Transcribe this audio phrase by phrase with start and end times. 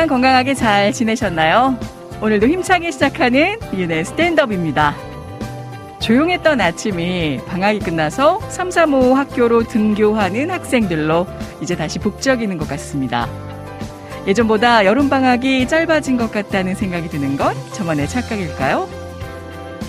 [0.00, 1.78] 한 주간 건강하게 잘 지내셨나요?
[2.22, 4.94] 오늘도 힘차게 시작하는 이은의 스탠드업입니다.
[6.00, 11.26] 조용했던 아침이 방학이 끝나서 3, 3, 5 학교로 등교하는 학생들로
[11.60, 13.28] 이제 다시 북적이는 것 같습니다.
[14.26, 18.88] 예전보다 여름방학이 짧아진 것 같다는 생각이 드는 건 저만의 착각일까요?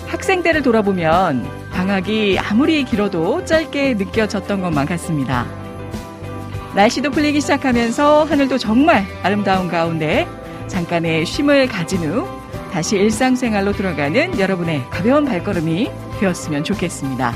[0.08, 5.61] 학생 때를 돌아보면 방학이 아무리 길어도 짧게 느껴졌던 것만 같습니다.
[6.74, 10.26] 날씨도 풀리기 시작하면서 하늘도 정말 아름다운 가운데
[10.68, 12.26] 잠깐의 쉼을 가진 후
[12.72, 17.34] 다시 일상생활로 들어가는 여러분의 가벼운 발걸음이 되었으면 좋겠습니다.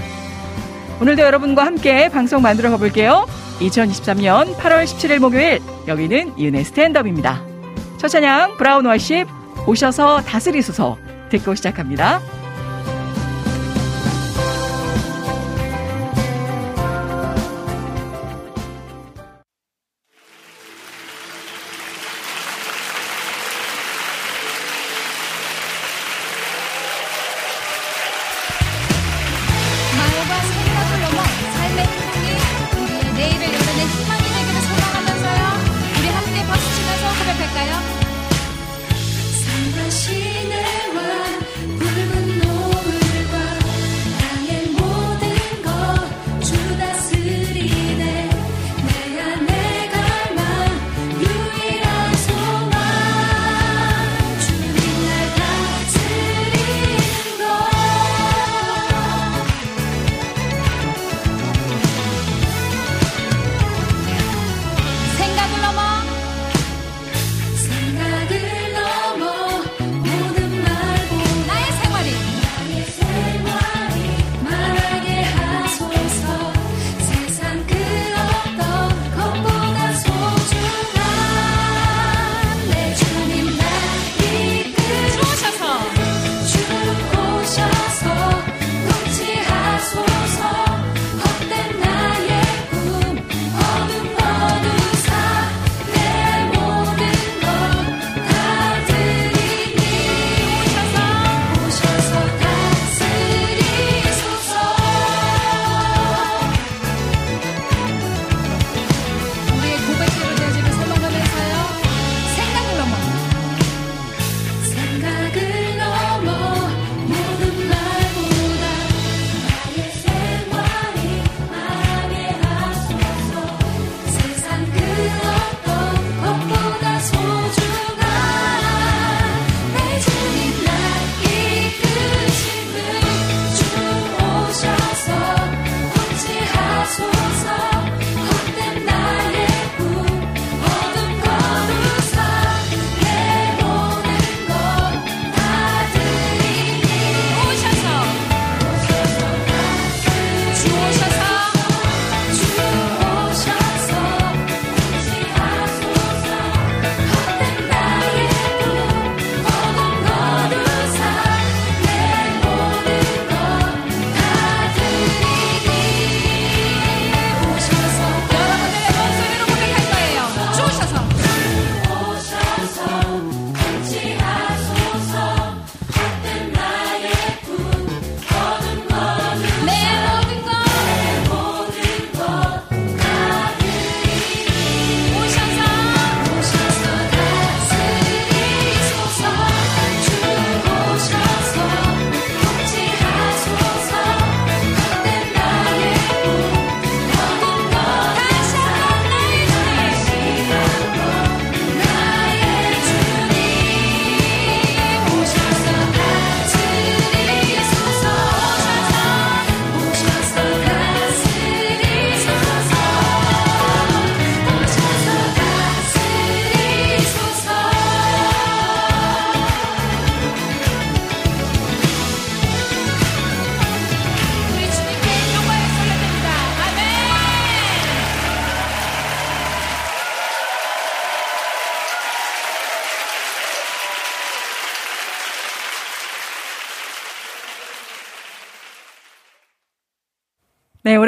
[1.02, 3.26] 오늘도 여러분과 함께 방송 만들어 가볼게요.
[3.60, 7.42] 2023년 8월 17일 목요일 여기는 이은의 스탠드업입니다.
[7.98, 9.26] 첫 찬양 브라운 워십
[9.66, 10.96] 오셔서 다스리소서
[11.28, 12.35] 듣고 시작합니다.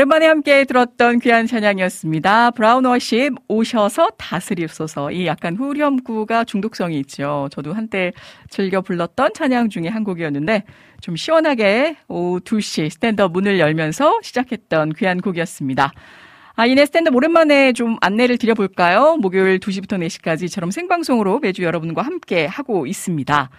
[0.09, 2.53] 오랜만에 함께 들었던 귀한 찬양이었습니다.
[2.53, 5.13] 브라운 워십 오셔서 다스리소서.
[5.13, 7.49] 이 약간 후렴구가 중독성이 있죠.
[7.53, 8.13] 저도 한때
[8.49, 10.65] 즐겨 불렀던 찬양 중에 한 곡이었는데
[11.03, 15.93] 좀 시원하게 오후 2시 스탠드업 문을 열면서 시작했던 귀한 곡이었습니다.
[16.57, 19.19] 아, 이은혜의 스탠드업 오랜만에 좀 안내를 드려볼까요?
[19.19, 23.51] 목요일 2시부터 4시까지 처럼 생방송으로 매주 여러분과 함께 하고 있습니다.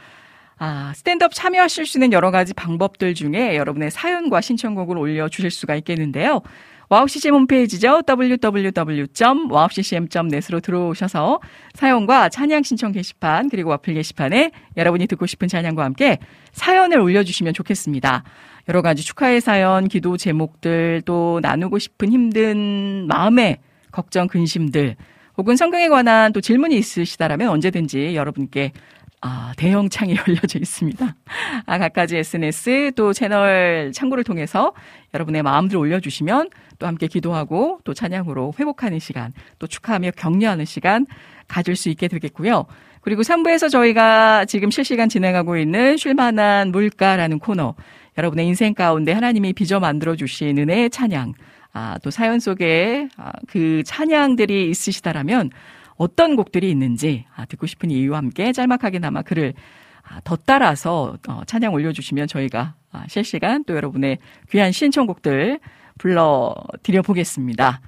[0.59, 6.41] 아, 스탠드업 참여하실 수 있는 여러 가지 방법들 중에 여러분의 사연과 신청곡을 올려주실 수가 있겠는데요.
[6.89, 8.01] 와우CCM 홈페이지죠.
[8.06, 11.39] www.wowccm.net으로 들어오셔서
[11.75, 16.17] 사연과 찬양 신청 게시판 그리고 와플 게시판에 여러분이 듣고 싶은 찬양과 함께
[16.51, 18.23] 사연을 올려주시면 좋겠습니다.
[18.67, 23.59] 여러 가지 축하의 사연, 기도 제목들 또 나누고 싶은 힘든 마음의
[23.91, 24.97] 걱정, 근심들
[25.38, 28.73] 혹은 성경에 관한 또 질문이 있으시다라면 언제든지 여러분께
[29.21, 31.16] 아, 대형 창이 열려져 있습니다.
[31.66, 34.74] 아, 각가지 SNS 또 채널 창구를 통해서
[35.13, 36.50] 여러분의 마음들 올려주시면
[36.80, 41.06] 또 함께 기도하고 또 찬양으로 회복하는 시간, 또 축하하며 격려하는 시간
[41.48, 42.66] 가질 수 있게 되겠고요.
[43.01, 47.75] 그리고 3부에서 저희가 지금 실시간 진행하고 있는 쉴만한 물가라는 코너,
[48.18, 51.33] 여러분의 인생 가운데 하나님이 빚어 만들어 주신 은혜의 찬양,
[51.74, 55.51] 아, 또 사연 속에 아, 그 찬양들이 있으시다라면
[56.00, 59.54] 어떤 곡들이 있는지 아, 듣고 싶은 이유와 함께 짤막하게나마 글을
[60.01, 64.18] 아, 더 따라서 어, 찬양 올려주시면 저희가 아, 실시간 또 여러분의
[64.50, 65.60] 귀한 신청곡들
[65.98, 67.81] 불러드려 보겠습니다.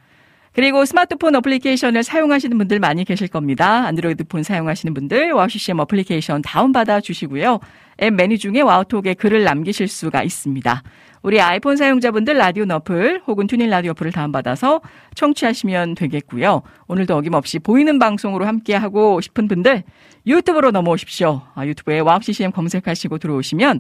[0.54, 3.86] 그리고 스마트폰 어플리케이션을 사용하시는 분들 많이 계실 겁니다.
[3.86, 7.60] 안드로이드 폰 사용하시는 분들 와우 CCM 어플리케이션 다운받아 주시고요.
[8.02, 10.84] 앱 메뉴 중에 와우톡에 글을 남기실 수가 있습니다.
[11.24, 14.82] 우리 아이폰 사용자분들 라디오 너플 혹은 튠인 라디오 어플을 다운받아서
[15.14, 16.64] 청취하시면 되겠고요.
[16.88, 19.84] 오늘도 어김없이 보이는 방송으로 함께하고 싶은 분들
[20.26, 21.42] 유튜브로 넘어오십시오.
[21.54, 23.80] 아, 유튜브에 와우 CCM 검색하시고 들어오시면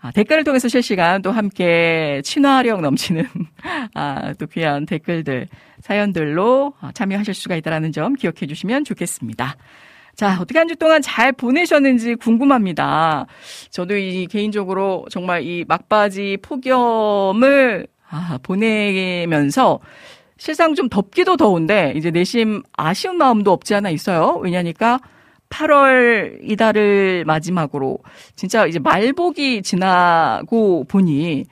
[0.00, 3.26] 아, 댓글을 통해서 실시간 또 함께 친화력 넘치는
[3.94, 5.48] 아, 또 귀한 댓글들
[5.80, 9.56] 사연들로 참여하실 수가 있다는 점 기억해 주시면 좋겠습니다.
[10.14, 13.26] 자, 어떻게 한 주 동안 잘 보내셨는지 궁금합니다.
[13.70, 19.80] 저도 이 개인적으로 정말 이 막바지 폭염을 아, 보내면서
[20.38, 24.38] 실상 좀 덥기도 더운데 이제 내심 아쉬운 마음도 없지 않아 있어요.
[24.42, 25.00] 왜냐니까
[25.50, 27.98] 8월 이달을 마지막으로
[28.36, 31.44] 진짜 이제 말복이 지나고 보니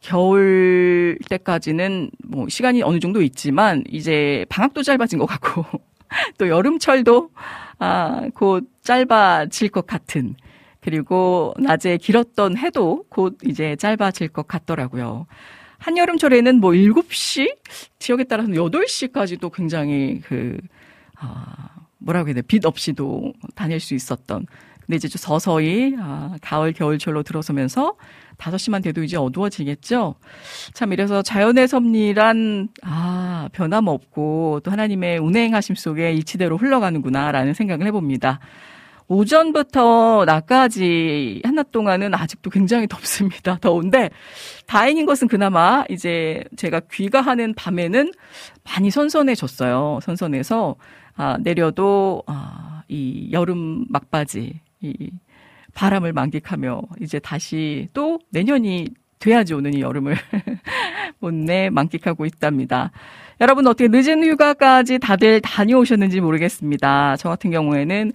[0.00, 5.64] 겨울 때까지는 뭐 시간이 어느 정도 있지만 이제 방학도 짧아진 것 같고
[6.38, 7.30] 또 여름철도
[7.78, 10.34] 아, 곧 짧아질 것 같은
[10.80, 15.26] 그리고 낮에 길었던 해도 곧 이제 짧아질 것 같더라고요.
[15.78, 17.56] 한여름철에는 뭐 7시?
[17.98, 20.56] 지역에 따라서 8시까지도 굉장히 그,
[21.18, 21.68] 아,
[21.98, 24.46] 뭐라고 해야 돼, 빛 없이도 다닐 수 있었던.
[24.80, 27.96] 근데 이제 좀 서서히, 아, 가을, 겨울철로 들어서면서
[28.38, 30.14] 5시만 돼도 이제 어두워지겠죠?
[30.74, 38.40] 참 이래서 자연의 섭리란, 아, 변함없고 또 하나님의 운행하심 속에 일치대로 흘러가는구나라는 생각을 해봅니다.
[39.08, 43.56] 오전부터 낮까지 한 낮 동안은 아직도 굉장히 덥습니다.
[43.62, 44.10] 더운데
[44.66, 48.12] 다행인 것은 그나마 이제 제가 귀가하는 밤에는
[48.64, 50.00] 많이 선선해졌어요.
[50.02, 50.76] 선선해서
[51.16, 55.10] 아, 내려도 아, 이 여름 막바지 이
[55.76, 60.16] 바람을 만끽하며 이제 다시 또 내년이 돼야지 오는 이 여름을
[61.20, 62.90] 못내 만끽하고 있답니다.
[63.40, 67.16] 여러분 어떻게 늦은 휴가까지 다들 다녀오셨는지 모르겠습니다.
[67.18, 68.12] 저 같은 경우에는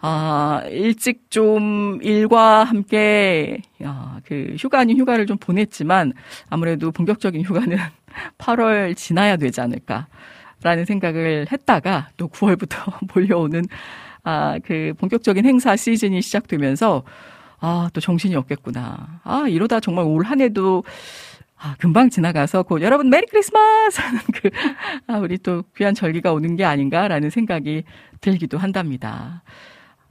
[0.00, 6.12] 아, 일찍 좀 일과 함께, 야, 그 휴가 아닌 휴가를 좀 보냈지만
[6.48, 7.76] 아무래도 본격적인 휴가는
[8.38, 10.06] 8월 지나야 되지 않을까.
[10.62, 13.64] 라는 생각을 했다가 또 9월부터 몰려오는
[14.28, 17.02] 아, 그 본격적인 행사 시즌이 시작되면서
[17.60, 19.20] 아, 또 정신이 없겠구나.
[19.24, 20.84] 아, 이러다 정말 올 한 해도
[21.56, 24.50] 아, 금방 지나가서 곧 여러분 메리 크리스마스 하는 그,
[25.06, 27.84] 아, 우리 또 귀한 절기가 오는 게 아닌가라는 생각이
[28.20, 29.42] 들기도 한답니다.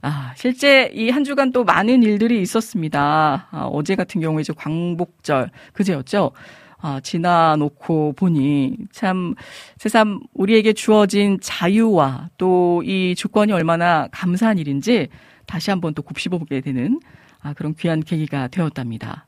[0.02, 3.48] 아, 실제 이 한 주간 또 많은 일들이 있었습니다.
[3.50, 6.32] 아, 어제 같은 경우에 이제 광복절, 그제였죠.
[6.80, 9.34] 아, 지나놓고 보니 참
[9.78, 15.08] 세상 우리에게 주어진 자유와 또 이 주권이 얼마나 감사한 일인지
[15.46, 17.00] 다시 한번 또 곱씹어 보게 되는
[17.40, 19.26] 아, 그런 귀한 계기가 되었답니다.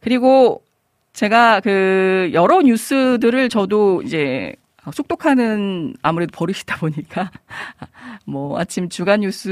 [0.00, 0.62] 그리고
[1.12, 4.54] 제가 그 여러 뉴스들을 저도 이제
[4.92, 7.30] 속독하는 아무래도 버릇이다 보니까
[8.24, 9.48] 뭐 아침 주간 뉴스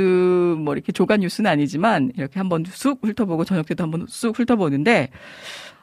[0.58, 5.10] 뭐 이렇게 조간 뉴스는 아니지만 이렇게 한번 쑥 훑어보고 저녁 때도 한번 쑥 훑어보는데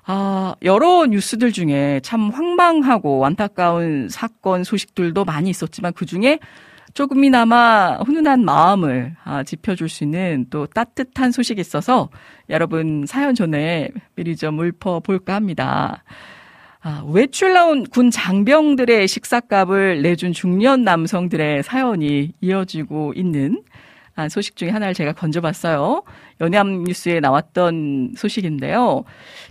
[0.08, 6.40] 아, 여러 뉴스들 중에 참 황망하고 안타까운 사건 소식들도 많이 있었지만 그 중에
[6.94, 12.10] 조금이나마 훈훈한 마음을 아, 짚어줄 수 있는 또 따뜻한 소식이 있어서
[12.50, 16.04] 여러분 사연 전에 미리 좀 읊어볼까 합니다.
[16.82, 23.64] 아, 외출 나온 군 장병들의 식사값을 내준 중년 남성들의 사연이 이어지고 있는
[24.16, 26.04] 아, 소식 중에 하나를 제가 건져봤어요.
[26.42, 29.04] 연합 뉴스에 나왔던 소식인데요.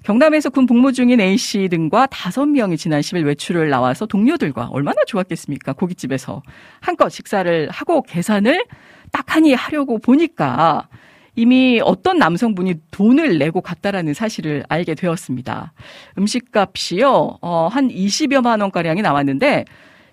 [0.03, 5.73] 경남에서 군 복무 중인 A씨 등과 다섯 명이 지난 10일 외출을 나와서 동료들과 얼마나 좋았겠습니까?
[5.73, 6.43] 고깃집에서
[6.81, 8.65] 한껏 식사를 하고 계산을
[9.13, 10.89] 딱하니 하려고 보니까
[11.37, 15.73] 이미 어떤 남성분이 돈을 내고 갔다라는 사실을 알게 되었습니다.
[16.19, 19.65] 음식값이요, 어, 한 20여만 원가량이 나왔는데,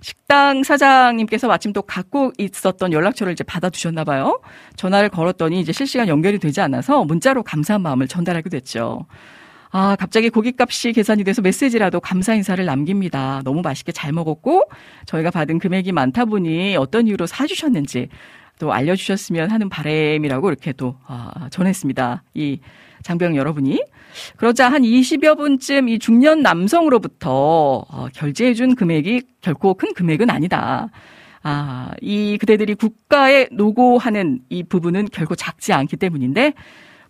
[0.01, 4.41] 식당 사장님께서 마침 또 갖고 있었던 연락처를 이제 받아두셨나 봐요.
[4.75, 9.05] 전화를 걸었더니 이제 실시간 연결이 되지 않아서 문자로 감사한 마음을 전달하게 됐죠.
[9.74, 13.41] 아, 갑자기 고깃값이 계산이 돼서 메시지라도 감사 인사를 남깁니다.
[13.46, 14.63] 너무 맛있게 잘 먹었고,
[15.05, 18.10] 저희가 받은 금액이 많다 보니 어떤 이유로 사주셨는지,
[18.60, 22.24] 또 알려주셨으면 하는 바램이라고 이렇게 또 아, 전했습니다.
[22.34, 22.60] 이
[23.03, 23.84] 장병 여러분이
[24.38, 30.89] 그러자 한 20여 분쯤 이 중년 남성으로부터 어, 결제해준 금액이 결코 큰 금액은 아니다.
[31.43, 36.53] 아, 이 그대들이 국가에 노고하는 이 부분은 결코 작지 않기 때문인데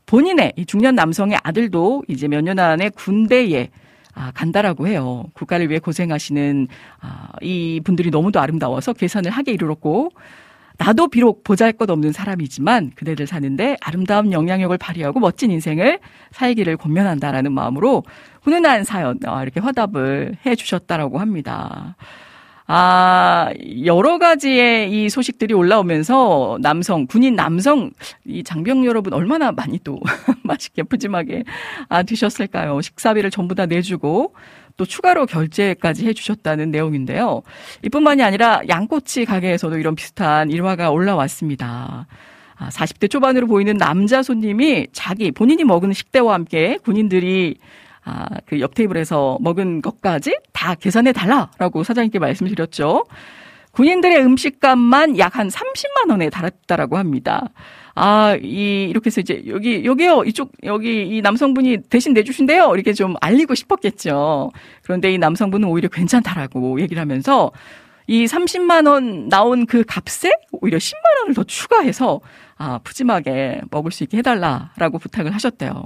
[0.06, 3.70] 본인의 이 중년 남성의 아들도 이제 몇 년 안에 군대에
[4.14, 5.26] 아, 간다라고 해요.
[5.34, 6.68] 국가를 위해 고생하시는
[7.02, 10.12] 아, 이 분들이 너무도 아름다워서 계산을 하게 이르렀고
[10.82, 16.00] 나도 비록 보잘 것 없는 사람이지만 그대들 사는데 아름다운 영향력을 발휘하고 멋진 인생을
[16.32, 18.04] 살기를 권면한다라는 마음으로
[18.42, 21.96] 훈훈한 사연 어, 이렇게 화답을 해 주셨다라고 합니다.
[22.66, 23.52] 아,
[23.86, 27.92] 여러 가지의 이 소식들이 올라오면서 남성, 군인 남성,
[28.26, 30.00] 이 장병 여러분 얼마나 많이 또
[30.44, 31.44] 맛있게 푸짐하게
[31.90, 32.82] 아, 드셨을까요?
[32.82, 34.34] 식사비를 전부 다 내주고
[34.78, 37.42] 또 추가로 결제까지 해주셨다는 내용인데요.
[37.84, 42.08] 이뿐만이 아니라 양꼬치 가게에서도 이런 비슷한 일화가 올라왔습니다.
[42.58, 47.56] 40대 아, 초반으로 보이는 남자 손님이 자기 본인이 먹은 식대와 함께 군인들이
[48.04, 53.06] 아, 그 옆 테이블에서 먹은 것까지 다 계산해 달라라고 사장님께 말씀드렸죠.
[53.72, 57.50] 군인들의 음식값만 약 한 30만 원에 달했다라고 합니다.
[57.96, 62.72] 아, 이, 이렇게 해서 이제 여기, 여기요, 이쪽, 여기 이 남성분이 대신 내주신대요.
[62.74, 64.52] 이렇게 좀 알리고 싶었겠죠.
[64.84, 67.52] 그런데 이 남성분은 오히려 괜찮다라고 얘기를 하면서
[68.08, 72.22] 이 30만 원 나온 그 값에 오히려 10만 원을 더 추가해서
[72.58, 75.84] 아, 푸짐하게 먹을 수 있게 해달라라고 부탁을 하셨대요.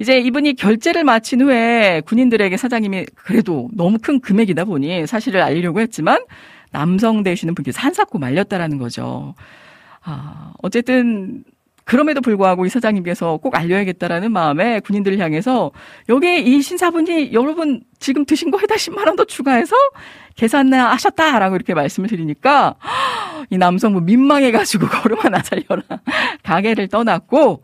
[0.00, 6.24] 이제 이분이 결제를 마친 후에 군인들에게 사장님이 그래도 너무 큰 금액이다 보니 사실을 알리려고 했지만
[6.72, 9.34] 남성 되시는 분께서 한사코 말렸다라는 거죠.
[10.04, 11.44] 아, 어쨌든
[11.84, 15.70] 그럼에도 불구하고 이 사장님께서 꼭 알려야겠다라는 마음에 군인들을 향해서
[16.08, 19.76] 여기 이 신사분이 여러분 지금 드신 거 해다 10만 원 더 추가해서
[20.34, 22.74] 계산을 하셨다라고 이렇게 말씀을 드리니까
[23.50, 25.82] 이 남성분 민망해가지고 걸음 하나 살려라
[26.42, 27.62] 가게를 떠났고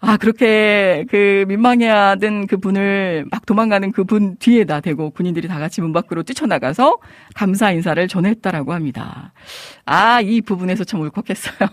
[0.00, 5.80] 아, 그렇게 그 민망해하던 그 분을 막 도망가는 그 분 뒤에다 대고 군인들이 다 같이
[5.80, 6.98] 문 밖으로 뛰쳐나가서
[7.34, 9.32] 감사 인사를 전했다라고 합니다.
[9.86, 11.68] 아, 이 부분에서 참 울컥했어요.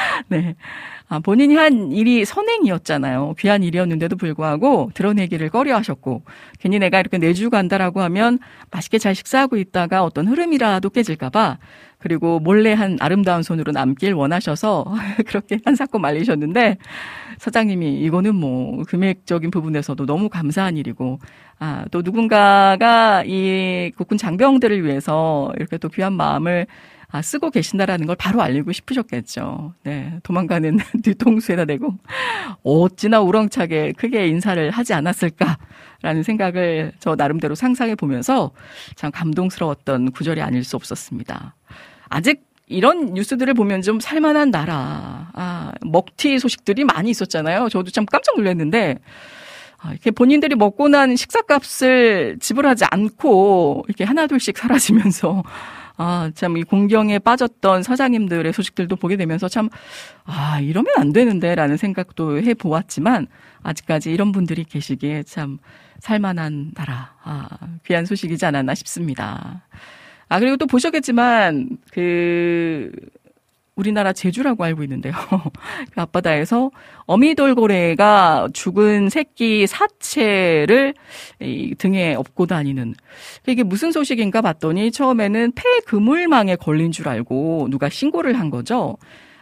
[0.28, 0.56] 네.
[1.08, 3.34] 아, 본인이 한 일이 선행이었잖아요.
[3.38, 6.22] 귀한 일이었는데도 불구하고 드러내기를 꺼려 하셨고,
[6.58, 8.38] 괜히 내가 이렇게 내주 간다라고 하면
[8.70, 11.58] 맛있게 잘 식사하고 있다가 어떤 흐름이라도 깨질까봐
[11.98, 14.84] 그리고 몰래 한 아름다운 손으로 남길 원하셔서
[15.26, 16.78] 그렇게 한사코 말리셨는데
[17.40, 21.18] 사장님이 이거는 뭐 금액적인 부분에서도 너무 감사한 일이고
[21.58, 26.66] 아, 또 누군가가 이 국군 장병들을 위해서 이렇게 또 귀한 마음을
[27.08, 29.72] 아, 쓰고 계신다라는 걸 바로 알리고 싶으셨겠죠.
[29.84, 30.18] 네.
[30.22, 31.94] 도망가는 뒤통수에다 대고
[32.62, 38.50] 어찌나 우렁차게 크게 인사를 하지 않았을까라는 생각을 저 나름대로 상상해 보면서
[38.96, 41.56] 참 감동스러웠던 구절이 아닐 수 없었습니다.
[42.10, 47.68] 아직 이런 뉴스들을 보면 좀 살만한 나라, 아, 먹튀 소식들이 많이 있었잖아요.
[47.68, 48.98] 저도 참 깜짝 놀랐는데,
[49.78, 55.42] 아, 이렇게 본인들이 먹고 난 식사값을 지불하지 않고 이렇게 하나둘씩 사라지면서
[55.96, 59.68] 아, 참 이 공경에 빠졌던 사장님들의 소식들도 보게 되면서 참
[60.24, 63.26] 아, 이러면 안 되는데 라는 생각도 해 보았지만
[63.62, 65.58] 아직까지 이런 분들이 계시기에 참
[66.00, 67.14] 살만한 나라.
[67.22, 67.48] 아,
[67.86, 69.62] 귀한 소식이지 않았나 싶습니다.
[70.30, 72.92] 아, 그리고 또 보셨겠지만, 그,
[73.76, 75.14] 우리나라 제주라고 알고 있는데요.
[75.94, 76.70] 그 앞바다에서
[77.06, 80.94] 어미돌고래가 죽은 새끼 사체를
[81.40, 82.94] 이 등에 업고 다니는
[83.48, 88.98] 이게 무슨 소식인가 봤더니 처음에는 폐그물망에 걸린 줄 알고 누가 신고를 한 거죠.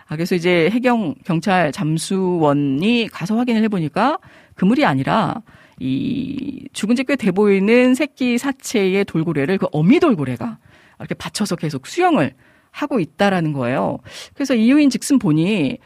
[0.06, 4.18] 아, 그래서 이제 해경 경찰 잠수원이 가서 확인을 해보니까
[4.54, 5.42] 그물이 아니라
[5.80, 10.58] 이 죽은 지 꽤 돼 보이는 새끼 사체의 돌고래를 그 어미돌고래가
[10.98, 12.34] 이렇게 받쳐서 계속 수영을
[12.70, 13.98] 하고 있다라는 거예요.
[14.34, 15.78] 그래서 이유인 즉슨 보니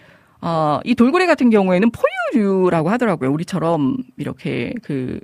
[0.42, 1.90] 어, 이 돌고래 같은 경우에는
[2.33, 3.31] 포유류라고 하더라고요.
[3.31, 5.21] 우리처럼 이렇게 그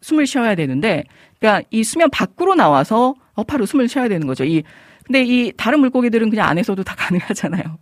[0.00, 1.04] 숨을 쉬어야 되는데,
[1.38, 4.44] 그러니까 이 수면 밖으로 나와서 어파로 숨을 쉬어야 되는 거죠.
[4.44, 4.62] 이
[5.04, 7.78] 근데 이 다른 물고기들은 그냥 안에서도 다 가능하잖아요.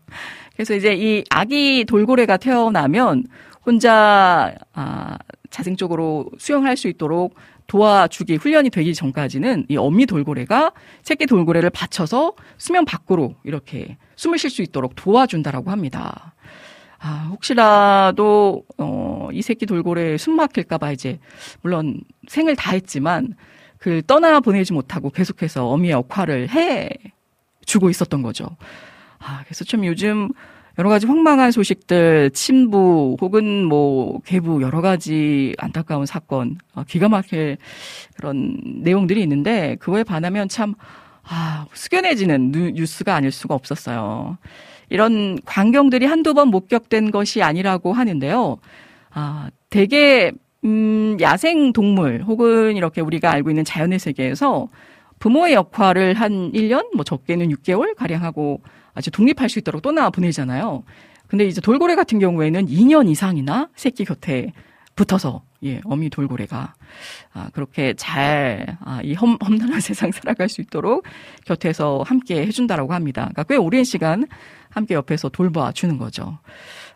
[0.55, 3.25] 그래서 이제 이 아기 돌고래가 태어나면
[3.64, 5.19] 혼자 아,
[5.50, 7.35] 자생적으로 수영할 수 있도록
[7.66, 14.50] 도와주기 훈련이 되기 전까지는 이 어미 돌고래가 새끼 돌고래를 받쳐서 수면 밖으로 이렇게 숨을 쉴
[14.50, 16.35] 수 있도록 도와준다라고 합니다.
[16.99, 21.18] 아, 혹시라도 어, 이 새끼 돌고래 숨 막힐까봐 이제
[21.62, 23.35] 물론 생을 다했지만
[23.78, 26.88] 그 떠나 보내지 못하고 계속해서 어미의 역할을 해
[27.64, 28.56] 주고 있었던 거죠.
[29.18, 30.30] 아, 그래서 좀 요즘
[30.78, 37.56] 여러 가지 황망한 소식들, 침부 혹은 뭐 개부 여러 가지 안타까운 사건, 어, 기가 막힐
[38.16, 40.75] 그런 내용들이 있는데 그거에 반하면 참
[41.23, 44.38] 아, 숙연해지는 뉴스가 아닐 수가 없었어요.
[44.88, 48.59] 이런 광경들이 한두 번 목격된 것이 아니라고 하는데요.
[49.11, 50.30] 아, 대개
[50.64, 54.68] 음, 야생 동물 혹은 이렇게 우리가 알고 있는 자연의 세계에서
[55.18, 58.61] 부모의 역할을 한 1년, 뭐 적게는 6개월 가량 하고
[58.96, 60.82] 아주 독립할 수 있도록 떠나 보내잖아요.
[61.28, 64.52] 근데 이제 돌고래 같은 경우에는 2년 이상이나 새끼 곁에
[64.96, 66.74] 붙어서 예, 어미 돌고래가
[67.34, 71.04] 아, 그렇게 잘 아, 이 험, 험난한 세상 살아갈 수 있도록
[71.44, 73.22] 곁에서 함께 해준다라고 합니다.
[73.22, 74.26] 그러니까 꽤 오랜 시간
[74.70, 76.38] 함께 옆에서 돌봐 주는 거죠.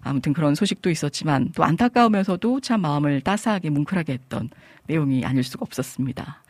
[0.00, 4.48] 아무튼 그런 소식도 있었지만 또 안타까우면서도 참 마음을 따스하게 뭉클하게 했던
[4.86, 6.42] 내용이 아닐 수가 없었습니다.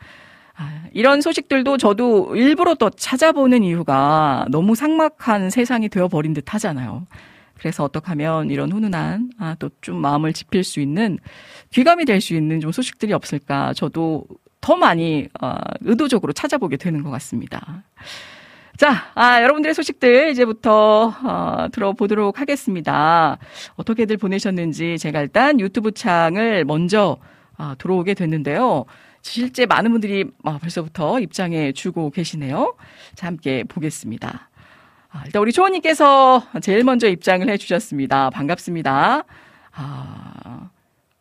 [0.57, 7.07] 아, 이런 소식들도 저도 일부러 또 찾아보는 이유가 너무 삭막한 세상이 되어버린 듯 하잖아요.
[7.57, 11.17] 그래서 어떻게 하면 이런 훈훈한, 아, 또 좀 마음을 짚힐 수 있는,
[11.71, 13.73] 귀감이 될 수 있는 좀 소식들이 없을까.
[13.73, 14.25] 저도
[14.61, 17.83] 더 많이, 어, 의도적으로 찾아보게 되는 것 같습니다.
[18.77, 23.37] 자, 아, 여러분들의 소식들 이제부터, 어, 들어보도록 하겠습니다.
[23.75, 27.17] 어떻게들 보내셨는지 제가 일단 유튜브 창을 먼저,
[27.57, 28.85] 아, 들어오게 됐는데요.
[29.21, 32.75] 실제 많은 분들이 아, 벌써부터 입장해 주고 계시네요.
[33.15, 34.49] 자, 함께 보겠습니다.
[35.09, 38.29] 아, 일단 우리 초원님께서 제일 먼저 입장을 해 주셨습니다.
[38.29, 39.23] 반갑습니다.
[39.73, 40.69] 아,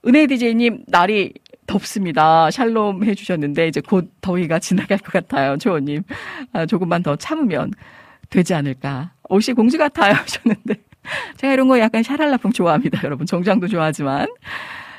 [0.06, 1.34] 은혜 디제이님, 날이
[1.66, 2.50] 덥습니다.
[2.50, 5.56] 샬롬 해 주셨는데, 이제 곧 더위가 지나갈 것 같아요.
[5.58, 6.02] 초원님.
[6.52, 7.72] 아, 조금만 더 참으면
[8.28, 9.12] 되지 않을까.
[9.28, 10.14] 옷이 공주 같아요.
[10.14, 10.74] 하셨는데.
[11.36, 13.02] 제가 이런 거 약간 샤랄라풍 좋아합니다.
[13.04, 13.26] 여러분.
[13.26, 14.26] 정장도 좋아하지만.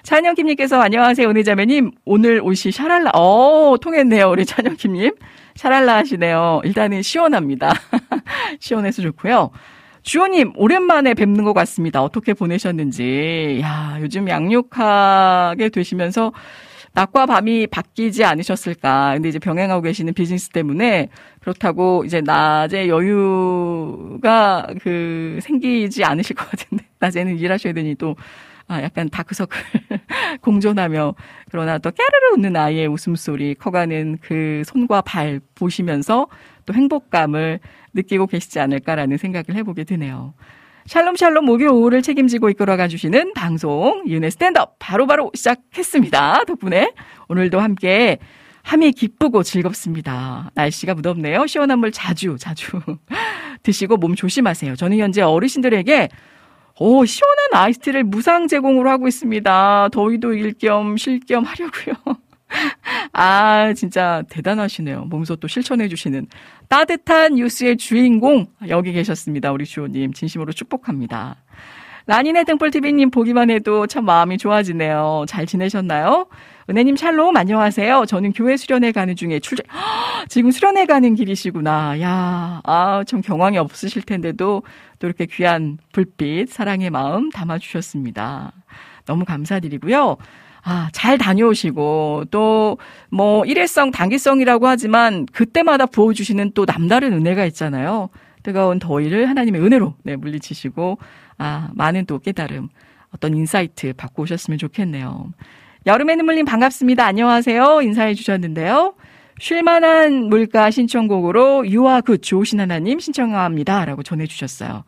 [0.03, 1.91] 찬영킴님께서 안녕하세요, 은혜자매님.
[2.05, 5.11] 오늘 옷이 샤랄라, 어, 통했네요, 우리 찬영킴님.
[5.55, 6.61] 샤랄라 하시네요.
[6.63, 7.71] 일단은 시원합니다.
[8.59, 9.51] 시원해서 좋고요.
[10.01, 12.01] 주호님, 오랜만에 뵙는 것 같습니다.
[12.01, 13.59] 어떻게 보내셨는지.
[13.61, 16.33] 야, 요즘 양육하게 되시면서
[16.93, 19.13] 낮과 밤이 바뀌지 않으셨을까.
[19.13, 21.09] 근데 이제 병행하고 계시는 비즈니스 때문에
[21.39, 26.85] 그렇다고 이제 낮에 여유가 그 생기지 않으실 것 같은데.
[26.99, 28.15] 낮에는 일하셔야 되니 또
[28.71, 29.61] 아, 약간 다크서클
[30.39, 31.15] 공존하며
[31.49, 36.27] 그러나 또 깨르르 웃는 아이의 웃음소리 커가는 그 손과 발 보시면서
[36.65, 37.59] 또 행복감을
[37.93, 40.33] 느끼고 계시지 않을까라는 생각을 해보게 되네요.
[40.85, 46.45] 샬롬 샬롬 목요일 오후를 책임지고 이끌어가 주시는 방송 윤의 스탠드업 바로바로 바로 시작했습니다.
[46.45, 46.93] 덕분에
[47.27, 48.19] 오늘도 함께
[48.63, 50.49] 함이 기쁘고 즐겁습니다.
[50.55, 51.45] 날씨가 무덥네요.
[51.45, 52.79] 시원한 물 자주 자주
[53.63, 54.77] 드시고 몸 조심하세요.
[54.77, 56.07] 저는 현재 어르신들에게
[56.83, 59.89] 오, 시원한 아이스티를 무상 제공으로 하고 있습니다.
[59.91, 61.93] 더위도 이길 겸, 쉴 겸 하려고요.
[63.13, 65.05] 아, 진짜 대단하시네요.
[65.05, 66.25] 몸소 또 실천해 주시는
[66.69, 69.51] 따뜻한 뉴스의 주인공 여기 계셨습니다.
[69.51, 71.35] 우리 주호님 진심으로 축복합니다.
[72.07, 75.25] 라니네 등불TV님 보기만 해도 참 마음이 좋아지네요.
[75.27, 76.25] 잘 지내셨나요?
[76.71, 78.05] 은혜님 샬롬 안녕하세요.
[78.05, 79.65] 저는 교회 수련회 가는 중에 출장
[80.29, 81.99] 지금 수련회 가는 길이시구나.
[81.99, 84.63] 야, 아, 좀 경황이 없으실 텐데도
[84.99, 88.53] 또 이렇게 귀한 불빛, 사랑의 마음 담아 주셨습니다.
[89.05, 90.15] 너무 감사드리고요.
[90.63, 92.77] 아, 잘 다녀오시고, 또,
[93.09, 98.09] 뭐, 일회성, 단기성이라고 하지만, 그때마다 부어주시는 또 남다른 은혜가 있잖아요.
[98.43, 100.99] 뜨거운 더위를 하나님의 은혜로, 네, 물리치시고,
[101.39, 102.69] 아, 많은 또 깨달음,
[103.13, 105.31] 어떤 insight 받고 오셨으면 좋겠네요.
[105.85, 107.05] 여름의 눈물님 반갑습니다.
[107.05, 107.81] 안녕하세요.
[107.81, 108.93] 인사해 주셨는데요.
[109.39, 113.85] 쉴만한 물가 신청곡으로 유아 굿 좋으신 하나님 신청합니다.
[113.85, 114.83] 라고 전해주셨어요.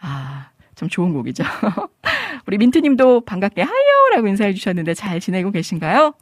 [0.00, 1.42] 아, 참 좋은 곡이죠.
[2.46, 3.74] 우리 민트님도 반갑게 하요!
[4.14, 6.14] 라고 인사해 주셨는데 잘 지내고 계신가요?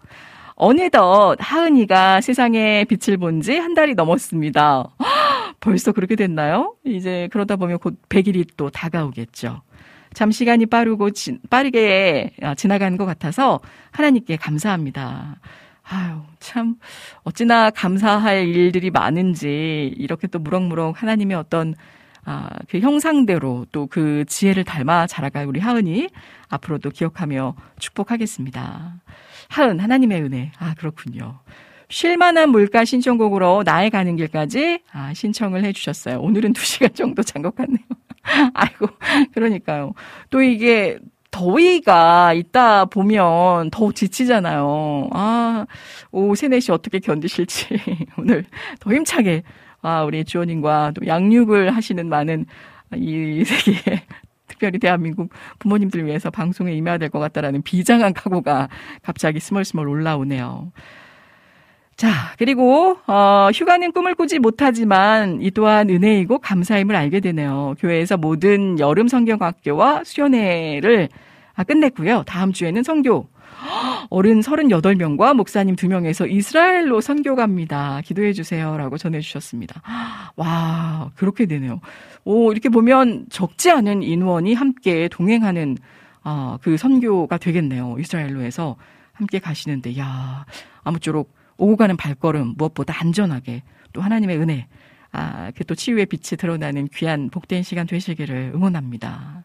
[0.57, 4.85] 어느덧 하은이가 세상에 빛을 본 지 한 달이 넘었습니다.
[5.61, 6.75] 벌써 그렇게 됐나요?
[6.85, 9.61] 이제 그러다 보면 곧 100일이 또 다가오겠죠.
[10.15, 15.37] 참 시간이 빠르고 지, 빠르게 아, 지나가는 것 같아서 하나님께 감사합니다.
[15.83, 16.77] 아유, 참,
[17.25, 21.75] 어찌나 감사할 일들이 많은지, 이렇게 또 무럭무럭 하나님의 어떤,
[22.25, 26.09] 아, 그 형상대로 또 그 지혜를 닮아 자라갈 우리 하은이
[26.49, 28.95] 앞으로도 기억하며 축복하겠습니다.
[29.51, 30.53] 하은, 하나님의 은혜.
[30.59, 31.41] 아, 그렇군요.
[31.89, 36.21] 쉴만한 물가 신청곡으로 나의 가는 길까지 아, 신청을 해주셨어요.
[36.21, 37.85] 오늘은 두 시간 정도 잔 것 같네요.
[38.55, 38.87] 아이고,
[39.35, 39.93] 그러니까요.
[40.31, 40.99] 또 이게
[41.31, 45.11] 더위가 있다 보면 더 지치잖아요.
[45.13, 45.67] 아,
[46.13, 46.21] 3,
[46.59, 47.67] 4시 어떻게 견디실지
[48.19, 48.45] 오늘
[48.81, 49.43] 더 힘차게
[49.83, 52.47] 아, 우리 주원님과 또 양육을 하시는 많은
[52.97, 54.03] 이 세계
[54.47, 58.69] 특별히 대한민국 부모님들 위해서 방송에 임해야 될 것 같다라는 비장한 각오가
[59.03, 60.73] 갑자기 스멀스멀 올라오네요.
[61.97, 67.75] 자, 그리고, 어, 휴가는 꿈을 꾸지 못하지만 이 또한 은혜이고 감사임을 알게 되네요.
[67.79, 71.09] 교회에서 모든 여름 성경학교와 수련회를
[71.55, 72.25] 아, 끝냈고요.
[72.27, 73.29] 다음 주에는 성교.
[74.11, 78.01] 어른 38명과 목사님 2명에서 이스라엘로 선교 갑니다.
[78.05, 78.77] 기도해 주세요.
[78.77, 79.81] 라고 전해 주셨습니다.
[80.37, 81.81] 와, 그렇게 되네요.
[82.25, 85.79] 오, 이렇게 보면 적지 않은 인원이 함께 동행하는,
[86.25, 87.97] 아, 그 선교가 되겠네요.
[88.01, 88.77] 이스라엘로 해서
[89.13, 90.45] 함께 가시는데, 야
[90.83, 93.63] 아무쪼록 오고 가는 발걸음 무엇보다 안전하게
[93.93, 94.67] 또 하나님의 은혜
[95.13, 99.45] 아, 그 또 치유의 빛이 드러나는 귀한 복된 시간 되시기를 응원합니다.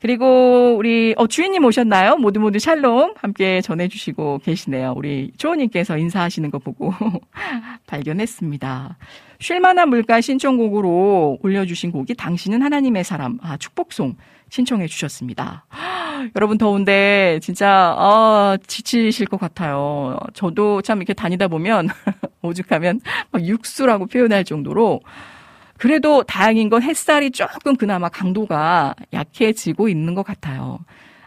[0.00, 2.16] 그리고 우리 어 주인님 오셨나요?
[2.16, 4.94] 모두 모두 샬롬 함께 전해 주시고 계시네요.
[4.96, 6.92] 우리 조호님께서 인사하시는 거 보고
[7.86, 8.96] 발견했습니다.
[9.40, 14.16] 쉴만한 물가 신청곡으로 올려주신 곡이 당신은 하나님의 사람 아 축복송
[14.50, 15.64] 신청해 주셨습니다.
[16.36, 20.18] 여러분 더운데 진짜 아, 지치실 것 같아요.
[20.34, 21.88] 저도 참 이렇게 다니다 보면
[22.42, 25.00] 오죽하면 막 육수라고 표현할 정도로
[25.78, 30.80] 그래도 다행인 건 햇살이 조금 그나마 강도가 약해지고 있는 것 같아요.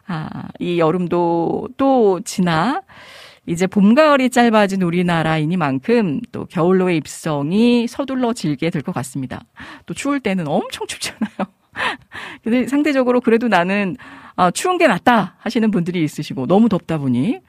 [0.05, 2.81] 아, 이 여름도 또 지나
[3.45, 9.41] 이제 봄, 가을이 짧아진 우리나라이니만큼 또 겨울로의 입성이 서둘러 질게 될 것 같습니다.
[9.86, 11.31] 또 추울 때는 엄청 춥잖아요.
[12.43, 13.97] 근데 상대적으로 그래도 나는
[14.36, 17.39] 아, 추운 게 낫다 하시는 분들이 있으시고 너무 덥다 보니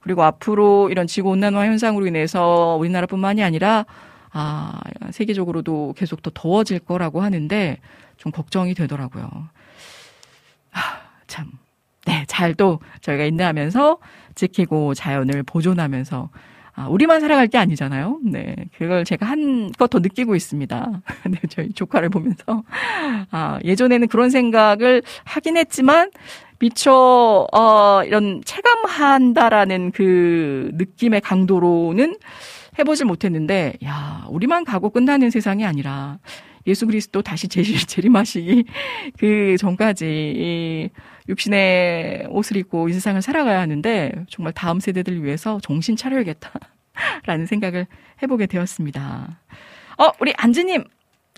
[0.00, 3.84] 그리고 앞으로 이런 지구 온난화 현상으로 인해서 우리나라뿐만이 아니라
[4.32, 7.78] 아, 세계적으로도 계속 더 더워질 거라고 하는데
[8.16, 9.28] 좀 걱정이 되더라고요.
[10.72, 10.80] 아,
[11.26, 11.50] 참.
[12.04, 13.98] 네, 잘 또 저희가 인내하면서
[14.34, 16.30] 지키고 자연을 보존하면서
[16.74, 18.20] 아, 우리만 살아갈 게 아니잖아요.
[18.24, 18.56] 네.
[18.78, 21.02] 그걸 제가 한껏 더 느끼고 있습니다.
[21.30, 22.64] 네, 저희 조카를 보면서.
[23.30, 26.10] 아, 예전에는 그런 생각을 하긴 했지만,
[26.58, 32.16] 미처, 어, 이런 체감한다라는 그 느낌의 강도로는
[32.78, 36.18] 해보질 못했는데, 야, 우리만 가고 끝나는 세상이 아니라,
[36.66, 37.48] 예수 그리스도 다시
[37.86, 38.64] 재림하시기
[39.18, 40.88] 그 전까지 이
[41.28, 47.86] 육신의 옷을 입고 이 세상을 살아가야 하는데 정말 다음 세대들 위해서 정신 차려야겠다라는 생각을
[48.22, 49.38] 해보게 되었습니다.
[49.98, 50.84] 어, 우리 안지님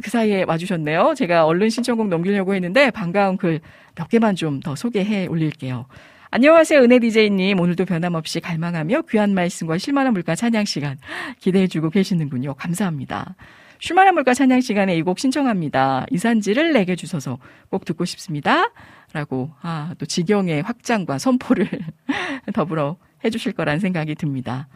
[0.03, 1.15] 그 사이에 와주셨네요.
[1.17, 3.61] 제가 얼른 신청곡 넘기려고 했는데 반가운 글
[3.97, 5.87] 몇 개만 좀 더 소개해 올릴게요.
[6.33, 7.61] 안녕하세요, 은혜 DJ님.
[7.61, 10.99] 오늘도 변함없이 갈망하며 귀한 말씀과 실만한 물가 찬양 시간
[11.39, 12.55] 기대해주고 계시는군요.
[12.55, 13.37] 감사합니다.
[13.79, 16.07] 쉴만한 물가 찬양 시간에 이 곡 신청합니다.
[16.11, 17.39] 이산지를 내게 주셔서
[17.71, 18.73] 꼭 듣고 싶습니다.
[19.15, 21.69] 라고, 아, 또 지경의 확장과 선포를
[22.53, 24.69] 더불어 해주실 거란 생각이 듭니다.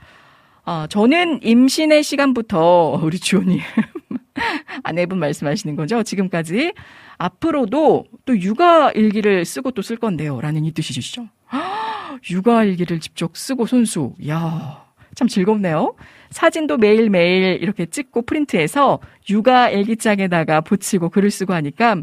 [0.64, 3.58] 아, 저는 임신의 시간부터 우리 주호님
[4.84, 6.02] 아내분 말씀하시는 거죠.
[6.02, 6.72] 지금까지
[7.18, 10.40] 앞으로도 또 육아 일기를 쓰고 또 쓸 건데요.
[10.40, 11.26] 라는 이 뜻이시죠.
[12.30, 14.14] 육아 일기를 직접 쓰고 손수.
[14.20, 15.94] 이야, 참 즐겁네요.
[16.30, 21.96] 사진도 매일매일 이렇게 찍고 프린트해서 육아 일기장에다가 붙이고 글을 쓰고 하니까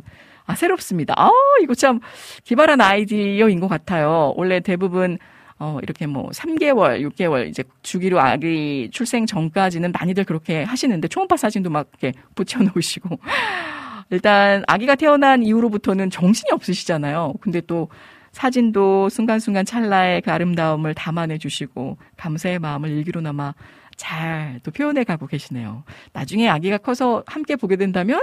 [0.45, 1.13] 아, 새롭습니다.
[1.17, 1.29] 아,
[1.61, 1.99] 이거 참
[2.43, 4.33] 기발한 아이디어인 것 같아요.
[4.35, 5.17] 원래 대부분
[5.57, 11.69] 어, 이렇게 뭐 3개월, 6개월 이제 주기로 아기 출생 전까지는 많이들 그렇게 하시는데 초음파 사진도
[11.69, 13.19] 막 이렇게 붙여 놓으시고
[14.09, 17.35] 일단 아기가 태어난 이후로부터는 정신이 없으시잖아요.
[17.39, 17.87] 근데 또
[18.33, 23.55] 사진도 순간순간 찰나의 그 아름다움을 담아내 주시고 감사의 마음을 일기로 남아
[23.95, 25.85] 잘또 표현해 가고 계시네요.
[26.11, 28.21] 나중에 아기가 커서 함께 보게 된다면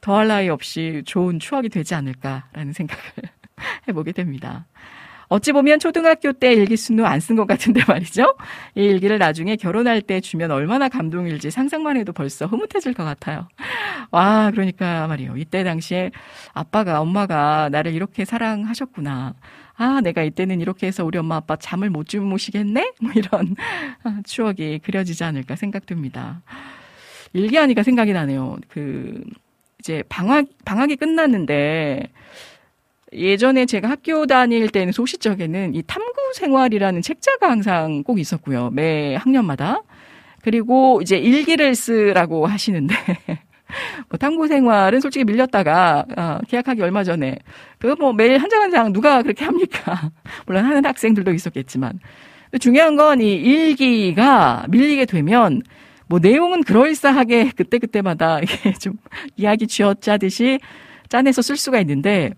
[0.00, 3.02] 더할 나위 없이 좋은 추억이 되지 않을까라는 생각을
[3.88, 4.66] 해보게 됩니다.
[5.28, 8.36] 어찌 보면 초등학교 때 일기순도 안쓴 것 같은데 말이죠.
[8.74, 13.48] 이 일기를 나중에 결혼할 때 주면 얼마나 감동일지 상상만 해도 벌써 흐뭇해질 것 같아요.
[14.12, 15.36] 와, 그러니까 말이에요.
[15.36, 16.10] 이때 당시에
[16.52, 19.34] 아빠가, 엄마가 나를 이렇게 사랑하셨구나.
[19.78, 22.92] 아, 내가 이때는 이렇게 해서 우리 엄마 아빠 잠을 못 주무시겠네?
[23.02, 23.56] 뭐 이런
[24.24, 26.42] 추억이 그려지지 않을까 생각됩니다.
[27.32, 28.56] 일기하니까 생각이 나네요.
[28.68, 29.22] 그,
[29.86, 32.08] 이제 방학, 방학이 끝났는데,
[33.12, 38.70] 예전에 제가 학교 다닐 때는 소시적에는 이 탐구 생활이라는 책자가 항상 꼭 있었고요.
[38.72, 39.82] 매 학년마다.
[40.42, 42.94] 그리고 이제 일기를 쓰라고 하시는데,
[44.10, 47.38] 뭐 탐구 생활은 솔직히 밀렸다가, 어, 계약하기 얼마 전에,
[47.78, 50.10] 그거 뭐 매일 한 장 한 장 누가 그렇게 합니까?
[50.46, 52.00] 물론 하는 학생들도 있었겠지만.
[52.60, 55.62] 중요한 건 이 일기가 밀리게 되면
[56.08, 58.94] 뭐 내용은 그럴싸하게 그때그때마다 이게 좀
[59.36, 60.60] 이야기 쥐어짜듯이
[61.08, 62.32] 짜내서 쓸 수가 있는데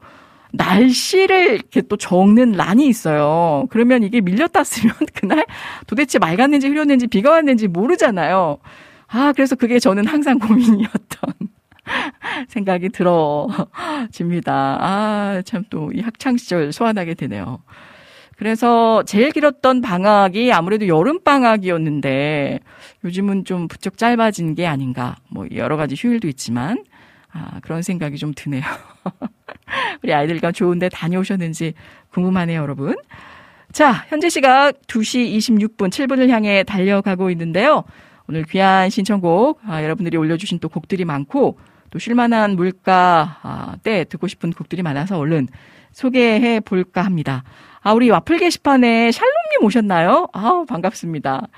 [0.52, 3.66] 날씨를 이렇게 또 적는 란이 있어요.
[3.70, 5.44] 그러면 이게 밀렸다 쓰면 그날
[5.86, 8.58] 도대체 맑았는지 흐렸는지 비가 왔는지 모르잖아요.
[9.08, 11.34] 아, 그래서 그게 저는 항상 고민이었던
[12.48, 14.78] 생각이 들어집니다.
[14.80, 17.62] 아, 참 또 이 학창시절 소환하게 되네요.
[18.38, 22.60] 그래서 제일 길었던 방학이 아무래도 여름 방학이었는데
[23.04, 25.16] 요즘은 좀 부쩍 짧아진 게 아닌가.
[25.28, 26.84] 뭐 여러 가지 휴일도 있지만
[27.32, 28.62] 아, 그런 생각이 좀 드네요.
[30.04, 31.74] 우리 아이들과 좋은데 다녀오셨는지
[32.10, 32.94] 궁금하네요, 여러분.
[33.72, 37.82] 자, 현재 시각 2시 26분 7분을 향해 달려가고 있는데요.
[38.28, 41.58] 오늘 귀한 신청곡, 아, 여러분들이 올려주신 또 곡들이 많고,
[41.90, 45.48] 또 쉴만한 물가 아, 때 듣고 싶은 곡들이 많아서 얼른
[45.92, 47.42] 소개해 볼까 합니다.
[47.88, 50.28] 아, 우리 와플 게시판에 샬롬님 오셨나요?
[50.34, 51.48] 아우, 반갑습니다.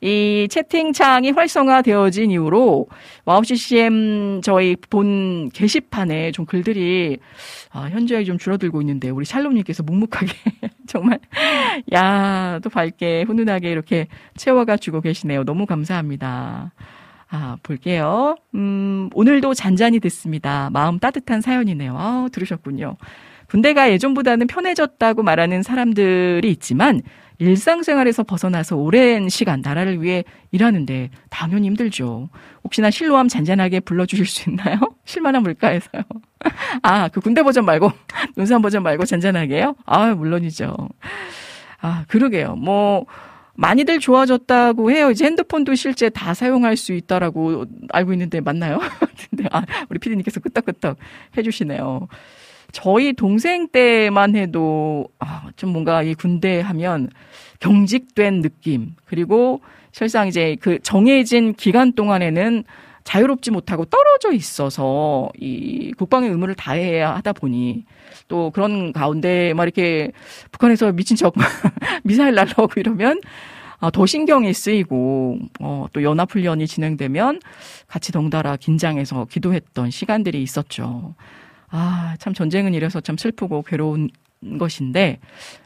[0.00, 2.86] 이 채팅창이 활성화되어진 이후로
[3.24, 7.18] 와우 CCM 저희 본 게시판에 좀 글들이
[7.72, 10.32] 아, 현저히 좀 줄어들고 있는데 우리 샬롬님께서 묵묵하게
[10.86, 11.18] 정말
[11.92, 15.42] 야 또 밝게 훈훈하게 이렇게 채워가지고 계시네요.
[15.42, 16.72] 너무 감사합니다.
[17.30, 18.36] 아, 볼게요.
[18.54, 20.70] 음, 오늘도 잔잔히 듣습니다.
[20.72, 21.96] 마음 따뜻한 사연이네요.
[21.98, 22.96] 아, 들으셨군요.
[23.50, 27.02] 군대가 예전보다는 편해졌다고 말하는 사람들이 있지만
[27.38, 32.28] 일상생활에서 벗어나서 오랜 시간 나라를 위해 일하는데 당연히 힘들죠.
[32.62, 34.78] 혹시나 실로함 잔잔하게 불러주실 수 있나요?
[35.04, 36.02] 실만한 물가에서요.
[36.82, 37.90] 아, 그 군대 버전 말고,
[38.36, 39.74] 논산 버전 말고 잔잔하게요?
[39.84, 40.76] 아, 물론이죠.
[41.80, 42.54] 아, 그러게요.
[42.56, 43.06] 뭐,
[43.54, 45.10] 많이들 좋아졌다고 해요.
[45.10, 48.80] 이제 핸드폰도 실제 다 사용할 수 있다라고 알고 있는데 맞나요?
[49.50, 50.96] 아, 우리 피디님께서 끄떡끄떡
[51.36, 52.06] 해주시네요.
[52.72, 57.10] 저희 동생 때만 해도 아, 좀 뭔가 이 군대 하면
[57.60, 59.60] 경직된 느낌 그리고
[59.92, 62.64] 실상 이제 그 정해진 기간 동안에는
[63.04, 67.84] 자유롭지 못하고 떨어져 있어서 이 국방의 의무를 다해야 하다 보니
[68.28, 70.12] 또 그런 가운데 막 이렇게
[70.52, 71.34] 북한에서 미친 척
[72.04, 73.20] 미사일 날라오고 이러면
[73.80, 77.40] 아, 더 신경이 쓰이고 어, 또 연합훈련이 진행되면
[77.88, 81.14] 같이 덩달아 긴장해서 기도했던 시간들이 있었죠.
[81.70, 84.10] 아, 참 전쟁은 이래서 참 슬프고 괴로운
[84.58, 85.18] 것인데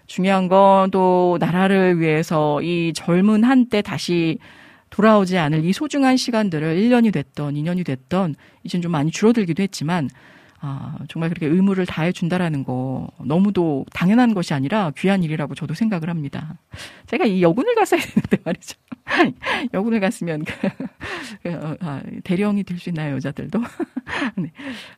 [0.06, 4.38] 중요한 건 또 나라를 위해서 이 젊은 한때 다시
[4.90, 10.08] 돌아오지 않을 이 소중한 시간들을 1년이 됐던 2년이 됐던 이젠 좀 많이 줄어들기도 했지만
[10.66, 16.08] 아, 정말 그렇게 의무를 다해 준다라는 거 너무도 당연한 것이 아니라 귀한 일이라고 저도 생각을
[16.08, 16.56] 합니다.
[17.06, 18.78] 제가 이 여군을 갔어야 되는데 말이죠.
[19.74, 20.68] 여군을 갔으면 그,
[21.42, 23.60] 그, 아, 대령이 될 수 있나요, 여자들도?
[24.36, 24.52] 네.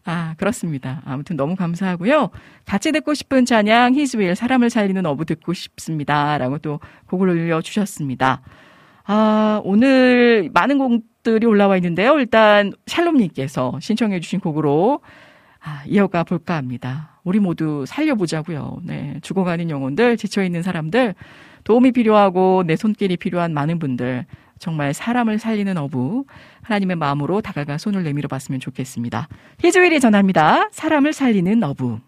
[0.04, 1.02] 아, 그렇습니다.
[1.04, 2.30] 아무튼 너무 감사하고요.
[2.64, 6.38] 같이 듣고 싶은 찬양 히즈윌 사람을 살리는 어부 듣고 싶습니다.
[6.38, 8.40] 라고 또 곡을 올려 주셨습니다.
[9.04, 12.20] 아, 오늘 많은 곡들이 올라와 있는데요.
[12.20, 15.00] 일단 샬롬님께서 신청해 주신 곡으로
[15.66, 17.18] 아, 이어가 볼까 합니다.
[17.24, 18.82] 우리 모두 살려보자고요.
[18.84, 21.16] 네, 죽어가는 영혼들, 지쳐있는 사람들,
[21.64, 24.26] 도움이 필요하고 내 손길이 필요한 많은 분들,
[24.60, 26.24] 정말 사람을 살리는 어부,
[26.62, 29.26] 하나님의 마음으로 다가가 손을 내밀어 봤으면 좋겠습니다.
[29.60, 30.68] 희주일이 전합니다.
[30.70, 31.98] 사람을 살리는 어부.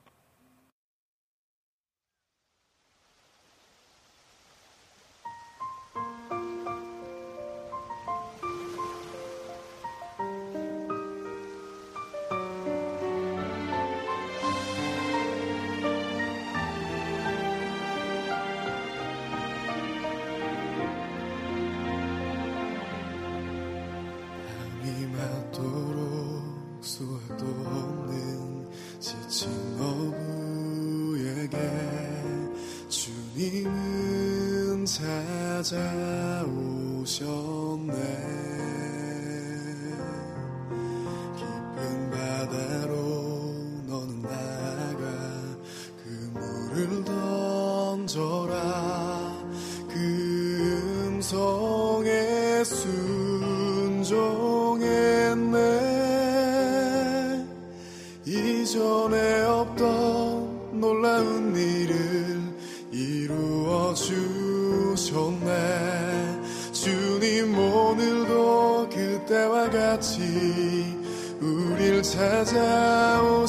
[71.98, 73.48] 너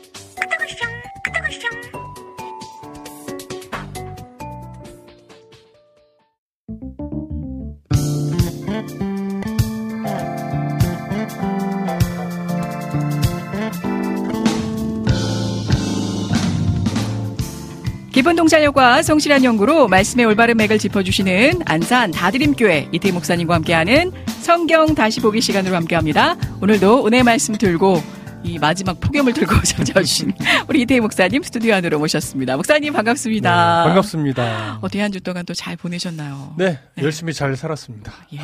[18.21, 24.11] 기본 통찰력과 성실한 연구로 말씀의 올바른 맥을 짚어주시는 안산 다드림교회 이태 목사님과 함께하는
[24.41, 26.35] 성경 다시 보기 시간으로 함께합니다.
[26.61, 27.99] 오늘도 은혜 말씀 들고
[28.43, 30.33] 이 마지막 폭염을 들고 찾아주신
[30.69, 32.57] 우리 이태희 목사님 스튜디오 안으로 모셨습니다.
[32.57, 33.81] 목사님 반갑습니다.
[33.85, 34.77] 네, 반갑습니다.
[34.81, 36.53] 어떻게 한 주 동안 또 잘 보내셨나요?
[36.59, 38.13] 네, 열심히 잘 살았습니다.
[38.35, 38.39] 예.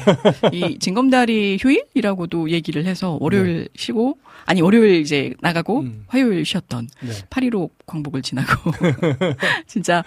[0.57, 4.17] 이 징검다리 휴일이라고도 얘기를 해서 월요일 쉬고
[4.47, 6.05] 아니 월요일 이제 나가고 음.
[6.07, 7.11] 화요일 쉬었던 네.
[7.29, 8.69] 8.15 광복을 지나고
[9.65, 10.03] 진짜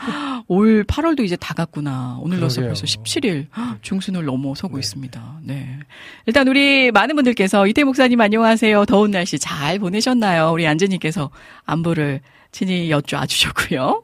[0.47, 2.19] 올 8월도 이제 다 갔구나.
[2.21, 2.61] 오늘로서.
[2.61, 3.47] 벌써 17일
[3.83, 4.81] 중순을 넘어서고 네.
[4.81, 5.41] 있습니다.
[5.43, 5.79] 네.
[6.27, 8.85] 일단 우리 많은 분들께서 이태 목사님 안녕하세요.
[8.85, 10.51] 더운 날씨 잘 보내셨나요?
[10.53, 11.31] 우리 안재님께서
[11.65, 12.21] 안부를
[12.53, 14.03] 친히 여쭈어 주셨고요.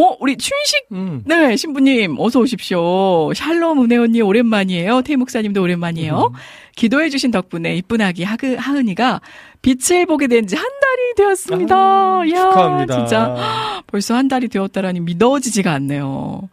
[0.00, 1.24] 어, 우리 춘식 음.
[1.26, 3.32] 네, 신부님, 어서 오십시오.
[3.34, 5.02] 샬롬 은혜 언니 오랜만이에요.
[5.02, 6.32] 태희 목사님도 오랜만이에요.
[6.76, 9.20] 기도해주신 덕분에 이쁜 아기 하그, 하은이가
[9.62, 11.74] 빛을 보게 된 지 한 달이 되었습니다.
[11.76, 12.94] 아, 이야, 축하합니다.
[12.96, 16.48] 진짜 벌써 한 달이 되었다라니 믿어지지가 않네요.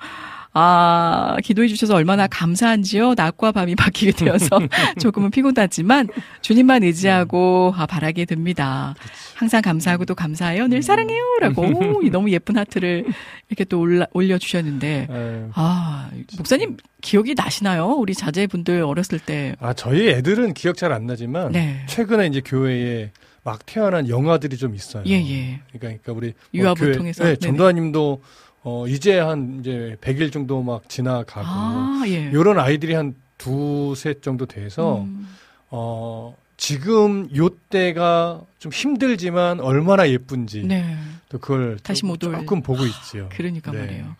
[0.58, 3.16] 아, 기도해 주셔서 얼마나 감사한지요.
[3.18, 4.60] 낮과 밤이 바뀌게 되어서
[5.02, 6.08] 조금은 피곤하지만
[6.42, 8.96] 주님만 의지하고 아, 바라게 됩니다.
[9.36, 10.68] 항상 감사하고 또 감사해요.
[10.68, 11.22] 늘 사랑해요.
[11.42, 11.62] 라고
[11.98, 13.04] 오, 이 너무 예쁜 하트를
[13.50, 17.88] 이렇게 또 올라, 올려주셨는데 에, 아, 목사님 기억이 나시나요?
[17.88, 19.56] 우리 자제분들 어렸을 때.
[19.60, 21.84] 아 저희 애들은 기억 잘 안 나지만 네.
[21.88, 23.12] 최근에 이제 교회에
[23.46, 25.04] 막 태어난 영화들이 좀 있어요.
[25.06, 25.62] 예, 예.
[25.72, 27.24] 그러니까, 그러니까 우리 유아부 교회- 통해서?
[27.24, 27.36] 네.
[27.36, 28.22] 전도사님도
[28.64, 32.34] 어 이제 한 이제 100일 정도 막 지나가고 아, 예.
[32.34, 35.28] 요런 아이들이 한 두셋 정도 돼서 음,
[35.70, 40.98] 어 지금 요 때가 좀 힘들지만 얼마나 예쁜지 네.
[41.30, 43.30] 또 그걸 다시 좀못 올- 조금 보고 있지요.
[43.32, 43.80] 그러니까 네.
[43.80, 44.16] 말이에요.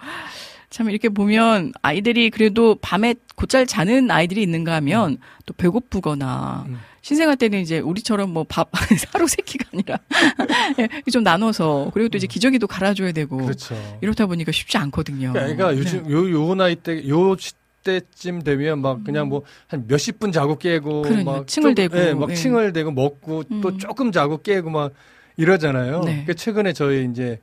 [0.70, 5.18] 참 이렇게 보면 아이들이 그래도 밤에 곧잘 자는 아이들이 있는가 하면
[5.48, 6.78] 또 배고프거나 음.
[7.06, 8.68] 신생아 때는 이제 우리처럼 뭐밥
[9.14, 10.00] 하루 세 끼가 아니라
[10.80, 13.76] 예, 좀 나눠서 그리고 또 이제 기저귀도 갈아줘야 되고 그렇죠.
[14.02, 15.32] 이렇다 보니까 쉽지 않거든요.
[15.34, 15.78] 그러니까 네.
[15.78, 17.36] 요즘 요요 나이 때 요
[17.84, 21.26] 때쯤 되면 막 그냥 뭐 한 몇십 분 자고 깨고 그러네요.
[21.26, 22.34] 막 층을 좀- 대고, 예, 막 예.
[22.34, 23.78] 층을 대고 먹고 또 음.
[23.78, 24.92] 조금 자고 깨고 막
[25.38, 26.00] 이러잖아요.
[26.00, 26.12] 네.
[26.24, 27.40] 그러니까 최근에 저희 이제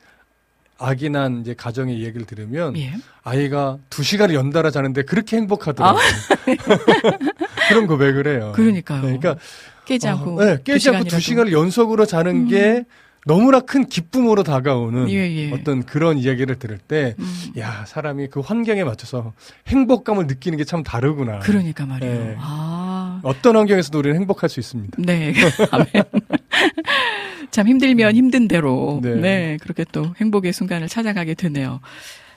[0.77, 2.95] 아기 난 이제 가정의 얘기를 들으면 예.
[3.23, 6.03] 아이가 두 시간을 연달아 자는데 그렇게 행복하더라고요.
[7.69, 8.49] 그런 고백을 해요.
[8.51, 8.53] 아.
[8.53, 9.03] 그러니까요.
[9.03, 9.37] 네, 그러니까
[9.85, 11.05] 깨지 어, 않고 네, 깨지 않고.
[11.05, 12.49] 두 시간을 연속으로 자는 음.
[12.49, 12.85] 게
[13.25, 15.53] 너무나 큰 기쁨으로 다가오는 예, 예.
[15.53, 19.33] 어떤 그런 이야기를 들을 때, 음, 야 사람이 그 환경에 맞춰서
[19.69, 21.39] 행복감을 느끼는 게 참 다르구나.
[21.39, 22.13] 그러니까 말이에요.
[22.15, 22.37] 네.
[22.41, 23.21] 아.
[23.23, 24.97] 어떤 환경에서도 우리는 행복할 수 있습니다.
[24.99, 25.33] 네.
[27.51, 29.15] 참 힘들면 힘든 대로 네.
[29.15, 29.57] 네.
[29.61, 31.81] 그렇게 또 행복의 순간을 찾아가게 되네요.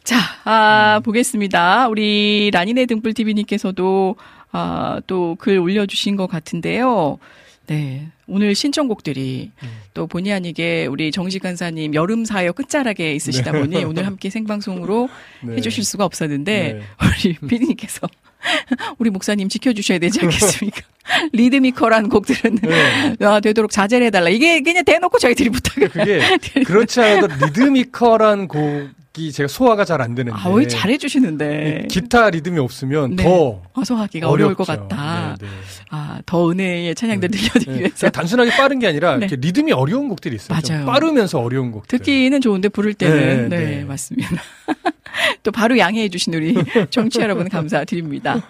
[0.03, 1.87] 자, 아, 보겠습니다.
[1.87, 4.17] 우리 라니네 등불 TV님께서도
[4.55, 7.19] 아, 또 글 올려주신 것 같은데요.
[7.67, 8.07] 네.
[8.27, 9.69] 오늘 신청곡들이 음.
[9.93, 15.09] 또 본의 아니게 우리 정식 간사님 여름 사역 끝자락에 있으시다 보니 오늘 함께 생방송으로
[15.43, 15.55] 네.
[15.57, 16.81] 해주실 수가 없었는데 네.
[17.25, 18.07] 우리 피디님께서
[18.99, 20.81] 우리 목사님 지켜주셔야 되지 않겠습니까?
[21.33, 23.15] 리드미컬한 곡들은 네.
[23.25, 24.29] 아, 되도록 자제를 해달라.
[24.29, 25.89] 이게 그냥 대놓고 저희들이 부탁을.
[25.89, 26.19] 그게
[26.63, 30.37] 그렇지 않아도 리드미컬한 곡 이 제가 소화가 잘 안 되는데.
[30.37, 31.87] 아, 왜 잘해주시는데.
[31.89, 33.23] 기타 리듬이 없으면 네.
[33.23, 34.55] 더 화성하기가 어려울.
[34.55, 35.35] 것 같다.
[35.39, 35.51] 네, 네.
[35.89, 37.79] 아, 더 은혜의 찬양들 들려드리기 네.
[37.79, 37.95] 위해서.
[37.99, 39.27] 그냥 단순하게 빠른 게 아니라 네.
[39.27, 40.59] 리듬이 어려운 곡들이 있어요.
[40.61, 40.85] 좀 맞아요.
[40.85, 41.97] 빠르면서 어려운 곡들.
[41.99, 43.83] 듣기는 좋은데 부를 때는 네, 네, 네.
[43.85, 44.29] 맞습니다.
[45.43, 46.53] 또 바로 양해해 주신 우리
[46.91, 48.41] 정치 여러분 감사드립니다.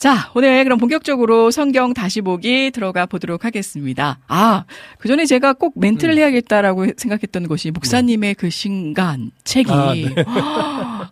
[0.00, 4.18] 자, 오늘 그럼 본격적으로 성경 다시 보기 들어가 보도록 하겠습니다.
[4.28, 4.64] 아,
[4.98, 10.14] 그 전에 제가 꼭 멘트를 해야겠다라고 생각했던 것이 목사님의 그 신간 책이 아, 네.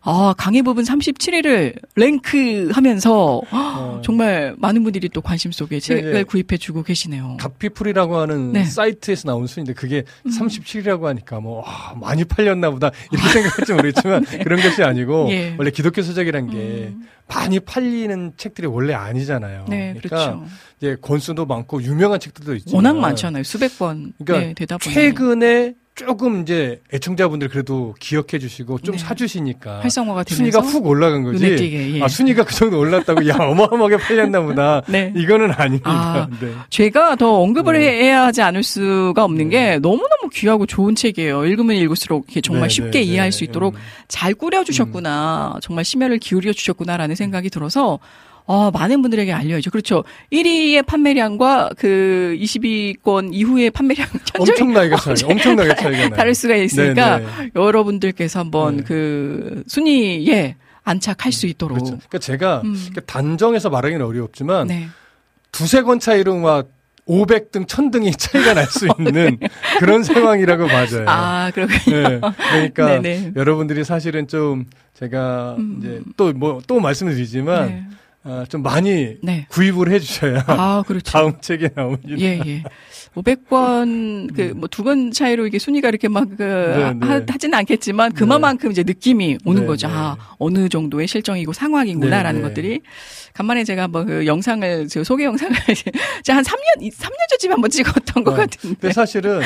[0.00, 6.22] 아, 강의 부분 37회를 랭크 하면서 어, 정말 많은 분들이 또 관심 속에 책을 네.
[6.22, 7.36] 구입해 주고 계시네요.
[7.40, 8.60] 갓피풀이라고 하는 네.
[8.60, 8.64] 음.
[8.64, 14.62] 사이트에서 나온 수인데 그게 37이라고 하니까 뭐 와, 많이 팔렸나 보다 이렇게 생각할지 모르겠지만 그런
[14.62, 15.56] 것이 아니고 예.
[15.58, 17.06] 원래 기독교 서적이란 게 음.
[17.28, 19.64] 많이 팔리는 책들이 원래 아니잖아요.
[19.68, 20.44] 네, 그러니까 그렇죠.
[20.78, 23.42] 이제 권수도 많고 유명한 책들도 있지만 워낙 많잖아요.
[23.42, 28.98] 수백 번 그러니까 네, 되다 보니 최근에 조금 이제 애청자분들 그래도 기억해 주시고 좀 네.
[28.98, 31.56] 사주시니까 활성화가 되면서 순위가 훅 올라간 거지.
[31.56, 32.02] 띄게, 예.
[32.04, 34.82] 아 순위가 그 정도 올랐다고 야 어마어마하게 팔렸나 보다.
[34.86, 35.12] 네.
[35.16, 35.90] 이거는 아닙니다.
[35.90, 36.52] 아, 네.
[36.70, 38.04] 제가 더 언급을 네.
[38.04, 39.72] 해야 하지 않을 수가 없는 네.
[39.72, 41.44] 게 너무너무 귀하고 좋은 책이에요.
[41.46, 43.36] 읽으면 읽을수록 정말 네, 쉽게 네, 이해할 네.
[43.36, 43.80] 수 있도록 음.
[44.06, 45.56] 잘 꾸려 주셨구나.
[45.62, 47.98] 정말 심혈을 기울여 주셨구나라는 생각이 들어서
[48.50, 49.70] 아, 많은 분들에게 알려야죠.
[49.70, 50.04] 그렇죠.
[50.32, 54.06] 1위의 판매량과 그 22권 이후의 판매량
[54.38, 56.08] 엄청나게 차이, 엄청나게 차이가 나요.
[56.10, 57.50] 다를 수가 있으니까 네, 네.
[57.54, 58.82] 여러분들께서 한번 네.
[58.84, 61.76] 그 순위에 안착할 수 있도록.
[61.76, 61.98] 그렇죠.
[61.98, 62.90] 그러니까 제가 음.
[63.06, 64.88] 단정해서 말하기는 어렵지만 네.
[65.52, 66.68] 두세 권 차이로 막
[67.06, 69.38] 500등, 1000등이 차이가 날 수 있는
[69.78, 71.04] 그런 상황이라고 맞아요.
[71.06, 72.08] 아, 그렇군요.
[72.08, 72.20] 네.
[72.50, 73.32] 그러니까 네네.
[73.36, 75.76] 여러분들이 사실은 좀 제가 음.
[75.78, 78.32] 이제 또 뭐또 말씀을 드리지만 네.
[78.32, 79.46] 아, 좀 많이 네.
[79.48, 81.10] 구입을 해주셔야 아, 그렇죠.
[81.10, 82.08] 다음 책에 나옵니다.
[82.18, 82.62] 예, 예.
[83.14, 87.06] 500권, 그, 뭐, 두 권 차이로 이게 순위가 이렇게 막, 그, 네, 네.
[87.06, 89.88] 하, 하지는 않겠지만, 그만큼 이제 느낌이 오는 네, 거죠.
[89.88, 89.94] 네.
[89.96, 92.48] 아, 어느 정도의 실정이고 상황이구나라는 네, 네.
[92.48, 92.80] 것들이.
[93.34, 95.54] 간만에 제가 한번 그 영상을, 저 소개 영상을,
[96.24, 98.76] 제가 한 3년, 3년 전쯤에 한번 찍었던 것 어, 같은데.
[98.80, 99.40] 근데 사실은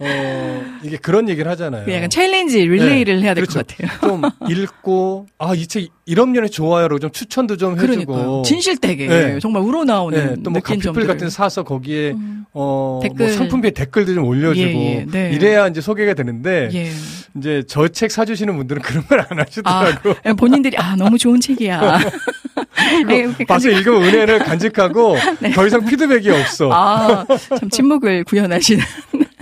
[0.00, 1.86] 어 이게 그런 얘기를 하잖아요.
[1.86, 3.60] 그 약간 챌린지, 릴레이를 네, 해야 될 그렇죠.
[3.60, 3.98] 것 같아요.
[4.00, 7.76] 좀 읽고 아 이 책 이런 면에 좋아요라고 좀 추천도 좀
[8.12, 8.38] 그러니까요.
[8.38, 9.06] 해주고 진실되게.
[9.06, 9.38] 네.
[9.40, 10.18] 정말 우러나오는.
[10.36, 11.06] 네, 또뭐 느낀 점들을.
[11.06, 13.26] 같은 데 사서 거기에 음, 어 댓글.
[13.26, 15.30] 뭐 상품평에 댓글도 좀 올려주고 예, 예, 네.
[15.32, 16.90] 이래야 이제 소개가 되는데 예.
[17.38, 20.14] 이제 저 책 사주시는 분들은 그런 걸 안 하시더라고.
[20.24, 21.98] 아, 본인들이, 아, 너무 좋은 책이야.
[23.06, 25.16] 네, 봐서 읽으면 은혜를 간직하고
[25.54, 26.70] 더 이상 피드백이 없어.
[26.72, 27.24] 아,
[27.58, 28.82] 참 침묵을 구현하시는.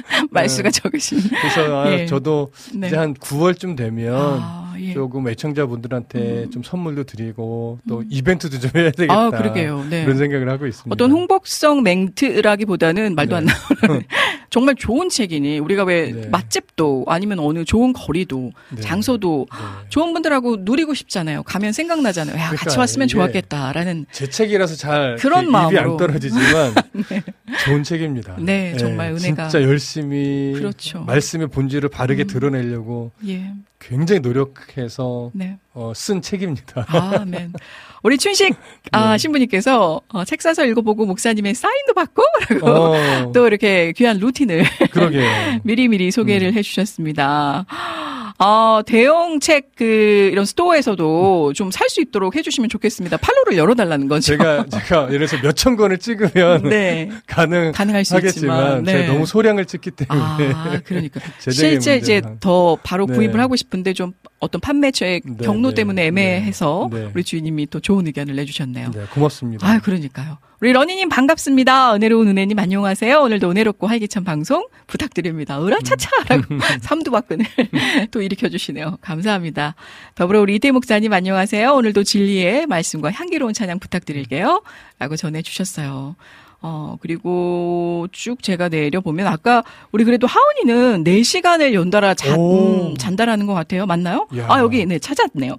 [0.30, 1.20] 말수가 적으신.
[1.20, 2.06] 그래서 아, 예.
[2.06, 2.88] 저도 네.
[2.88, 4.94] 이제 한 9월쯤 되면 아, 예.
[4.94, 8.06] 조금 애청자분들한테 좀 선물도 드리고 또 음.
[8.08, 9.14] 이벤트도 좀 해야 되겠다.
[9.14, 9.86] 아, 그러게요.
[9.88, 10.04] 네.
[10.04, 10.92] 그런 생각을 하고 있습니다.
[10.92, 13.52] 어떤 홍보성 멘트라기보다는 말도 안 네.
[13.82, 14.02] 나오는
[14.50, 16.28] 정말 좋은 책이니 우리가 왜 네.
[16.28, 18.80] 맛집도 아니면 어느 좋은 거리도 네.
[18.80, 19.88] 장소도 네.
[19.90, 21.42] 좋은 분들하고 누리고 싶잖아요.
[21.42, 22.34] 가면 생각나잖아요.
[22.36, 25.92] 야, 그러니까 같이 왔으면 좋았겠다라는 제 책이라서 잘 그런 마음으로.
[25.92, 26.74] 안 떨어지지만
[27.64, 28.36] 좋은 책입니다.
[28.38, 29.20] 네, 정말 은혜가-
[29.50, 31.00] 진짜 열심히 그렇죠.
[31.04, 32.26] 말씀의 본질을 바르게 음.
[32.26, 33.52] 드러내려고 예.
[33.80, 35.58] 굉장히 노력해서 네.
[35.74, 36.84] 어, 쓴 책입니다.
[36.88, 37.52] 아멘.
[38.02, 38.54] 우리 춘식
[38.92, 39.18] 아, 네.
[39.18, 45.60] 신부님께서 어, 책 사서 읽어보고 목사님의 사인도 받고 라고 어, 또 이렇게 귀한 루틴을 그러게요.
[45.64, 47.66] 미리 미리 소개를 해주셨습니다.
[48.40, 49.84] 아, 대형 책, 그,
[50.32, 53.16] 이런 스토어에서도 좀 살 수 있도록 해주시면 좋겠습니다.
[53.16, 54.26] 팔로를 열어달라는 거죠.
[54.26, 57.10] 제가 제가 예를 들어서 몇천 권을 찍으면 네.
[57.26, 58.28] 가능 가능할 수 있지만.
[58.66, 58.92] 하겠지만 네.
[58.92, 60.20] 제가 너무 소량을 찍기 때문에
[60.54, 61.20] 아, 그러니까.
[61.40, 62.36] 실제 이제 문제가.
[62.40, 63.14] 더 바로 네.
[63.14, 67.10] 구입을 하고 싶은데 좀 어떤 판매처의 네, 경로 네, 때문에 애매해서 네, 네.
[67.14, 68.90] 우리 주인님이 또 좋은 의견을 내주셨네요.
[68.92, 69.66] 네, 고맙습니다.
[69.68, 70.38] 아, 그러니까요.
[70.60, 71.94] 우리 러니님 반갑습니다.
[71.94, 73.20] 은혜로운 은혜님 안녕하세요.
[73.20, 75.64] 오늘도 은혜롭고 활기찬 방송 부탁드립니다.
[75.64, 76.58] 으라차차라고 음.
[76.82, 77.46] 삼두박근을
[78.10, 78.98] 또 일으켜주시네요.
[79.00, 79.76] 감사합니다.
[80.16, 81.72] 더불어 우리 이태 목사님 안녕하세요.
[81.72, 84.62] 오늘도 진리의 말씀과 향기로운 찬양 부탁드릴게요.
[84.98, 86.16] 라고 전해주셨어요.
[86.60, 92.90] 어, 그리고 쭉 제가 내려보면 아까 우리 그래도 하은이는 4시간을 연달아 자, 오.
[92.90, 93.86] 음, 잔다라는 것 같아요.
[93.86, 94.26] 맞나요?
[94.36, 94.46] 야.
[94.48, 95.54] 아, 여기 네, 찾았네요.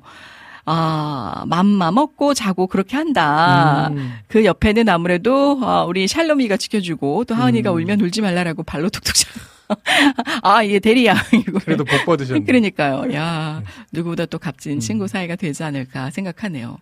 [0.72, 3.88] 아, 맘마 먹고 자고 그렇게 한다.
[3.92, 4.14] 음.
[4.28, 7.78] 그 옆에는 아무래도 아, 우리 샬롬이가 지켜주고 또 하은이가 음.
[7.78, 9.30] 울면 울지 말라라고 발로 툭툭 차.
[10.44, 11.60] 아, 이게 대리양이고.
[11.66, 12.44] 그래도 복 받으셨네.
[12.44, 13.12] 그러니까요.
[13.16, 14.80] 야, 누구보다 또 값진 음.
[14.80, 16.78] 친구 사이가 되지 않을까 생각하네요.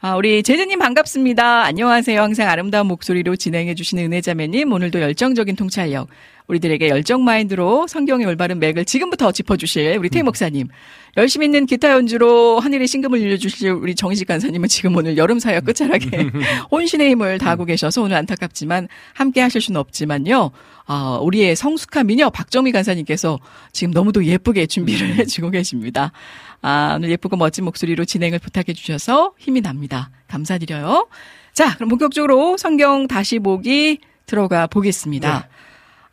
[0.00, 1.64] 아, 우리 제재님 반갑습니다.
[1.64, 2.22] 안녕하세요.
[2.22, 4.70] 항상 아름다운 목소리로 진행해주시는 은혜자매님.
[4.70, 6.08] 오늘도 열정적인 통찰력.
[6.48, 10.26] 우리들에게 열정 마인드로 성경의 올바른 맥을 지금부터 짚어주실 우리 태희 음.
[10.26, 10.68] 목사님.
[11.16, 16.30] 열심히 있는 기타 연주로 하늘의 신금을 일려주실 우리 정희식 간사님은 지금 오늘 여름 사역 끝자락에
[16.70, 20.50] 혼신의 힘을 다하고 계셔서 오늘 안타깝지만 함께 하실 수는 없지만요.
[20.84, 23.38] 아, 우리의 성숙한 미녀 박정미 간사님께서
[23.72, 26.12] 지금 너무도 예쁘게 준비를 해주고 계십니다.
[26.60, 30.10] 아, 오늘 예쁘고 멋진 목소리로 진행을 부탁해 주셔서 힘이 납니다.
[30.28, 31.08] 감사드려요.
[31.54, 35.28] 자, 그럼 본격적으로 성경 다시 보기 들어가 보겠습니다.
[35.34, 35.55] 아,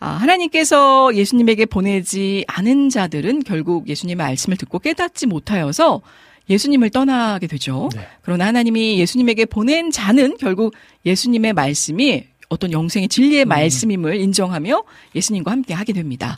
[0.09, 6.01] 하나님께서 예수님에게 보내지 않은 자들은 결국 예수님의 말씀을 듣고 깨닫지 못하여서
[6.49, 7.89] 예수님을 떠나게 되죠.
[7.95, 8.05] 네.
[8.21, 10.73] 그러나 하나님이 예수님에게 보낸 자는 결국
[11.05, 14.83] 예수님의 말씀이 어떤 영생의 진리의 말씀임을 인정하며
[15.15, 16.37] 예수님과 함께 하게 됩니다.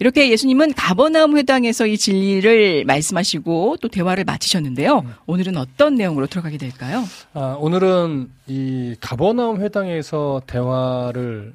[0.00, 5.04] 이렇게 예수님은 가버나움 회당에서 이 진리를 말씀하시고 또 대화를 마치셨는데요.
[5.26, 7.02] 오늘은 어떤 내용으로 들어가게 될까요?
[7.34, 11.52] 아, 오늘은 이 가버나움 회당에서 대화를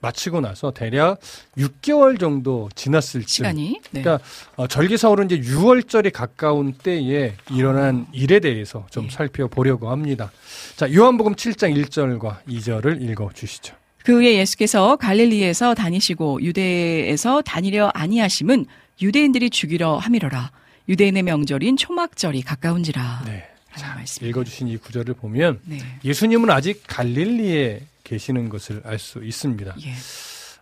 [0.00, 1.18] 마치고 나서 대략
[1.56, 3.28] 6개월 정도 지났을 쯤.
[3.28, 3.80] 시간이.
[3.90, 4.02] 네.
[4.02, 4.24] 그러니까
[4.56, 9.10] 어, 절기사월은 이제 6월절이 가까운 때에 일어난 일에 대해서 좀 예.
[9.10, 10.30] 살펴보려고 합니다.
[10.76, 13.74] 자, 요한복음 7장 1절과 2절을 읽어 주시죠.
[14.04, 18.66] 그 후에 예수께서 갈릴리에서 다니시고 유대에서 다니려 아니하심은
[19.02, 20.52] 유대인들이 죽이려 함이로라.
[20.88, 23.24] 유대인의 명절인 초막절이 가까운지라.
[23.26, 23.44] 네.
[24.08, 24.26] 말씀.
[24.26, 25.78] 읽어 주신 이 구절을 보면 네.
[26.04, 29.76] 예수님은 아직 갈릴리에 계시는 것을 알 수 있습니다.
[29.82, 29.92] 예.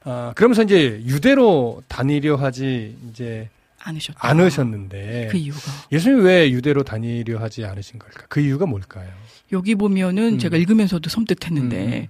[0.04, 3.48] 아, 그러면서 이제 유대로 다니려 하지 이제
[3.80, 4.18] 않으셨다.
[4.20, 5.60] 않으셨는데 그 이유가.
[5.92, 8.24] 예수님 왜 유대로 다니려 하지 않으신 걸까?
[8.28, 9.08] 그 이유가 뭘까요?
[9.52, 10.38] 여기 보면은 음.
[10.38, 12.06] 제가 읽으면서도 섬뜩했는데 음.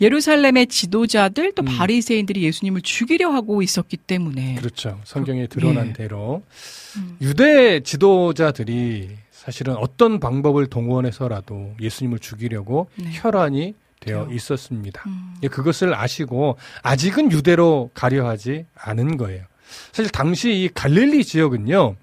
[0.00, 1.66] 예루살렘의 지도자들 또 음.
[1.66, 5.00] 바리새인들이 예수님을 죽이려 하고 있었기 때문에 그렇죠.
[5.04, 5.92] 성경에 드러난 예.
[5.94, 6.42] 대로
[6.96, 7.16] 음.
[7.20, 13.10] 유대 지도자들이 사실은 어떤 방법을 동원해서라도 예수님을 죽이려고 네.
[13.14, 13.74] 혈안이
[14.06, 14.28] 되어.
[14.30, 15.02] 있었습니다.
[15.06, 15.34] 음.
[15.42, 19.44] 예, 그것을 아시고 아직은 유대로 가려 하지 않은 거예요.
[19.92, 21.96] 사실 당시 이 갈릴리 지역은요.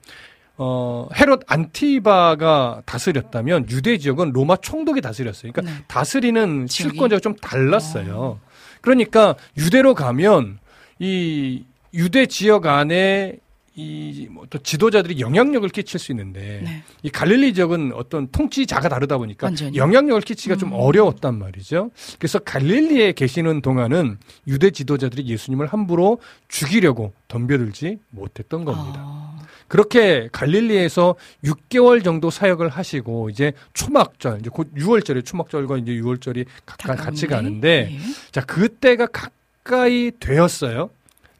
[0.57, 5.51] 어, 헤롯 안티바가 다스렸다면 유대 지역은 로마 총독이 다스렸어요.
[5.51, 5.85] 그러니까 네.
[5.87, 6.67] 다스리는?
[6.67, 8.39] 실권자가 좀 달랐어요.
[8.81, 10.59] 그러니까 유대로 가면
[10.99, 13.37] 이 유대 지역 안에
[13.75, 16.83] 이뭐또 지도자들이 영향력을 끼칠 수 있는데 네.
[17.01, 19.77] 이 갈릴리 지역은 어떤 통치자가 다르다 보니까 완전히.
[19.77, 20.73] 영향력을 끼치기가 좀 음.
[20.73, 21.89] 어려웠단 말이죠.
[22.19, 26.19] 그래서 갈릴리에 계시는 동안은 유대 지도자들이 예수님을 함부로
[26.49, 28.99] 죽이려고 덤벼들지 못했던 겁니다.
[28.99, 36.45] 아, 그렇게 갈릴리에서 6개월 정도 사역을 하시고 이제 초막절 이제 곧 6월절에 초막절과 이제 6월절이
[36.67, 37.25] 가까, 같이.
[37.25, 37.97] 가는데 예.
[38.31, 40.91] 자 그때가 가까이 되었어요.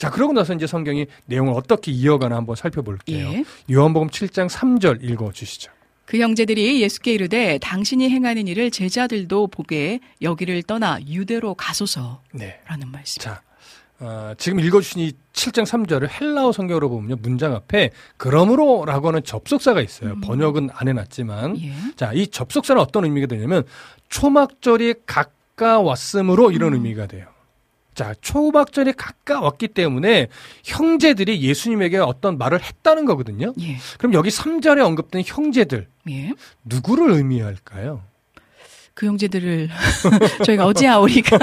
[0.04, 3.26] 자 그러고 나서 이제 성경이 내용을 어떻게 이어가나 한번 살펴볼게요.
[3.26, 3.45] 예.
[3.72, 5.72] 요한복음 7장 3절 읽어 주시죠.
[6.04, 12.60] 그 형제들이 예수께 이르되 당신이 행하는 일을 제자들도 보게 여기를 떠나 유대로 가소서라는 네.
[12.91, 13.22] 말씀.
[13.22, 13.41] 자
[13.99, 20.20] 아, 지금 읽어주신 이 7장 3절을 헬라어 성경으로 보면 문장 앞에 그러므로라고 하는 접속사가 있어요.
[20.20, 21.72] 번역은 안 해놨지만 예.
[21.95, 23.64] 자, 이 접속사는 어떤 의미가 되냐면
[24.10, 27.33] 초막절이 가까웠으므로 이런 의미가 돼요.
[27.94, 30.28] 자, 초막절이 가까웠기 때문에
[30.64, 33.54] 형제들이 예수님에게 어떤 말을 했다는 거거든요.
[33.62, 33.78] 예.
[33.98, 36.32] 그럼 여기 3절에 언급된 형제들 예.
[36.64, 38.02] 누구를 의미할까요?
[38.96, 39.70] 그 형제들을
[40.46, 41.38] 저희가 어제야 우리가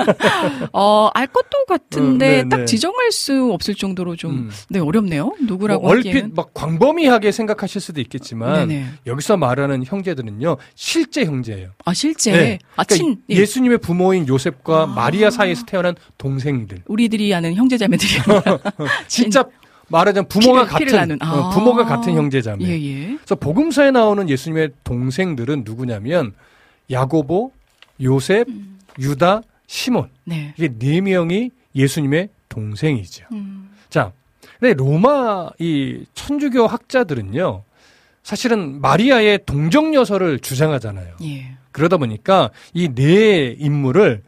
[0.72, 2.64] 어, 알 것도 같은데 어, 네, 딱 네.
[2.64, 4.50] 지정할 수 없을 정도로 좀 음.
[4.68, 5.34] 네, 어렵네요.
[5.42, 6.34] 누구라고 뭐 얼핏 하기에는.
[6.36, 8.86] 막 광범위하게 생각하실 수도 있겠지만 네네.
[9.06, 11.70] 여기서 말하는 형제들은요 실제 형제예요.
[11.84, 12.58] 아 실제 네.
[12.76, 13.36] 아 그러니까 친 예.
[13.36, 14.86] 예수님의 부모인 요셉과 아.
[14.86, 16.82] 마리아 사이에서 태어난 동생들.
[16.86, 18.10] 우리들이 아는 형제자매들이
[19.08, 19.44] 진짜
[19.88, 21.18] 말하자면 부모가 피를- 피를 같은 나눈.
[21.22, 21.50] 어, 아.
[21.50, 22.64] 부모가 같은 형제자매.
[22.64, 23.06] 예, 예.
[23.16, 26.32] 그래서 복음서에 나오는 예수님의 동생들은 누구냐면
[26.90, 27.52] 야고보,
[28.02, 28.78] 요셉, 음.
[28.98, 30.10] 유다, 시몬.
[30.24, 30.54] 네.
[30.56, 33.26] 이게 네 명이 예수님의 동생이죠.
[33.32, 33.70] 음.
[33.88, 34.12] 자,
[34.58, 37.62] 근데 로마 이 천주교 학자들은요.
[38.22, 41.16] 사실은 마리아의 동정 여서를 주장하잖아요.
[41.22, 41.56] 예.
[41.72, 44.22] 그러다 보니까 이 네 인물을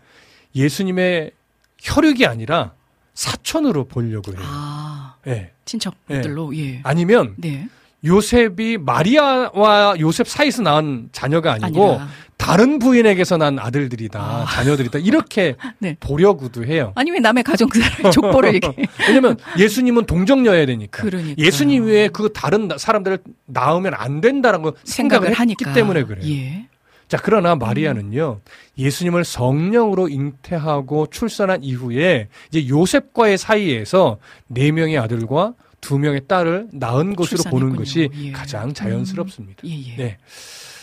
[0.55, 1.33] 예수님의
[1.79, 2.73] 혈육이 아니라
[3.15, 4.41] 사촌으로 보려고 해요.
[4.45, 5.51] 아, 예.
[5.65, 6.81] 친척들로 예.
[6.85, 7.69] 아니면 네.
[8.05, 12.09] 요셉이 마리아와 요셉 사이에서 낳은 자녀가 아니고 아니라
[12.43, 15.97] 다른 부인에게서 난 아들들이다, 자녀들이다 이렇게 네.
[16.01, 16.93] 보려고도 해요.
[16.97, 21.03] 아니 왜 남의 가정사를 족보를 이렇게 왜냐면 예수님은 동정녀야 되니까.
[21.03, 21.35] 그러니까.
[21.39, 26.29] 예수님 외에 그 다른 나- 사람들을 낳으면 안 된다라고 생각을, 했기 하니까 때문에 그래요.
[26.29, 26.67] 예.
[27.09, 28.41] 자, 그러나 마리아는요,
[28.79, 34.19] 예수님을 성령으로 잉태하고 출산한 이후에 이제 요셉과의 사이에서
[34.49, 37.77] 네 명의 아들과 두 명의 딸을 낳은 것으로 보는.
[37.77, 38.33] 것이 예.
[38.33, 39.63] 가장 자연스럽습니다.
[39.67, 39.97] 예, 예.
[39.97, 40.19] 네.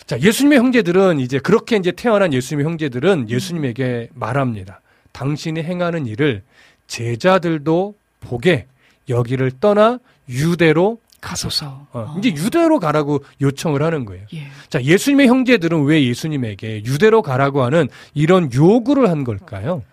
[0.10, 4.82] 자, 예수님의 형제들은 이제 그렇게 이제 태어난 예수님의 형제들은 예수님에게 말합니다.
[5.12, 6.42] 당신이 행하는 일을
[6.88, 8.66] 제자들도 보게
[9.08, 11.86] 여기를 떠나 유대로 가소서.
[11.94, 12.16] 어.
[12.18, 14.26] 이제 유대로 가라고 요청을 하는 거예요.
[14.34, 14.48] 예.
[14.68, 19.84] 자, 예수님의 형제들은 왜 예수님에게 유대로 가라고 하는 이런 요구를 한 걸까요?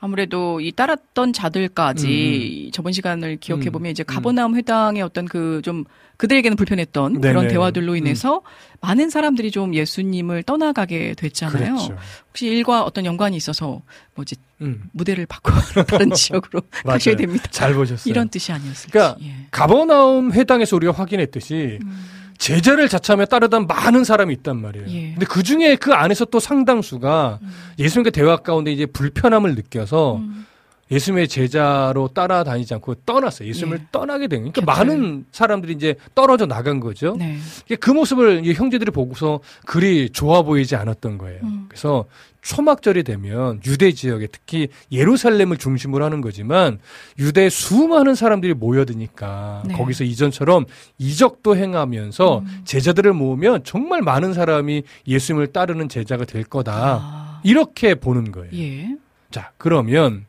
[0.00, 3.72] 아무래도 이 따랐던 자들까지 저번 시간을 기억해 음.
[3.72, 5.84] 보면 이제 가버나움 회당의 어떤 그 좀
[6.18, 7.32] 그들에게는 불편했던 네네.
[7.32, 7.96] 그런 대화들로 음.
[7.96, 8.42] 인해서
[8.80, 11.74] 많은 사람들이 좀 예수님을 떠나가게 됐잖아요.
[11.76, 11.96] 그렇죠.
[12.28, 13.82] 혹시 일과 어떤 연관이 있어서
[14.16, 15.52] 뭐지 음, 무대를 바꿔
[15.84, 17.14] 다른 지역으로 가셔야.
[17.14, 17.44] 됩니다.
[17.50, 18.10] 잘 보셨어요.
[18.10, 18.90] 이런 뜻이 아니었을지.
[18.90, 19.46] 그러니까 예.
[19.52, 21.78] 가버나움 회당에서 우리가 확인했듯이
[22.38, 24.86] 제자를 자처하며 따르던 많은 사람이 있단 말이에요.
[24.88, 25.10] 예.
[25.10, 27.40] 근데 그 중에 그 안에서 또 상당수가
[27.78, 30.46] 예수님과 대화 가운데 이제 불편함을 느껴서 음.
[30.90, 33.48] 예수님의 제자로 따라다니지 않고 떠났어요.
[33.48, 33.86] 예수님을 예.
[33.92, 34.40] 떠나게 된.
[34.40, 34.66] 그러니까 곁을.
[34.86, 37.16] 많은 사람들이 이제 떨어져 나간 거죠.
[37.18, 37.36] 네.
[37.78, 41.40] 그 모습을 이 형제들이 보고서 그리 좋아 보이지 않았던 거예요.
[41.42, 41.66] 음.
[41.68, 42.06] 그래서
[42.42, 46.78] 초막절이 되면 유대 지역에 특히 예루살렘을 중심으로 하는 거지만
[47.18, 49.74] 유대 수많은 사람들이 모여드니까 네.
[49.74, 50.64] 거기서 이전처럼
[50.98, 52.60] 이적도 행하면서 음.
[52.64, 56.72] 제자들을 모으면 정말 많은 사람이 예수님을 따르는 제자가 될 거다.
[56.74, 57.40] 아.
[57.44, 58.50] 이렇게 보는 거예요.
[58.54, 58.96] 예.
[59.30, 60.26] 자, 그러면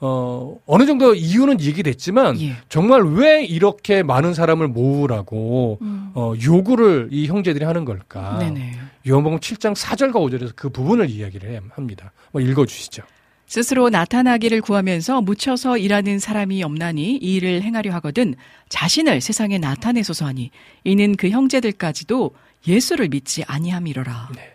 [0.00, 2.56] 어 어느 정도 이유는 얘기됐지만 예.
[2.68, 6.10] 정말 왜 이렇게 많은 사람을 모으라고 음.
[6.14, 8.38] 어, 요구를 이 형제들이 하는 걸까?
[8.38, 8.72] 네네.
[9.08, 12.12] 요한복음 7장 4절과 5절에서 그 부분을 이야기를 해- 합니다.
[12.30, 13.02] 뭐 읽어 주시죠.
[13.46, 18.34] 스스로 나타나기를 구하면서 묻혀서 일하는 사람이 없나니 이 일을 행하려 하거든
[18.70, 20.50] 자신을 세상에 나타내소서 하니
[20.84, 22.30] 이는 그 형제들까지도
[22.66, 24.30] 예수를 믿지 아니함이로라.
[24.36, 24.51] 네.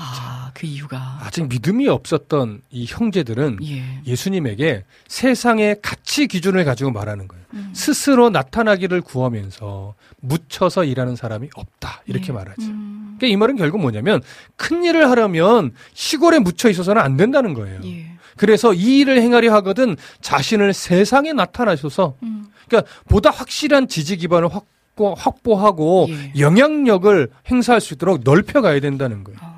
[0.00, 4.00] 아, 그 이유가 아직 믿음이 없었던 이 형제들은 예.
[4.06, 7.44] 예수님에게 세상의 가치 기준을 가지고 말하는 거예요.
[7.54, 7.72] 음.
[7.74, 12.02] 스스로 나타나기를 구하면서 묻혀서 일하는 사람이 없다.
[12.06, 12.32] 이렇게 예.
[12.32, 12.62] 말하죠.
[12.62, 13.16] 음.
[13.18, 14.22] 그러니까 이 말은 결국 뭐냐면
[14.54, 17.80] 큰 일을 하려면 시골에 묻혀 있어서는 안 된다는 거예요.
[17.84, 18.12] 예.
[18.36, 22.46] 그래서 이 일을 행하려 하거든 자신을 세상에 나타나셔서 음.
[22.68, 26.32] 그러니까 보다 확실한 지지 기반을 확보, 확보하고 예.
[26.38, 29.38] 영향력을 행사할 수 있도록 넓혀가야 된다는 거예요.
[29.42, 29.57] 아.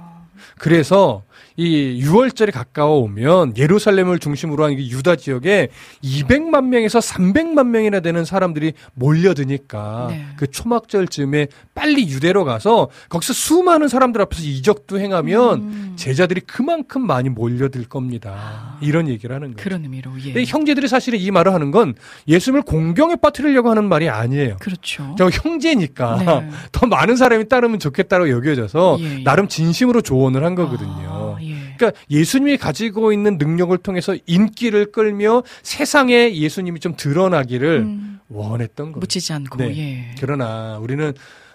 [0.61, 1.25] 그래서
[1.61, 5.69] 이 6월절이 가까워 오면 예루살렘을 중심으로 한이 유다 지역에
[6.03, 10.25] 200만 명에서 300만 명이나 되는 사람들이 몰려드니까 네.
[10.37, 15.93] 그 초막절쯤에 빨리 유대로 가서 거기서 수많은 사람들 앞에서 이적도 행하면 음.
[15.97, 18.33] 제자들이 그만큼 많이 몰려들 겁니다.
[18.35, 18.79] 아.
[18.81, 19.63] 이런 얘기를 하는 거예요.
[19.63, 20.33] 그런 의미로 예.
[20.33, 21.95] 근데 형제들이 사실은 이 말을 하는 건
[22.27, 24.57] 예수님을 공경에 빠뜨리려고 하는 말이 아니에요.
[24.61, 25.15] 그렇죠.
[25.19, 26.51] 저 형제니까 네.
[26.73, 29.25] 더 많은 사람이 따르면 좋겠다고 여겨져서 예, 예.
[29.25, 31.09] 나름 진심으로 조언을 한 거거든요.
[31.11, 31.74] 아, 예.
[31.76, 38.20] 그러니까 예수님이 가지고 있는 능력을 통해서 인기를 끌며 세상에 예수님이 좀 드러나기를 음.
[38.28, 39.01] 원했던 거예요.
[39.01, 39.78] 묻히지 않고 네.
[39.78, 40.14] 예.
[40.20, 41.12] 그러나 우리는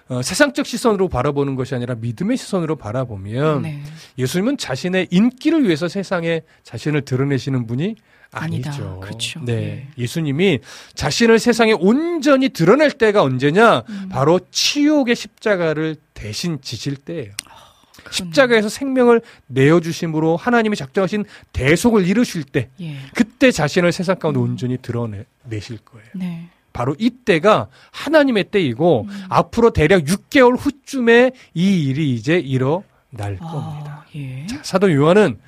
[0.08, 3.82] 어, 세상적 시선으로 바라보는 것이 아니라 믿음의 시선으로 바라보면 네.
[4.20, 7.96] 예수님은 자신의 인기를 위해서 세상에 자신을 드러내시는 분이
[8.32, 8.70] 아니다.
[8.70, 9.00] 아니죠.
[9.00, 9.40] 그렇죠.
[9.44, 9.88] 네.
[9.98, 10.60] 예 수님이
[10.94, 13.84] 자신을 세상에 온전히 드러낼 때가 언제냐?
[13.88, 14.10] 음.
[14.12, 17.32] 바로 치욕의 십자가를 대신 지실 때예요.
[18.12, 22.96] 십자가에서 생명을 내어 주심으로 하나님이 작정하신 대속을 이루실 때 예.
[23.14, 26.08] 그때 자신을 세상 가운데 온전히 드러내실 거예요.
[26.16, 26.50] 네.
[26.74, 29.24] 바로 이때가 하나님의 때이고 음.
[29.30, 34.04] 앞으로 대략 6개월 후쯤에 이 일이 이제 일어날 겁니다.
[34.04, 34.46] 아, 예.
[34.48, 35.40] 자, 사도 요한은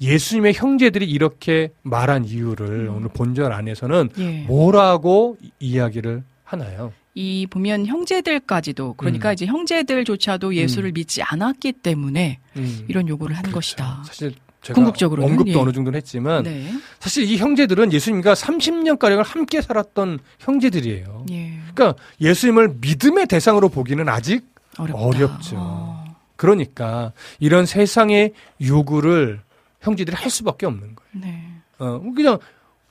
[0.00, 2.96] 예수님의 형제들이 이렇게 말한 이유를 음.
[2.96, 4.42] 오늘 본절 안에서는 예.
[4.42, 6.92] 뭐라고 이야기를 하나요?
[7.14, 9.34] 이 보면 형제들까지도 그러니까 음.
[9.34, 13.56] 이제 형제들조차도 예수를 믿지 않았기 때문에 음, 이런 요구를 한 그렇죠.
[13.56, 14.02] 것이다.
[14.06, 15.56] 사실 제가 궁극적으로는, 언급도 예.
[15.56, 16.72] 어느 정도는 했지만 네.
[17.00, 21.26] 사실 이 형제들은 예수님과 30년 가량을 함께 살았던 형제들이에요.
[21.32, 21.58] 예.
[21.74, 24.46] 그러니까 예수님을 믿음의 대상으로 보기는 아직
[24.78, 25.02] 어렵다.
[25.02, 25.56] 어렵죠.
[25.58, 26.04] 어,
[26.36, 28.32] 그러니까 이런 세상의
[28.64, 29.40] 요구를
[29.80, 31.10] 형제들이 할 수밖에 없는 거예요.
[31.12, 31.48] 네.
[31.78, 32.38] 어, 그냥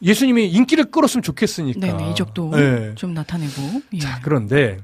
[0.04, 1.80] 예수님이 인기를 끌었으면 좋겠으니까.
[1.80, 2.12] 네네.
[2.12, 2.96] 이적도 네.
[2.96, 3.82] 좀 나타내고.
[3.94, 4.00] 예.
[4.00, 4.80] 자, 그런데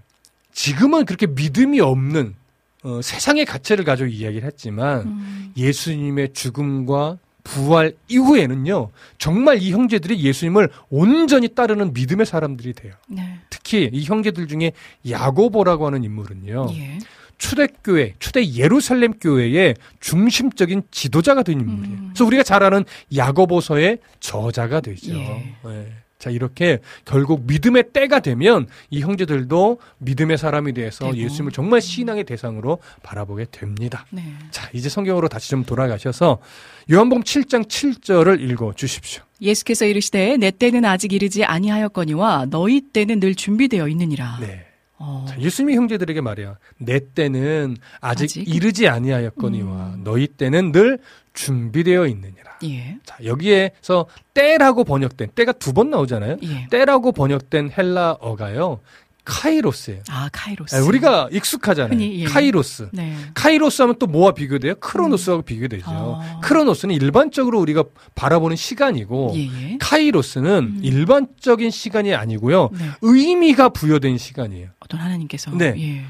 [0.52, 2.36] 지금은 그렇게 믿음이 없는
[2.84, 10.70] 어, 세상의 가치를 가지고 이야기를 했지만 음, 예수님의 죽음과 부활 이후에는요, 정말 이 형제들이 예수님을
[10.90, 12.94] 온전히 따르는 믿음의 사람들이 돼요.
[13.08, 13.40] 네.
[13.50, 14.74] 특히 이 형제들 중에
[15.10, 17.00] 야고보라고 하는 인물은요, 예.
[17.38, 21.98] 초대교회, 초대 예루살렘 교회의 중심적인 지도자가 된 인물이에요.
[21.98, 22.08] 음.
[22.10, 22.84] 그래서 우리가 잘 아는
[23.16, 25.14] 야고보서의 저자가 되죠.
[25.14, 25.56] 예.
[25.66, 25.88] 예.
[26.20, 31.18] 자, 이렇게 결국 믿음의 때가 되면 이 형제들도 믿음의 사람이 돼서 되고.
[31.18, 34.06] 예수님을 정말 신앙의 대상으로 바라보게 됩니다.
[34.10, 34.24] 네.
[34.50, 36.40] 자, 이제 성경으로 다시 좀 돌아가셔서
[36.92, 39.24] 요한복음 7장 7절을 읽어 주십시오.
[39.42, 44.40] 예수께서 이르시되 내 때는 아직 이르지 아니하였거니와 너희 때는 늘 준비되어 있느니라.
[44.42, 44.67] 네.
[45.00, 46.58] 어, 자, 예수님이 형제들에게 말해요.
[46.80, 48.48] 내 때는 아직, 아직?
[48.48, 50.02] 이르지 아니하였거니와 음.
[50.04, 51.00] 너희 때는 늘
[51.34, 52.58] 준비되어 있느니라.
[52.64, 52.98] 예.
[53.06, 56.38] 자, 여기에서 때라고 번역된 때가 두 번 나오잖아요.
[56.44, 56.68] 예.
[56.72, 58.80] 때라고 번역된 헬라어가요.
[59.28, 60.02] 카이로스예요.
[60.10, 60.74] 아, 카이로스.
[60.76, 61.92] 아, 우리가 익숙하잖아요.
[61.92, 62.26] 흔히, 예.
[62.26, 62.90] 카이로스.
[62.94, 63.14] 네.
[63.34, 64.76] 카이로스 하면 또 뭐와 비교돼요?
[64.76, 65.84] 크로노스하고 비교되죠.
[65.86, 66.40] 아.
[66.42, 67.84] 크로노스는 일반적으로 우리가
[68.16, 69.78] 바라보는 시간이고 예, 예.
[69.82, 70.80] 카이로스는 음.
[70.82, 72.70] 일반적인 시간이 아니고요.
[72.72, 72.90] 네.
[73.02, 74.70] 의미가 부여된 시간이에요.
[74.80, 75.74] 어떤 하나님께서 네.
[75.78, 76.06] 예.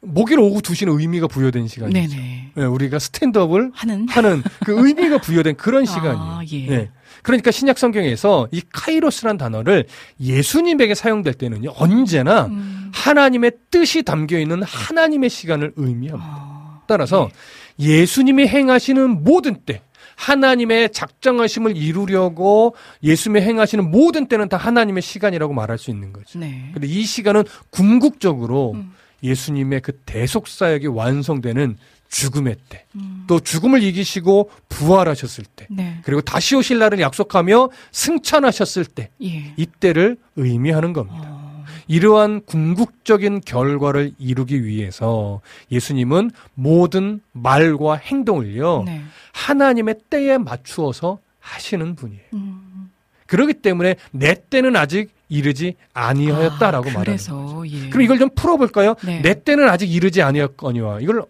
[0.00, 2.14] 목요일 오후 2시는 의미가 부여된 시간이죠.
[2.14, 2.50] 네네.
[2.56, 6.16] 네, 우리가 스탠드업을 하는 하는 그 의미가 부여된 그런 시간이에요.
[6.18, 6.66] 아, 예.
[6.66, 6.90] 네.
[7.24, 9.86] 그러니까 신약 성경에서 이 카이로스란 단어를
[10.20, 11.72] 예수님에게 사용될 때는요.
[11.76, 12.92] 언제나 음.
[12.92, 16.30] 하나님의 뜻이 담겨 있는 하나님의 시간을 의미합니다.
[16.30, 17.30] 아, 따라서
[17.80, 19.80] 예수님이 행하시는 모든 때
[20.16, 26.38] 하나님의 작정하심을 이루려고 예수님이 행하시는 모든 때는 다 하나님의 시간이라고 말할 수 있는 거죠.
[26.38, 26.70] 네.
[26.74, 28.92] 근데 이 시간은 궁극적으로 음.
[29.22, 31.78] 예수님의 그 대속 사역이 완성되는
[32.14, 33.24] 죽음의 때, 음.
[33.26, 35.98] 또 죽음을 이기시고 부활하셨을 때, 네.
[36.04, 39.52] 그리고 다시 오실 날을 약속하며 승천하셨을 때, 예.
[39.56, 41.24] 이때를 의미하는 겁니다.
[41.24, 45.40] 어, 이러한 궁극적인 결과를 이루기 위해서
[45.72, 49.02] 예수님은 모든 말과 행동을요, 네.
[49.32, 52.22] 하나님의 때에 맞추어서 하시는 분이에요.
[52.34, 52.92] 음.
[53.26, 57.64] 그렇기 때문에 내 때는 아직 이르지 아니하였다라고 아, 말하는 거죠.
[57.66, 57.88] 예.
[57.88, 58.94] 그럼 이걸 좀 풀어볼까요?
[59.04, 59.20] 네.
[59.20, 61.24] 내 때는 아직 이르지 아니하였거니와 이걸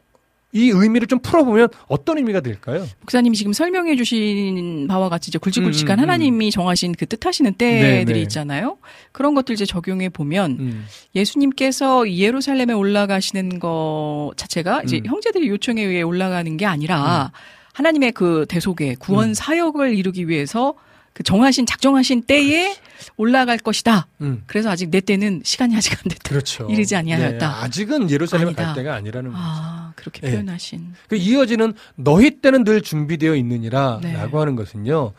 [0.54, 2.86] 이 의미를 좀 풀어보면 어떤 의미가 될까요?
[3.00, 6.08] 목사님이 지금 설명해 주신 바와 같이 이제 굵직굵직한 음, 음, 음.
[6.08, 8.20] 하나님이 정하신 그 뜻하시는 때들이 네, 네.
[8.22, 8.78] 있잖아요.
[9.10, 10.86] 그런 것들 이제 적용해 보면 음.
[11.16, 15.06] 예수님께서 예루살렘에 올라가시는 것 자체가 이제 음.
[15.06, 17.32] 형제들의 요청에 의해 올라가는 게 아니라
[17.72, 19.34] 하나님의 그 대속의 구원 음.
[19.34, 20.74] 사역을 이루기 위해서
[21.12, 22.74] 그 정하신 작정하신 때에
[23.16, 24.06] 올라갈 것이다.
[24.20, 24.42] 음.
[24.46, 26.28] 그래서 아직 내 때는 시간이 아직 안 됐다.
[26.28, 26.68] 그렇죠.
[26.70, 27.38] 이르지 아니하였다.
[27.38, 28.74] 네, 아직은 예루살렘에 갈.
[28.74, 29.42] 때가 아니라는 거죠.
[29.42, 30.32] 아 그렇게 네.
[30.32, 30.92] 표현하신.
[31.08, 34.16] 그 이어지는 너희 때는 늘 준비되어 있느니라라고 네.
[34.16, 35.12] 하는 것은요.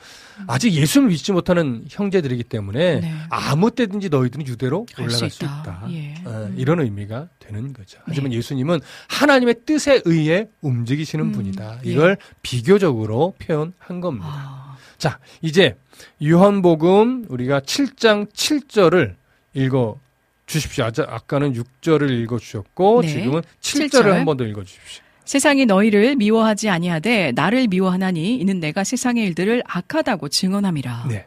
[0.48, 3.14] 아직 예수를 믿지 못하는 형제들이기 때문에 네.
[3.30, 5.62] 아무 때든지 너희들은 유대로 갈 올라갈 수수 있다.
[5.62, 5.92] 있다.
[5.92, 6.14] 예.
[6.26, 6.56] 어, 음.
[6.58, 8.00] 이런 의미가 되는 거죠.
[8.04, 8.38] 하지만 네.
[8.38, 11.80] 예수님은 하나님의 뜻에 의해 움직이시는 음, 분이다.
[11.86, 11.92] 예.
[11.92, 14.28] 이걸 비교적으로 표현한 겁니다.
[14.30, 15.76] 아, 자, 이제
[16.24, 19.16] 요한복음 우리가 7장 7절을
[19.54, 20.00] 읽어
[20.46, 20.86] 주십시오.
[20.86, 23.08] 아까는 6절을 읽어 주셨고 네.
[23.08, 24.04] 지금은 7절을 7절.
[24.12, 25.04] 한번 더 읽어 주십시오.
[25.26, 31.06] 세상이 너희를 미워하지 아니하되 나를 미워하나니 이는 내가 세상의 일들을 악하다고 증언함이라.
[31.10, 31.26] 네.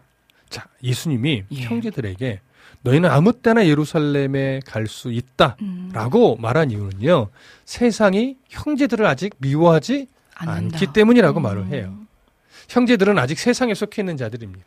[0.49, 1.61] 자, 예수님이 예.
[1.63, 2.41] 형제들에게
[2.83, 7.29] 너희는 아무 때나 예루살렘에 갈 수 있다라고 음, 말한 이유는요.
[7.65, 10.07] 세상이 형제들을 아직 미워하지.
[10.35, 11.43] 않기 때문이라고 음.
[11.43, 11.99] 말을 해요.
[12.69, 14.65] 형제들은 아직 세상에 속해 있는 자들입니다.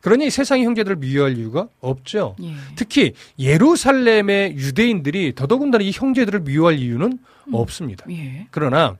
[0.00, 2.36] 그러니 세상의 형제들을 미워할 이유가 없죠.
[2.42, 2.54] 예.
[2.76, 7.18] 특히 예루살렘의 유대인들이 더더군다나 이 형제들을 미워할 이유는
[7.52, 8.04] 없습니다.
[8.10, 8.46] 예.
[8.50, 8.96] 그러나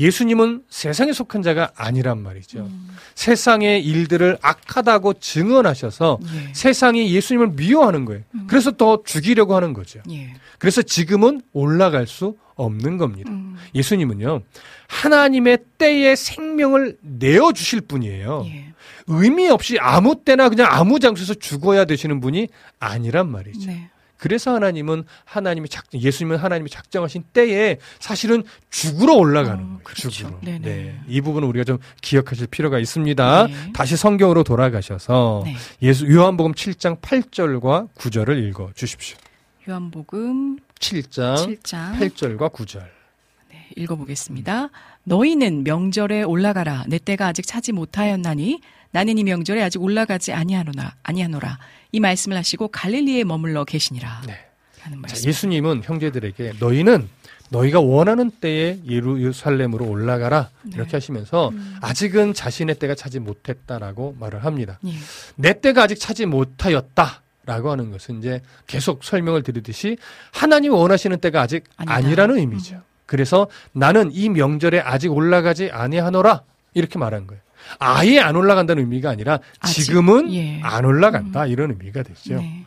[0.00, 2.68] 예수님은 세상에 속한 자가 아니란 말이죠.
[3.14, 6.52] 세상의 일들을 악하다고 증언하셔서 예.
[6.54, 8.22] 세상이 예수님을 미워하는 거예요.
[8.48, 10.00] 그래서 더 죽이려고 하는 거죠.
[10.10, 10.32] 예.
[10.58, 13.30] 그래서 지금은 올라갈 수 없는 겁니다.
[13.30, 13.56] 음.
[13.74, 14.40] 예수님은요,
[14.88, 18.44] 하나님의 때에 생명을 내어주실 분이에요.
[18.46, 18.72] 예.
[19.06, 22.48] 의미 없이 아무 때나 그냥 아무 장소에서 죽어야 되시는 분이
[22.78, 23.66] 아니란 말이죠.
[23.66, 23.89] 네.
[24.20, 29.78] 그래서 하나님은 하나님이 작 예수님은 하나님이 작정하신 때에 사실은 죽으러 올라가는 어, 거예요.
[29.82, 30.10] 그렇죠.
[30.10, 30.38] 죽으로.
[30.42, 30.58] 네네.
[30.58, 31.00] 네.
[31.08, 33.46] 이 부분은 우리가 좀 기억하실 필요가 있습니다.
[33.46, 33.72] 네.
[33.72, 35.56] 다시 성경으로 돌아가셔서 네.
[35.80, 39.16] 예수 요한복음 7장 8절과 9절을 읽어 주십시오.
[39.66, 42.82] 요한복음 7장 7장 8절과 9절.
[43.48, 44.68] 네, 읽어 보겠습니다.
[45.04, 46.84] 너희는 명절에 올라가라.
[46.88, 48.60] 내 때가 아직 차지 못하였나니
[48.90, 50.96] 나는 이 명절에 아직 올라가지 아니하노라.
[51.04, 51.58] 아니하노라.
[51.92, 54.22] 이 말씀을 하시고 갈릴리에 머물러 계시니라.
[54.26, 54.38] 네.
[54.80, 55.28] 하는 자, 말씀.
[55.28, 57.08] 예수님은 형제들에게 너희는
[57.50, 60.70] 너희가 원하는 때에 예루살렘으로 올라가라 네.
[60.74, 61.76] 이렇게 하시면서 음.
[61.80, 64.78] 아직은 자신의 때가 차지 못했다라고 말을 합니다.
[64.86, 64.92] 예.
[65.34, 69.96] 내 때가 아직 차지 못하였다 라고 하는 것은 이제 계속 설명을 드리듯이
[70.30, 71.94] 하나님이 원하시는 때가 아직 아니다.
[71.94, 72.82] 아니라는 의미죠.
[73.06, 76.42] 그래서 나는 이 명절에 아직 올라가지 아니하노라
[76.74, 77.42] 이렇게 말한 거예요.
[77.78, 80.60] 아예 안 올라간다는 의미가 아니라 지금은 예.
[80.62, 82.36] 안 올라간다 이런 의미가 되죠.
[82.36, 82.64] 네.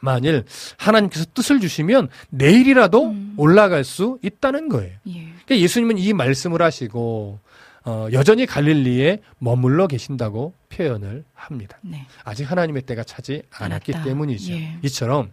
[0.00, 0.44] 만일
[0.76, 3.34] 하나님께서 뜻을 주시면 내일이라도 음.
[3.38, 4.92] 올라갈 수 있다는 거예요.
[5.08, 5.12] 예.
[5.44, 7.40] 그러니까 예수님은 이 말씀을 하시고
[7.86, 11.78] 어, 여전히 갈릴리에 머물러 계신다고 표현을 합니다.
[11.82, 12.06] 네.
[12.24, 14.08] 아직 하나님의 때가 차지 않았기 않았다.
[14.08, 14.52] 때문이죠.
[14.52, 14.78] 예.
[14.82, 15.30] 이처럼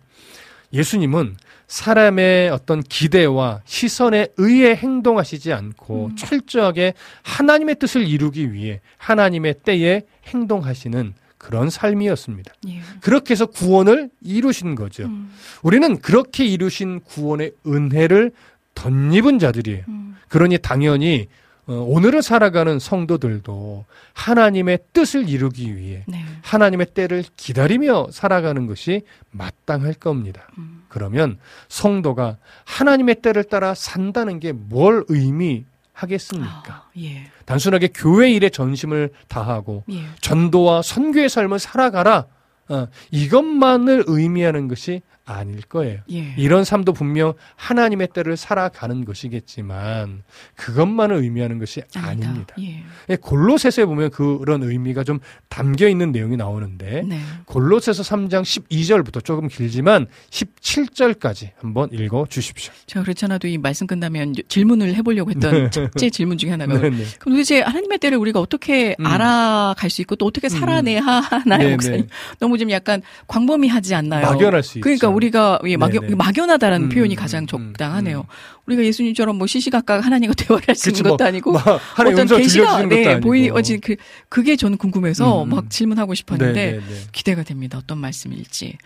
[0.73, 1.35] 예수님은
[1.67, 6.15] 사람의 어떤 기대와 시선에 의해 행동하시지 않고 음.
[6.15, 6.93] 철저하게
[7.23, 12.53] 하나님의 뜻을 이루기 위해 하나님의 때에 행동하시는 그런 삶이었습니다.
[12.67, 12.81] 예.
[13.01, 15.05] 그렇게 해서 구원을 이루신 거죠.
[15.05, 15.31] 음.
[15.63, 18.31] 우리는 그렇게 이루신 구원의 은혜를
[18.75, 19.83] 덧입은 자들이에요.
[19.87, 20.15] 음.
[20.27, 26.23] 그러니 당연히 어, 오늘을 살아가는 성도들도 하나님의 뜻을 이루기 위해 네.
[26.41, 30.41] 하나님의 때를 기다리며 살아가는 것이 마땅할 겁니다.
[30.57, 30.83] 음.
[30.89, 31.37] 그러면
[31.69, 36.63] 성도가 하나님의 때를 따라 산다는 게 뭘 의미하겠습니까?
[36.67, 37.29] 아, 예.
[37.45, 40.03] 단순하게 교회 일에 전심을 다하고 예.
[40.19, 42.25] 전도와 선교의 삶을 살아가라.
[42.69, 45.99] 어, 이것만을 의미하는 것이 아닐 거예요.
[46.11, 46.33] 예.
[46.37, 50.23] 이런 삶도 분명 하나님의 때를 살아가는 것이겠지만
[50.55, 52.27] 그것만을 의미하는 것이 아니다.
[52.27, 52.55] 아닙니다.
[52.59, 52.83] 예.
[53.09, 57.19] 예, 골로새서에 보면 그런 의미가 좀 담겨 있는 내용이 나오는데 네.
[57.45, 62.73] 골로새서 3장 12절부터 조금 길지만 17절까지 한번 읽어 주십시오.
[62.87, 67.05] 제가 그렇잖아도 이 말씀 끝나면 질문을 해 보려고 했던 첫째 질문 중에 하나가 네, 네.
[67.19, 69.05] 그럼 도대체 하나님의 때를 우리가 어떻게 음.
[69.05, 72.01] 알아갈 수 있고 또 어떻게 살아내야 하나요, 네, 목사님?
[72.01, 72.07] 네.
[72.39, 74.25] 너무 좀 약간 광범위하지 않나요?
[74.25, 75.15] 막연할 수 그러니까 있죠.
[75.21, 76.15] 우리가 예, 막연, 네, 네.
[76.15, 78.19] 막연하다라는 음, 표현이 음, 가장 음, 적당하네요.
[78.19, 78.61] 음.
[78.65, 81.53] 우리가 예수님처럼 뭐 시시각각 하나님과 대화를 할 수 있는 뭐, 것도 아니고
[81.95, 83.19] 들려주시는 것도 네.
[83.19, 83.95] 보이지 그
[84.29, 85.55] 그게 저는 궁금해서 음, 음.
[85.55, 86.95] 막 질문하고 싶었는데 네, 네, 네.
[87.11, 87.77] 기대가 됩니다.
[87.77, 88.77] 어떤 말씀일지.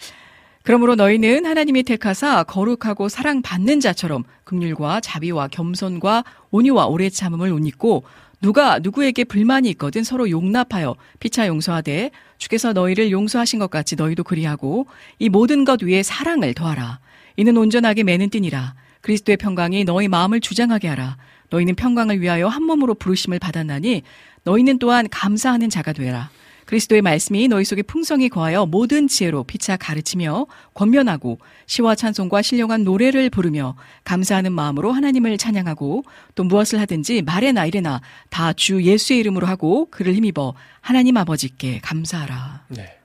[0.63, 8.03] 그러므로 너희는 하나님이 택하사 거룩하고 사랑받는 자처럼 긍휼과 자비와 겸손과 온유와 오래 참음을 옷 입고
[8.41, 14.87] 누가 누구에게 불만이 있거든 서로 용납하여 피차 용서하되 주께서 너희를 용서하신 것 같이 너희도 그리하고
[15.19, 16.99] 이 모든 것 위에 사랑을 더하라.
[17.37, 18.75] 이는 온전하게 매는 띠니라.
[19.01, 21.17] 그리스도의 평강이 너희 마음을 주장하게 하라.
[21.49, 24.03] 너희는 평강을 위하여 한 몸으로 부르심을 받았나니
[24.43, 26.29] 너희는 또한 감사하는 자가 되라.
[26.65, 33.29] 그리스도의 말씀이 너희 속에 풍성히 거하여 모든 지혜로 피차 가르치며 권면하고 시와 찬송과 신령한 노래를
[33.29, 36.03] 부르며 감사하는 마음으로 하나님을 찬양하고
[36.35, 42.63] 또 무엇을 하든지 말에나 이래나 다 주 예수의 이름으로 하고 그를 힘입어 하나님 아버지께 감사하라.
[42.69, 42.97] 네.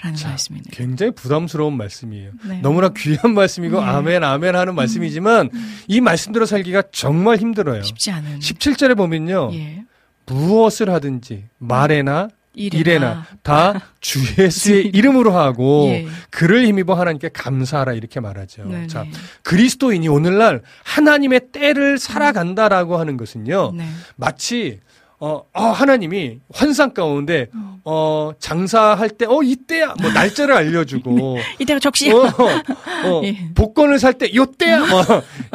[0.00, 0.64] 라는 자, 말씀이네요.
[0.72, 2.32] 굉장히 부담스러운 말씀이에요.
[2.46, 2.60] 네.
[2.60, 3.86] 너무나 귀한 말씀이고 네.
[3.86, 5.50] 아멘 아멘 하는 말씀이지만
[5.88, 7.82] 이 말씀대로 살기가 정말 힘들어요.
[7.82, 8.38] 쉽지 않은.
[8.40, 9.50] 17절에 보면요.
[9.54, 9.84] 예.
[10.26, 12.80] 무엇을 하든지 말에나 이래나.
[12.80, 16.06] 이래나 다 주 예수의 이름으로 하고 예.
[16.30, 18.64] 그를 힘입어 하나님께 감사하라 이렇게 말하죠.
[18.64, 18.86] 네네.
[18.88, 19.04] 자,
[19.42, 23.72] 그리스도인이 오늘날 하나님의 때를 살아간다라고 하는 것은요.
[23.76, 23.88] 네.
[24.16, 24.80] 마치
[25.20, 27.80] 어, 어, 하나님이 환상 가운데 음.
[27.84, 32.12] 어, 장사할 때 어 이때야 뭐 날짜를 알려주고 이때가 적시.
[32.12, 33.36] 어, 어, 예.
[33.54, 35.02] 복권을 살때 요때야 뭐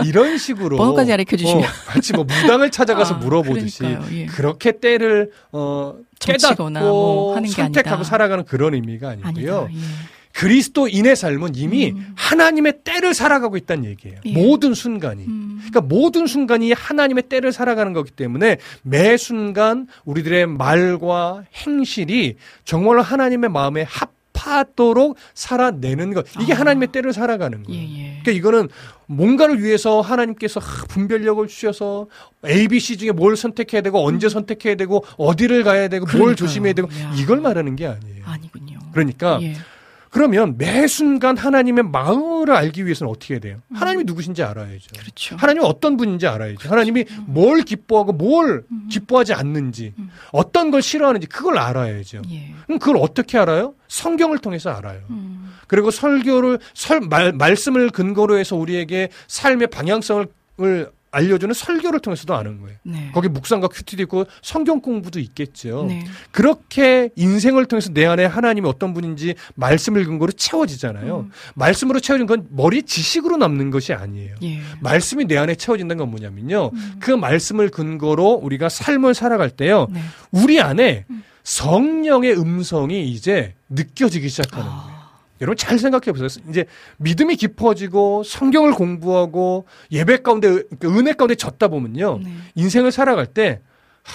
[0.06, 1.64] 이런 식으로 번호까지 가르쳐 주시면.
[1.64, 3.84] 어, 마치 뭐 무당을 찾아가서 아, 물어보듯이.
[4.12, 4.26] 예.
[4.26, 8.10] 그렇게 때를 어, 점치거나 깨닫고 뭐 하는 게 선택하고 아니다.
[8.10, 9.30] 살아가는 그런 의미가 아니고요.
[9.60, 9.68] 아니다.
[9.72, 9.78] 예.
[10.34, 12.14] 그리스도인의 삶은 이미 음.
[12.16, 14.18] 하나님의 때를 살아가고 있다는 얘기예요.
[14.26, 14.34] 예.
[14.34, 15.24] 모든 순간이.
[15.26, 15.58] 음.
[15.60, 23.50] 그러니까 모든 순간이 하나님의 때를 살아가는 거기 때문에 매 순간 우리들의 말과 행실이 정말로 하나님의
[23.52, 23.86] 마음에
[24.34, 26.26] 합하도록 살아내는 것.
[26.42, 26.60] 이게 아.
[26.60, 27.80] 하나님의 때를 살아가는 거예요.
[27.80, 28.04] 예, 예.
[28.24, 28.70] 그러니까 이거는
[29.06, 32.08] 뭔가를 위해서 하나님께서 하, 분별력을 주셔서
[32.46, 36.18] A, B, C 중에 뭘 선택해야 되고 언제 선택해야 되고 어디를 가야 되고 뭘 음.
[36.18, 36.36] 그러니까요.
[36.36, 37.14] 조심해야 되고 야.
[37.18, 38.24] 이걸 말하는 게 아니에요.
[38.26, 38.80] 아니군요.
[38.92, 39.54] 그러니까 예.
[40.14, 43.62] 그러면 매 순간 하나님의 마음을 알기 위해서는 어떻게 해야 돼요?
[43.74, 44.92] 하나님이 누구신지 알아야죠.
[44.96, 45.00] 음.
[45.00, 45.36] 그렇죠.
[45.38, 46.70] 하나님이 어떤 분인지 알아야죠.
[46.70, 50.12] 하나님이 뭘 기뻐하고 뭘 기뻐하지 않는지, 음.
[50.32, 52.22] 어떤 걸 싫어하는지 그걸 알아야죠.
[52.30, 52.54] 예.
[52.68, 53.74] 그럼 그걸 어떻게 알아요?
[53.88, 55.02] 성경을 통해서 알아요.
[55.10, 55.52] 음.
[55.66, 60.28] 그리고 설교를 설 말, 말씀을 근거로 해서 우리에게 삶의 방향성을
[60.62, 62.78] 을 알려주는 설교를 통해서도 아는 거예요.
[62.84, 63.12] 네.
[63.14, 65.86] 거기 묵상과 큐티도 있고 성경 공부도 있겠죠.
[65.88, 66.04] 네.
[66.32, 71.20] 그렇게 인생을 통해서 내 안에 하나님이 어떤 분인지 말씀을 근거로 채워지잖아요.
[71.20, 71.32] 음.
[71.54, 74.36] 말씀으로 채워진 건 머리 지식으로 남는 것이 아니에요.
[74.42, 74.62] 예.
[74.82, 76.72] 말씀이 내 안에 채워진다는 건 뭐냐면요.
[76.74, 76.96] 음.
[77.00, 79.88] 그 말씀을 근거로 우리가 삶을 살아갈 때요.
[79.92, 80.02] 네.
[80.32, 81.24] 우리 안에 음.
[81.44, 84.82] 성령의 음성이 이제 느껴지기 시작하는 거예요.
[84.88, 84.93] 아.
[85.44, 86.28] 여러분 잘 생각해 보세요.
[86.50, 86.66] 이제
[86.98, 92.20] 믿음이 깊어지고 성경을 공부하고 예배 가운데 그러니까 은혜 가운데 졌다 보면요.
[92.24, 92.32] 네.
[92.56, 93.60] 인생을 살아갈 때
[94.04, 94.14] 하,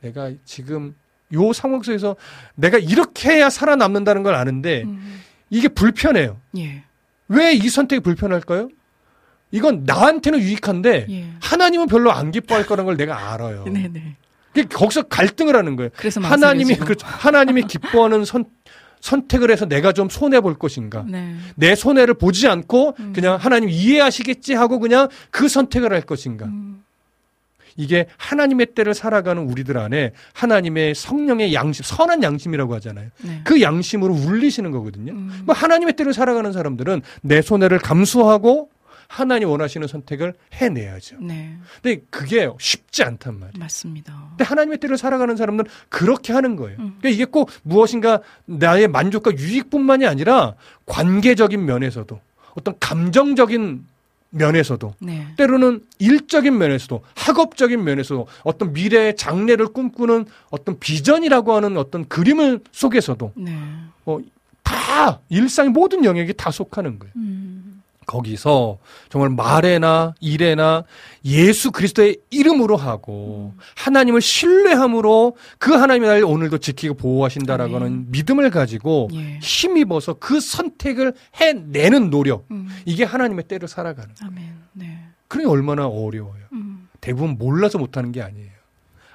[0.00, 0.94] 내가 지금
[1.34, 2.16] 요 상황 속에서
[2.54, 5.20] 내가 이렇게 해야 살아남는다는 걸 아는데 음.
[5.50, 6.38] 이게 불편해요.
[6.56, 6.82] 예.
[7.28, 8.68] 왜 이 선택이 불편할까요?
[9.50, 11.26] 이건 나한테는 유익한데 예.
[11.42, 13.64] 하나님은 별로 안 기뻐할 거라는 걸 내가 알아요.
[13.70, 14.16] 네, 네.
[14.64, 15.90] 거기서 갈등을 하는 거예요.
[15.96, 16.76] 그래서 하나님이.
[16.80, 17.06] 그렇죠.
[17.06, 18.44] 하나님이 기뻐하는 선
[19.02, 21.04] 선택을 해서 내가 좀 손해 볼 것인가?
[21.06, 21.34] 네.
[21.56, 23.12] 내 손해를 보지 않고 음.
[23.12, 26.46] 그냥 하나님 이해하시겠지 하고 그냥 그 선택을 할 것인가?
[26.46, 26.82] 음.
[27.76, 33.08] 이게 하나님의 때를 살아가는 우리들 안에 하나님의 성령의 양심, 선한 양심이라고 하잖아요.
[33.22, 33.40] 네.
[33.44, 35.12] 그 양심으로 울리시는 거거든요.
[35.12, 35.42] 음.
[35.44, 38.70] 뭐 하나님의 때를 살아가는 사람들은 내 손해를 감수하고
[39.12, 41.16] 하나님 원하시는 선택을 해내야죠.
[41.20, 41.58] 네.
[41.82, 43.58] 근데 그게 쉽지 않단 말이에요.
[43.58, 44.28] 맞습니다.
[44.30, 46.78] 근데 하나님의 때를 살아가는 사람들은 그렇게 하는 거예요.
[46.78, 46.96] 음.
[46.98, 50.54] 그러니까 이게 꼭 무엇인가 나의 만족과 유익뿐만이 아니라
[50.86, 52.18] 관계적인 면에서도
[52.54, 53.84] 어떤 감정적인
[54.30, 55.26] 면에서도 네.
[55.36, 63.32] 때로는 일적인 면에서도 학업적인 면에서도 어떤 미래의 장래를 꿈꾸는 어떤 비전이라고 하는 어떤 그림을 속에서도
[63.36, 63.58] 네.
[64.62, 67.12] 다 일상의 모든 영역이 다 속하는 거예요.
[67.16, 67.71] 음.
[68.12, 70.84] 거기서 정말 말에나 일에나
[71.24, 77.82] 예수 그리스도의 이름으로 하고 하나님을 신뢰함으로 그 하나님의 날 오늘도 지키고 보호하신다라고 아멘.
[77.82, 79.38] 하는 믿음을 가지고 예.
[79.40, 82.68] 힘입어서 그 선택을 해내는 노력 음.
[82.84, 84.30] 이게 하나님의 때를 살아가는 거예요.
[84.30, 84.54] 아멘.
[84.72, 84.98] 네.
[85.28, 86.42] 그러니 얼마나 어려워요.
[86.52, 86.88] 음.
[87.00, 88.52] 대부분 몰라서 못하는 게 아니에요.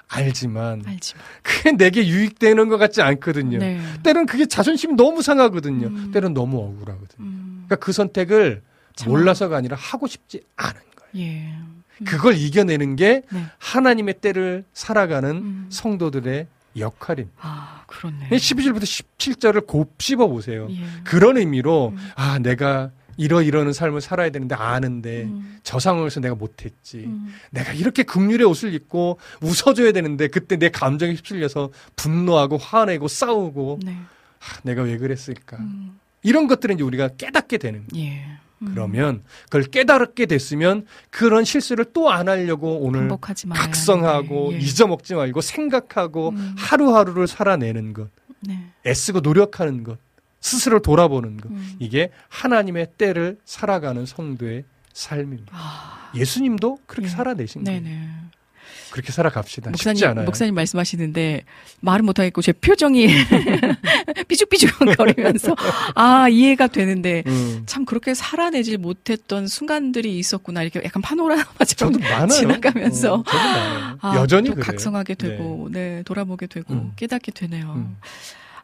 [0.09, 1.23] 알지만 알지만.
[1.43, 3.59] 그게 내게 유익되는 것 같지 않거든요.
[3.59, 3.79] 네.
[4.03, 5.87] 때로는 그게 자존심이 너무 상하거든요.
[5.87, 6.11] 음.
[6.13, 7.19] 때로는 너무 억울하거든요.
[7.19, 7.65] 음.
[7.67, 8.61] 그러니까 그 선택을
[8.97, 9.11] 참.
[9.11, 11.27] 몰라서가 아니라 하고 싶지 않은 거예요.
[11.27, 11.53] 예.
[11.53, 11.83] 음.
[12.05, 13.45] 그걸 이겨내는 게 네.
[13.57, 15.67] 하나님의 때를 살아가는 음.
[15.69, 17.37] 성도들의 역할입니다.
[17.41, 18.29] 아, 그렇네.
[18.29, 20.67] 12절부터 17절을 곱씹어 보세요.
[20.69, 20.83] 예.
[21.03, 22.09] 그런 의미로 음.
[22.15, 25.59] 아 내가 이러 이러는 삶을 살아야 되는데 아는데 음.
[25.63, 26.99] 저 상황에서 내가 못했지.
[26.99, 27.33] 음.
[27.49, 33.97] 내가 이렇게 극률의 옷을 입고 웃어줘야 되는데 그때 내 감정에 휩쓸려서 분노하고 화내고 싸우고 네.
[34.39, 35.57] 아, 내가 왜 그랬을까.
[35.57, 35.99] 음.
[36.21, 38.36] 이런 것들은 이제 우리가 깨닫게 되는 거예요.
[38.59, 43.09] 그러면 그걸 깨달게 됐으면 그런 실수를 또 안 하려고 오늘
[43.53, 44.57] 각성하고 예.
[44.57, 46.55] 잊어먹지 말고 생각하고 음.
[46.57, 48.71] 하루하루를 살아내는 것, 네.
[48.85, 49.99] 애쓰고 노력하는 것,
[50.39, 51.51] 스스로 돌아보는 것.
[51.51, 51.75] 음.
[51.79, 55.51] 이게 하나님의 때를 살아가는 성도의 삶입니다.
[55.53, 57.09] 아, 예수님도 그렇게 예.
[57.11, 57.81] 살아내신 거예요.
[57.81, 58.09] 네네.
[58.97, 59.69] 그렇게 살아갑시다.
[59.75, 60.25] 쉽지 목사님, 않아요.
[60.25, 61.43] 목사님 말씀하시는데
[61.81, 63.07] 말은 못하겠고 제 표정이
[64.27, 65.55] 삐죽삐죽 거리면서
[65.93, 67.61] 아 이해가 되는데 음.
[67.67, 71.99] 참 그렇게 살아내질 못했던 순간들이 있었구나 이렇게 약간 파노라마처럼.
[72.29, 73.23] 지나가면서 어.
[74.01, 74.65] 아, 여전히 또 그래요.
[74.65, 76.93] 각성하게 되고 네, 돌아보게 되고 음.
[76.95, 77.73] 깨닫게 되네요.
[77.75, 77.97] 음.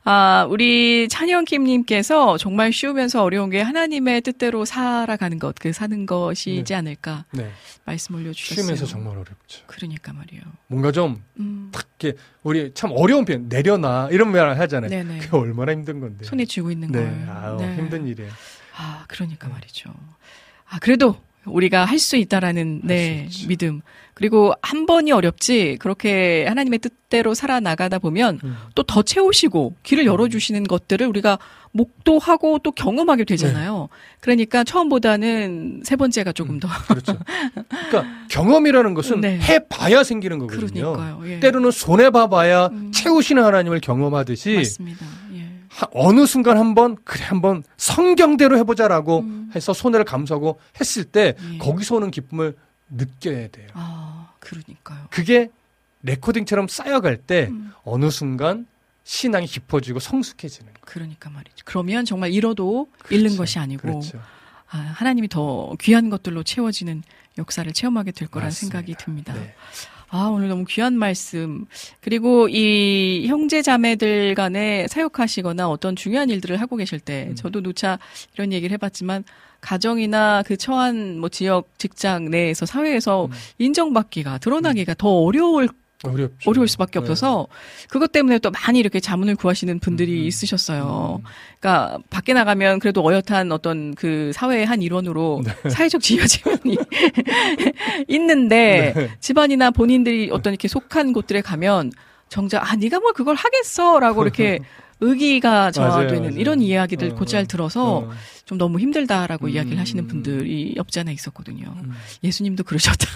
[0.06, 7.26] 아, 우리 찬영킴님께서 정말 쉬우면서 어려운 게 하나님의 뜻대로 살아가는 것, 그 사는 것이지 않을까
[7.32, 7.49] 네.
[7.86, 8.64] 말씀 올려주셨어요.
[8.64, 9.64] 쉬면서 정말 어렵죠.
[9.68, 10.43] 그러니까 말이에요.
[10.68, 14.89] 뭔가 좀 음, 이렇게 우리 참 어려운 표현 내려놔 이런 말 하잖아요.
[14.89, 15.20] 네네.
[15.20, 16.26] 그게 얼마나 힘든 건데.
[16.26, 17.30] 손에 쥐고 있는 네, 걸.
[17.30, 17.76] 아유, 네.
[17.78, 18.32] 힘든 일이에요.
[18.76, 19.93] 아, 그러니까 말이죠.
[20.68, 21.16] 아, 그래도
[21.46, 23.30] 우리가 할 수 있다라는 네.
[23.48, 23.82] 믿음.
[24.14, 28.56] 그리고 한 번이 어렵지 그렇게 하나님의 뜻대로 살아나가다 보면 음.
[28.76, 31.39] 또더 채우시고 길을 열어주시는 것들을 우리가
[31.72, 33.89] 목도하고 또 경험하게 되잖아요.
[34.20, 36.60] 그러니까 처음보다는 세 번째가 조금 음.
[36.60, 36.68] 더.
[36.88, 37.18] 그렇죠.
[37.89, 39.39] 그러니까 경험이라는 것은 네.
[39.39, 40.94] 해봐야 생기는 거거든요.
[40.94, 41.22] 그러니까요.
[41.32, 41.39] 예.
[41.39, 42.91] 때로는 손해 봐봐야 음.
[42.91, 45.06] 채우시는 하나님을 경험하듯이 맞습니다.
[45.74, 45.80] 예.
[45.80, 49.51] 하- 어느 순간 한번 그래 한번 성경대로 해보자라고 음.
[49.55, 51.57] 해서 손해를 감수하고 했을 때 예.
[51.57, 52.55] 거기서 오는 기쁨을
[52.89, 53.67] 느껴야 돼요.
[53.74, 55.07] 아, 그러니까요.
[55.09, 55.49] 그게
[56.03, 57.71] 레코딩처럼 쌓여갈 때 음.
[57.84, 58.67] 어느 순간
[59.05, 60.84] 신앙이 깊어지고 성숙해지는 거예요.
[60.86, 61.63] 그러니까 말이죠.
[61.65, 63.38] 그러면 정말 잃어도 잃는 그렇죠.
[63.38, 64.21] 것이 아니고 그렇죠.
[64.69, 67.03] 아, 하나님이 더 귀한 것들로 채워지는
[67.38, 68.51] 역사를 체험하게 될 맞습니다.
[68.51, 69.34] 생각이 듭니다.
[69.34, 69.53] 네.
[70.16, 71.66] 아, 오늘 너무 귀한 말씀.
[71.99, 77.36] 그리고 이 형제 자매들 간에 사역하시거나 어떤 중요한 일들을 하고 계실 때, 음.
[77.36, 77.97] 저도 누차
[78.36, 79.24] 이런 얘기를 해봤지만,
[79.59, 83.32] 가정이나 그 처한 뭐 지역 직장 내에서 사회에서 음.
[83.57, 85.68] 인정받기가 드러나기가 더 어려울
[86.04, 86.49] 어렵죠.
[86.49, 86.99] 어려울 수밖에 네.
[86.99, 87.47] 없어서
[87.89, 90.28] 그것 때문에 또 많이 이렇게 자문을 구하시는 분들이 음.
[90.28, 91.22] 있으셨어요.
[91.22, 91.26] 음.
[91.60, 95.70] 그러니까 밖에 나가면 그래도 어엿한 어떤 그 사회의 한 일원으로 네.
[95.70, 96.78] 사회적 지위지면이
[98.10, 99.10] 있는데 네.
[99.20, 101.91] 집안이나 본인들이 어떤 이렇게 속한 곳들에 가면
[102.30, 104.60] 정작 아 네가 뭘 그걸 하겠어라고 이렇게
[104.99, 106.38] 의기가 저하되는.
[106.38, 108.10] 이런 이야기들 어, 곧잘 어, 들어서 어.
[108.46, 109.52] 좀 너무 힘들다라고 음.
[109.52, 111.76] 이야기를 하시는 분들이 없지 않아 있었거든요.
[111.82, 111.94] 음.
[112.24, 113.08] 예수님도 그러셨다.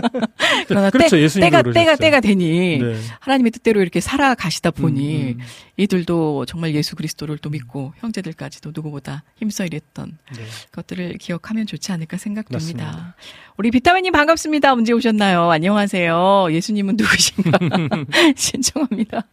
[0.68, 1.16] 그러나 그렇죠.
[1.16, 1.72] 때, 때가 그러셨죠.
[1.72, 3.00] 때가 때가 되니 네.
[3.20, 5.44] 하나님의 뜻대로 이렇게 살아가시다 보니 음, 음.
[5.78, 10.42] 이들도 정말 예수 그리스도를 또 믿고 형제들까지도 누구보다 힘써 일했던 네.
[10.72, 13.16] 것들을 기억하면 좋지 않을까 생각됩니다.
[13.56, 14.74] 우리 비타민님 반갑습니다.
[14.74, 15.50] 언제 오셨나요?
[15.50, 16.48] 안녕하세요.
[16.50, 17.58] 예수님은 누구신가?
[18.36, 19.26] 신청합니다.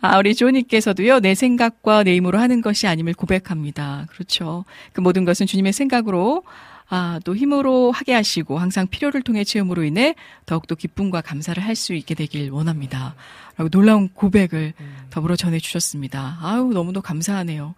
[0.00, 4.06] 아, 우리 조님께서도요, 내 생각과 내 힘으로 하는 것이 아님을 고백합니다.
[4.10, 4.57] 그렇죠.
[4.92, 6.42] 그 모든 것은 주님의 생각으로
[6.90, 10.14] 아, 또 힘으로 하게 하시고 항상 필요를 통해 체험으로 인해
[10.46, 13.14] 더욱더 기쁨과 감사를 할 수 있게 되길 원합니다.
[13.56, 14.72] 라고 놀라운 고백을
[15.10, 16.38] 더불어 전해 주셨습니다.
[16.40, 17.74] 아유, 너무도 감사하네요.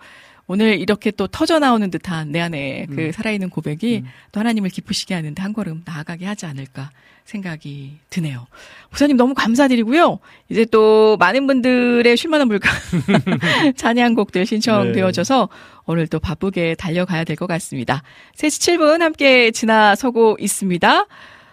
[0.52, 3.12] 오늘 이렇게 또 터져 나오는 듯한 내 안에 그 음.
[3.12, 4.08] 살아있는 고백이 음.
[4.32, 6.90] 또 하나님을 기쁘시게 하는데 한 걸음 나아가게 하지 않을까
[7.24, 8.48] 생각이 드네요.
[8.88, 10.18] 목사님 너무 감사드리고요.
[10.48, 12.68] 이제 또 많은 분들의 쉴만한 물건
[13.76, 15.48] 찬양 곡들 신청되어져서
[15.86, 18.02] 오늘 또 바쁘게 달려가야 될 것 같습니다.
[18.36, 21.06] 3시 7분 함께 지나서고 있습니다.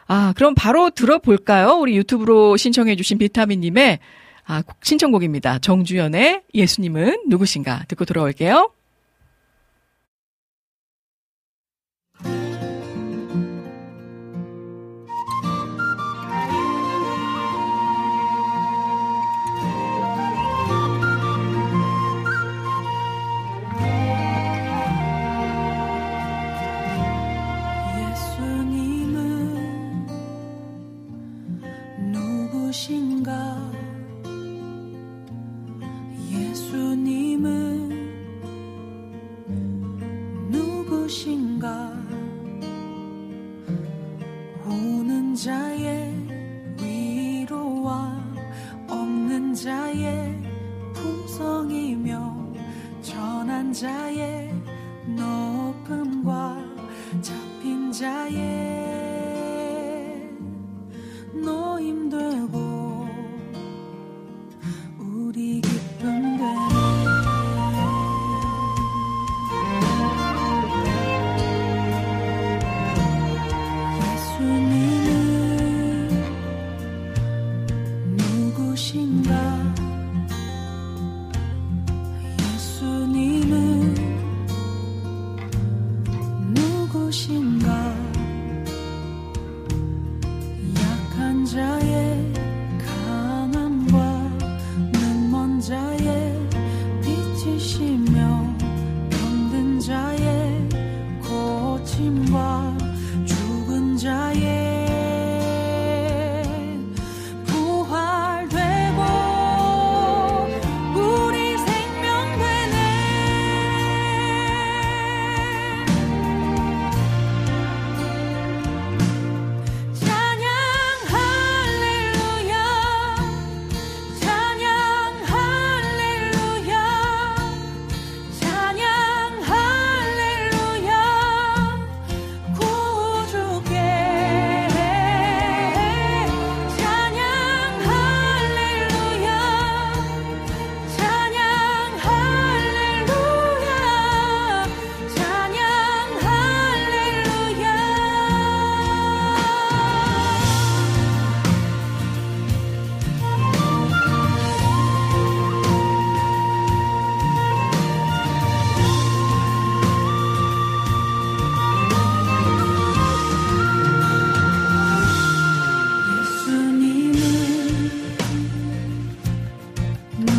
[0.08, 1.74] 아, 그럼 바로 들어볼까요?
[1.80, 4.00] 우리 유튜브로 신청해주신 비타민님의
[4.45, 5.60] 아, 곡- 신청곡입니다.
[5.60, 8.72] 정주연의 예수님은 누구신가 듣고 돌아올게요.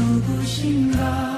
[0.08, 1.37] 예수님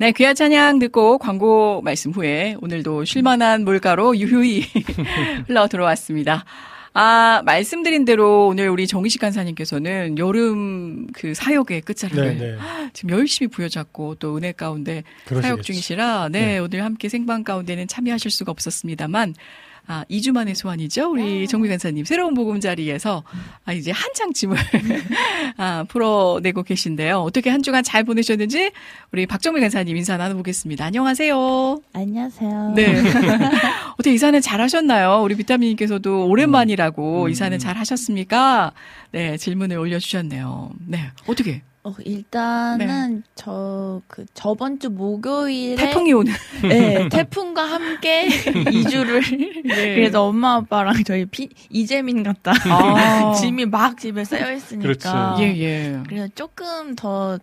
[0.00, 4.64] 네, 귀한 찬양 듣고 광고 말씀 후에 오늘도 쉴만한 물가로 유유히
[5.48, 6.44] 흘러 들어왔습니다.
[6.94, 12.58] 아, 말씀드린 대로 오늘 우리 정희식 간사님께서는 여름 그 사역의 끝자락을 네, 네.
[12.92, 15.62] 지금 열심히 부여잡고 또 은혜 가운데 사역 그러시겠죠.
[15.62, 16.58] 중이시라 네, 네.
[16.58, 19.34] 오늘 함께 생방 가운데는 참여하실 수가 없었습니다만
[19.88, 21.10] 아, 2주 만의 소환이죠.
[21.10, 23.24] 우리 정미 간사님 새로운 복음 자리에서
[23.64, 24.56] 아, 이제 한창 짐을
[25.56, 27.20] 아, 풀어내고 계신데요.
[27.20, 28.70] 어떻게 한 주간 잘 보내셨는지
[29.12, 30.84] 우리 박정미 간사님 인사 나눠보겠습니다.
[30.84, 31.80] 안녕하세요.
[31.94, 32.72] 안녕하세요.
[32.76, 33.00] 네.
[33.94, 35.22] 어떻게 이사는 잘 하셨나요?
[35.22, 37.30] 우리 비타민님께서도 오랜만이라고 음.
[37.30, 38.72] 이사는 잘 하셨습니까?
[39.12, 40.70] 네, 질문을 올려주셨네요.
[40.86, 41.10] 네.
[41.26, 41.62] 어떻게?
[41.88, 46.32] 어, 일단은 저그 저번 주 목요일에 태풍이 오는.
[46.62, 49.94] 네, 태풍과 함께 2주를 네.
[49.94, 52.52] 그래서 엄마 아빠랑 저희 피, 이재민 같다.
[52.70, 53.32] 아.
[53.40, 54.82] 짐이 막 집에 쌓여 있으니까.
[54.82, 55.42] 그렇죠.
[55.42, 56.02] 예, 예.
[56.06, 57.38] 그래서 조금 더,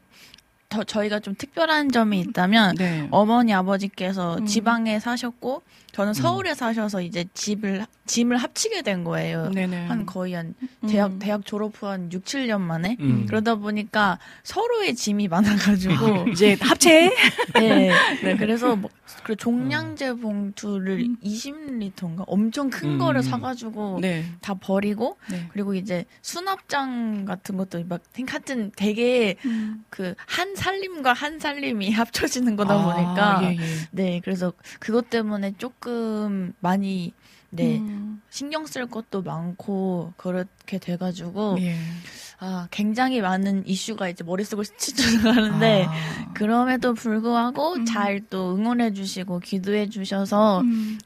[0.69, 3.07] 더 저희가 좀 특별한 점이 있다면 네.
[3.09, 4.45] 어머니 아버지께서 음.
[4.45, 5.63] 지방에 사셨고
[5.95, 9.49] 저는 서울에 사셔서 이제 집을 짐을 합치게 된 거예요.
[9.49, 9.87] 네네.
[9.87, 10.53] 한 거의 한
[10.87, 11.19] 대학 음.
[11.19, 13.25] 대학 졸업 후 한 6, 7년 만에 음.
[13.27, 17.11] 그러다 보니까 서로의 짐이 많아가지고 이제 합체?
[17.55, 17.91] 네.
[18.37, 18.89] 그래서 뭐,
[19.23, 22.97] 그 종량제 봉투를 20리터인가 엄청 큰 음.
[22.97, 24.25] 거를 사가지고 네.
[24.41, 25.47] 다 버리고 네.
[25.53, 29.37] 그리고 이제 수납장 같은 것도 막 하여튼 되게
[29.89, 33.57] 그 한 살림과 한 살림이 합쳐지는 거다 보니까 아, 예, 예.
[33.91, 35.84] 네 그래서 그것 때문에 조금
[36.59, 37.13] 많이
[37.49, 38.21] 네 음.
[38.29, 41.77] 신경 쓸 것도 많고 그렇게 돼가지고 예.
[42.39, 46.33] 아 굉장히 많은 이슈가 이제 머릿속을 스치쳐나가는데 아.
[46.33, 47.85] 그럼에도 불구하고 음.
[47.85, 50.97] 잘또 응원해 주시고 기도해 주셔서 음.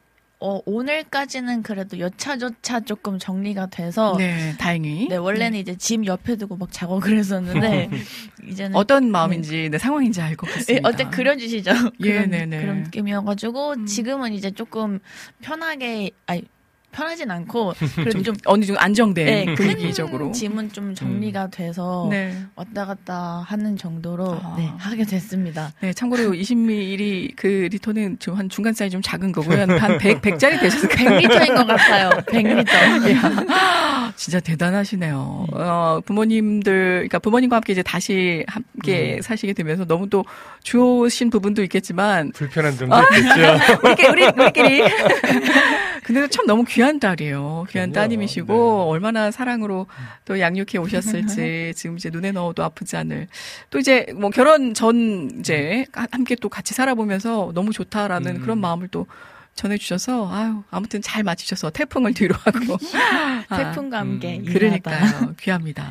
[0.42, 5.14] 어, 오늘까지는 그래도 여차저차 조금 정리가 돼서 네, 네, 다행히.
[5.14, 7.90] 원래는 이제 짐 옆에 두고 막 작업을 했었는데
[8.48, 10.90] 이제는 어떤 마음인지, 네, 상황인지 알것 예, 같습니다.
[10.90, 11.72] 어때 그려주시죠
[12.04, 12.62] 예, 그런, 네네.
[12.62, 13.86] 그런 느낌이어가지고 음.
[13.86, 15.00] 지금은 이제 조금
[15.42, 16.44] 편하게 아니
[16.92, 20.26] 편하진 않고 그래도 좀좀 어느 정도 안정된 네, 분위기적으로.
[20.26, 22.36] 큰 짐은 좀 정리가 돼서 네.
[22.56, 24.56] 왔다 갔다 하는 정도로 아.
[24.58, 25.72] 네, 하게 됐습니다.
[25.82, 29.62] 네, 참고로 20ml 그 리터는 좀한 중간 사이즈 좀 작은 거고요.
[29.80, 32.10] 한 100, 100짜리 되셔서 100리터인 것 같아요.
[32.28, 33.10] 100리터.
[33.10, 35.48] 이야, 진짜 대단하시네요.
[35.52, 39.22] 어, 부모님들, 그러니까 부모님과 함께 이제 다시 함께 음.
[39.22, 40.26] 사시게 되면서 너무 또
[40.64, 43.80] 좋으신 부분도 있겠지만, 불편한 점도 있겠죠.
[43.84, 44.84] 우리끼리, 우리, 우리끼리.
[46.04, 47.66] 근데 참 너무 귀한 딸이에요.
[47.70, 47.94] 귀한 그럼요.
[47.94, 48.90] 따님이시고, 네.
[48.92, 49.88] 얼마나 사랑으로
[50.26, 53.28] 또 양육해 오셨을지, 지금 이제 눈에 넣어도 아프지 않을.
[53.70, 58.42] 또 이제 뭐 결혼 전 이제 함께 또 같이 살아보면서 너무 좋다라는 음.
[58.42, 59.08] 그런 마음을 또
[59.56, 62.78] 전해주셔서, 아유, 아무튼 잘 맞추셔서 태풍을 뒤로 하고.
[63.50, 64.46] 아, 태풍과 함께 음.
[64.46, 65.36] 그러니까요.
[65.40, 65.86] 귀합니다.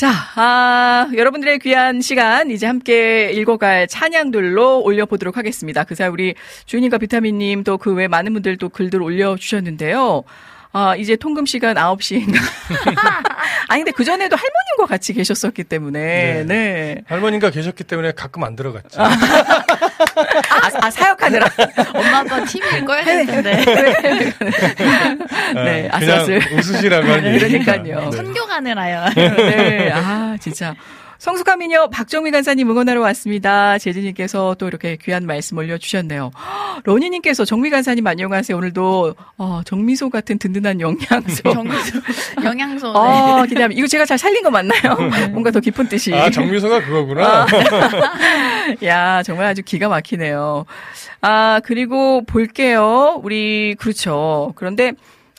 [0.00, 5.84] 자, 아, 여러분들의 귀한 시간 이제 함께 읽어갈 찬양들로 올려보도록 하겠습니다.
[5.84, 10.22] 그 사이 우리 주인님과 비타민님 또 그 외 많은 분들 또 글들 올려주셨는데요.
[10.72, 12.32] 아, 이제 통금 시간 9시인가.
[13.68, 16.44] 아니, 근데 그전에도 할머님과 같이 계셨었기 때문에, 네.
[16.44, 17.02] 네.
[17.06, 19.02] 할머니가 계셨기 때문에 가끔 안 들어갔죠.
[20.50, 21.46] 아, 아, 사역하느라.
[21.94, 23.64] 엄마 아빠 팀을 꺼야 될 텐데.
[25.54, 26.40] 네, 아, 아슬아슬.
[26.40, 27.38] 그냥 웃으시라고 하니.
[27.38, 28.10] 그러니까요.
[28.10, 28.16] 네.
[28.16, 29.04] 선교 가느라요.
[29.14, 29.90] 네.
[29.92, 30.74] 아, 진짜.
[31.20, 33.76] 성숙한 미녀 박정미 간사님 응원하러 왔습니다.
[33.76, 36.30] 재진님께서 또 이렇게 귀한 말씀 올려주셨네요.
[36.84, 38.56] 러니님께서 정미 간사님 안녕하세요.
[38.56, 41.42] 오늘도 어, 정미소 같은 든든한 영양소.
[41.52, 42.00] 정미소,
[42.42, 42.86] 영양소.
[42.94, 42.98] 네.
[42.98, 43.78] 어, 기대합니다.
[43.78, 44.96] 이거 제가 잘 살린 거 맞나요?
[45.30, 46.14] 뭔가 더 깊은 뜻이.
[46.14, 47.46] 아, 정미소가 그거구나.
[48.82, 50.64] 야, 정말 아주 기가 막히네요.
[51.20, 53.20] 아, 그리고 볼게요.
[53.22, 54.54] 우리, 그렇죠.
[54.56, 54.92] 그런데 아,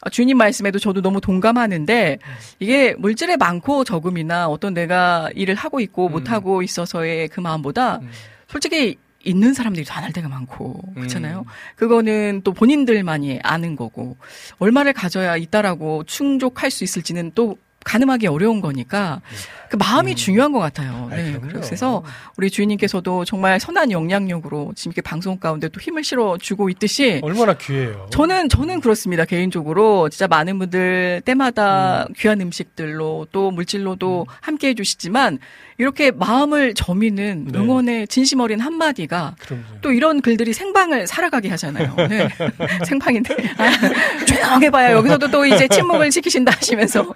[0.10, 2.18] 주인님 말씀에도 저도 너무 동감하는데
[2.60, 6.12] 이게 물질의 많고 적음이나 어떤 내가 일을 하고 있고 음.
[6.14, 8.10] 못 하고 있어서의 그 마음보다 음.
[8.48, 11.40] 솔직히 있는 사람들이 더 안 할 때가 많고 그렇잖아요.
[11.42, 11.46] 음.
[11.76, 14.18] 그거는 또 본인들만이 아는 거고
[14.58, 19.22] 얼마를 가져야 있다라고 충족할 수 있을지는 또 가늠하기 어려운 거니까
[19.70, 20.16] 그 마음이 음.
[20.16, 21.10] 중요한 것 같아요.
[21.12, 21.62] 아이, 네, 그럼요.
[21.62, 22.04] 그래서
[22.38, 27.54] 우리 주인님께서도 정말 선한 영향력으로 지금 이렇게 방송 가운데 또 힘을 실어 주고 있듯이 얼마나
[27.54, 28.08] 귀해요.
[28.12, 35.40] 저는 저는 그렇습니다 개인적으로 진짜 많은 분들 때마다 귀한 음식들로 또 물질로도 함께 해 주시지만
[35.82, 37.58] 이렇게 마음을 저미는 네.
[37.58, 39.64] 응원의 진심 어린 한마디가 그럼요.
[39.82, 41.96] 또 이런 글들이 생방을 살아가게 하잖아요.
[42.08, 42.28] 네.
[42.86, 47.12] 생방인데 아, 조용해봐야 여기서도 또 이제 침묵을 지키신다 하시면서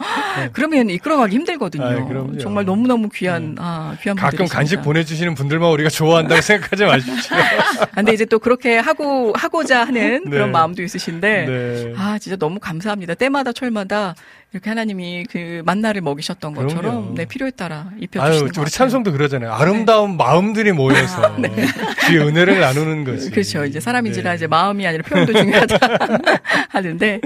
[0.52, 2.08] 그러면 이끌어가기 힘들거든요.
[2.08, 2.40] 그럼요.
[2.40, 4.56] 정말 너무 너무 귀한 아 귀한 가끔 분들이십니다.
[4.56, 7.38] 간식 보내주시는 분들만 우리가 좋아한다고 생각하지 마십시오.
[7.38, 10.30] 아, 근데 이제 또 그렇게 하고 하고자 하는 네.
[10.32, 11.94] 그런 마음도 있으신데 네.
[11.98, 13.14] 아 진짜 너무 감사합니다.
[13.14, 14.16] 때마다 철마다
[14.56, 17.14] 이렇게 하나님이 그 만나를 먹이셨던 것처럼 그럼요.
[17.16, 18.72] 네 필요에 따라 아유, 입혀주시는 것 우리.
[18.72, 19.52] 찬송도 그러잖아요.
[19.52, 21.36] 아름다운 마음들이 모여서
[22.08, 23.32] 주의 은혜를 나누는 거지.
[23.32, 23.66] 그렇죠.
[23.66, 24.36] 이제 사람인지라 네.
[24.38, 25.78] 이제 마음이 아니라 표현도 중요하다
[26.72, 27.20] 하는데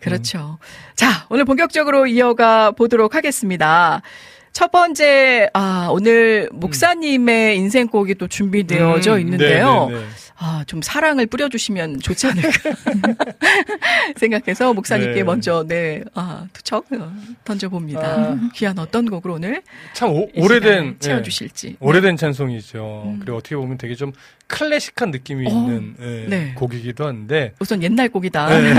[0.00, 0.58] 그렇죠.
[0.96, 4.02] 자 오늘 본격적으로 이어가 보도록 하겠습니다.
[4.52, 9.86] 첫 번째 아 오늘 목사님의 인생곡이 또 준비되어져 음, 있는데요.
[9.90, 10.06] 네, 네, 네.
[10.36, 12.50] 아, 좀 사랑을 뿌려주시면 좋지 않을까
[14.16, 15.22] 생각해서 목사님께 네.
[15.22, 17.12] 먼저 네, 아, 투척 어,
[17.44, 18.00] 던져봅니다.
[18.00, 18.50] 아.
[18.54, 19.62] 귀한 어떤 곡으로 오늘
[19.92, 21.76] 참 오, 이 오래된 예, 채워주실지.
[21.78, 23.02] 오래된 찬송이죠.
[23.06, 23.20] 음.
[23.20, 24.12] 그리고 어떻게 보면 되게 좀
[24.48, 26.54] 클래식한 느낌이 어, 있는 예, 네.
[26.54, 28.48] 곡이기도 한데 우선 옛날 곡이다.
[28.48, 28.74] 네.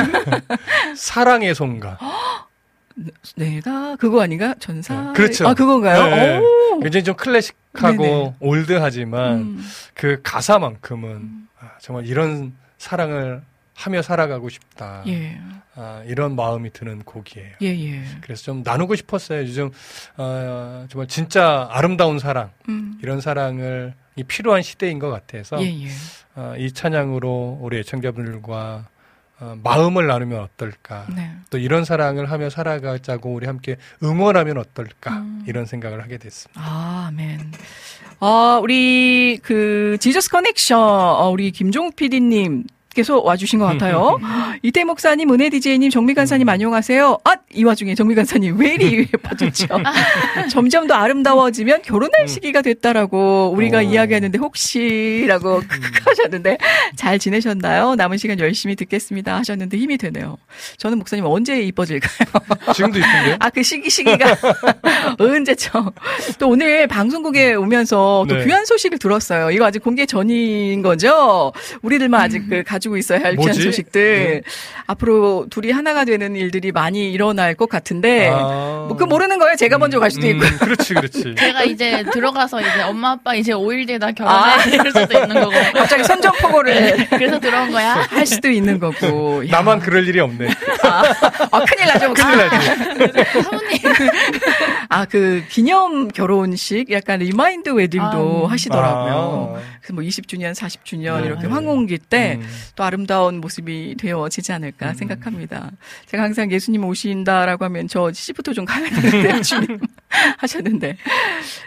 [0.96, 1.98] 사랑의 송가.
[3.36, 4.56] 내가 그거 아닌가?
[4.60, 4.94] 전사.
[4.94, 5.48] 네, 그렇죠.
[5.48, 6.16] 아, 그건가요?
[6.16, 6.38] 네.
[6.40, 6.80] 오.
[6.80, 8.36] 굉장히 좀 클래식하고 네네.
[8.40, 9.66] 올드하지만 음.
[9.94, 11.45] 그 가사만큼은 아,
[11.86, 13.44] 정말 이런 사랑을
[13.76, 15.04] 하며 살아가고 싶다.
[15.06, 15.40] 예.
[15.76, 17.58] 아, 이런 마음이 드는 곡이에요.
[17.62, 18.04] 예, 예.
[18.22, 19.42] 그래서 좀 나누고 싶었어요.
[19.42, 19.70] 요즘
[20.18, 22.98] 어, 정말 진짜 아름다운 사랑 음.
[23.04, 25.90] 이런 사랑을 이 필요한 시대인 것 같아서 예, 예.
[26.34, 28.88] 어, 이 찬양으로 우리 애청자분들과
[29.42, 31.06] 어, 마음을 나누면 어떨까?
[31.14, 31.36] 네.
[31.52, 35.18] 또 이런 사랑을 하며 살아가자고 우리 함께 응원하면 어떨까?
[35.18, 35.44] 음.
[35.46, 36.60] 이런 생각을 하게 됐습니다.
[36.60, 37.52] 아, 아멘.
[38.20, 42.64] 아, 우리 그 지저스 커넥션 어, 우리 김종욱 PD님
[42.96, 44.20] 께서 와주신 것 같아요.
[44.64, 47.20] 이태 목사님, 은혜 DJ님, 정미 간사님 안녕하세요.
[47.26, 49.68] 아, 이 와중에 정미 간사님 왜 이리 예뻐졌죠?
[50.50, 53.82] 점점 더 아름다워지면 결혼할 시기가 됐다라고 우리가 어.
[53.82, 55.62] 이야기했는데 혹시라고
[56.06, 56.58] 하셨는데
[56.96, 57.96] 잘 지내셨나요?
[57.96, 60.38] 남은 시간 열심히 듣겠습니다 하셨는데 힘이 되네요.
[60.78, 62.30] 저는 목사님 언제 이뻐질까요?
[62.74, 63.36] 지금도 이쁜데요?
[63.40, 64.38] 아, 그 시기, 시기가
[65.20, 65.92] 언제죠?
[66.40, 68.46] 또 오늘 방송국에 오면서 또 네.
[68.46, 69.52] 귀한 소식을 들었어요.
[69.52, 71.52] 이거 아직 공개 전인 거죠?
[71.82, 73.54] 우리들만 아직 그 가족 가지고 있어야 할 귀한?
[73.54, 74.42] 소식들.
[74.42, 74.42] 네.
[74.86, 78.86] 앞으로 둘이 하나가 되는 일들이 많이 일어날 것 같은데, 아.
[78.88, 79.56] 뭐, 그 모르는 거예요.
[79.56, 80.66] 제가 먼저 갈 수도 음, 있고.
[80.66, 81.36] 그렇지, 그렇지.
[81.38, 85.52] 제가 이제 들어가서 이제 엄마 아빠 이제 5일 뒤에 다 결혼해 이럴 수도 있는 거고.
[85.74, 87.96] 갑자기 선전포고를 그래서 들어온 거야.
[88.10, 89.46] 할 수도 있는 거고.
[89.48, 90.48] 야, 나만 그럴 일이 없네.
[90.84, 92.14] 아, 큰일 나죠.
[92.14, 93.42] 큰일 나지.
[93.42, 93.80] 사모님.
[94.90, 99.56] 아, 그 기념 결혼식 약간 remind wedding도 아, 하시더라고요.
[99.58, 99.62] 아.
[99.82, 101.28] 그래서 뭐 20주년, 40주년 네.
[101.28, 102.48] 이렇게 황혼기 때 음.
[102.76, 105.72] 또 아름다운 모습이 되어지지 않을까 생각합니다.
[106.08, 109.80] 제가 항상 예수님 오신다라고 하면 저 시부터 좀 가야 되는데 주님
[110.38, 110.98] 하셨는데.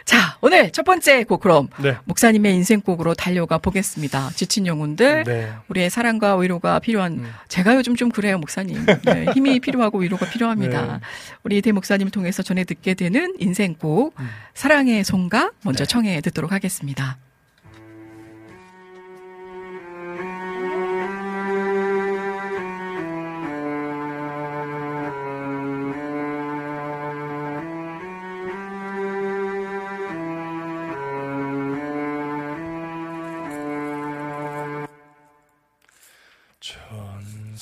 [0.04, 1.96] 자, 오늘 첫 번째 곡 그럼 네.
[2.04, 4.30] 목사님의 인생곡으로 달려가 보겠습니다.
[4.34, 5.24] 지친 영혼들.
[5.24, 5.52] 네.
[5.68, 7.32] 우리의 사랑과 위로가 필요한 음.
[7.48, 11.00] 제가 요즘 좀 그래요 목사님 네, 힘이 필요하고 위로가 필요합니다 네.
[11.42, 14.28] 우리 대 목사님을 통해서 전해 듣게 되는 인생곡 음.
[14.54, 15.88] 사랑의 송가 먼저 네.
[15.88, 17.18] 청해 듣도록 하겠습니다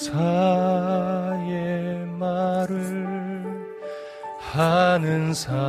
[0.06, 3.06] 사의 말을
[4.38, 5.66] 하는 사람도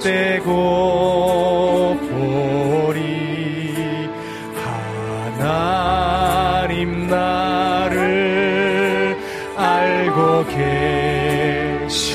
[0.08, 3.74] 맞대고 보리
[5.36, 7.98] 하나님 나를
[9.54, 10.46] 알고
[11.86, 12.08] 계시듯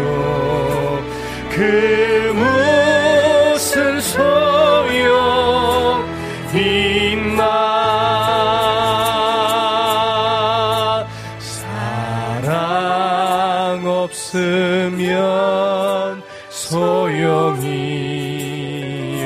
[1.51, 2.33] 그
[3.53, 4.97] 무슨 소용
[6.55, 7.45] 있나
[12.43, 15.03] 사랑 없으면
[16.49, 17.67] 소용이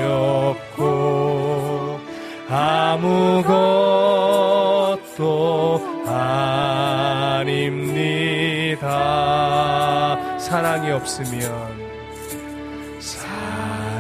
[0.05, 2.01] 없고
[2.49, 3.51] 아무것도
[6.07, 7.80] 아닙니다.
[10.51, 11.49] 사랑이 없으면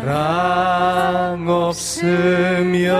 [0.02, 2.90] 사랑 없으면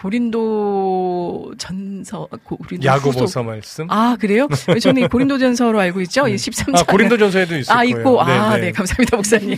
[0.00, 3.42] 고린도 전서, 고린도 야고보서.
[3.42, 3.86] 말씀?
[3.90, 4.48] 아, 그래요?
[4.80, 6.26] 저는 이 고린도 전서로 알고 있죠?
[6.26, 6.78] 이 13장.
[6.78, 7.98] 아, 고린도 전서에도 있을 아, 거예요.
[7.98, 8.24] 있고.
[8.24, 8.60] 네, 아, 네.
[8.62, 8.72] 네.
[8.72, 9.56] 감사합니다, 목사님.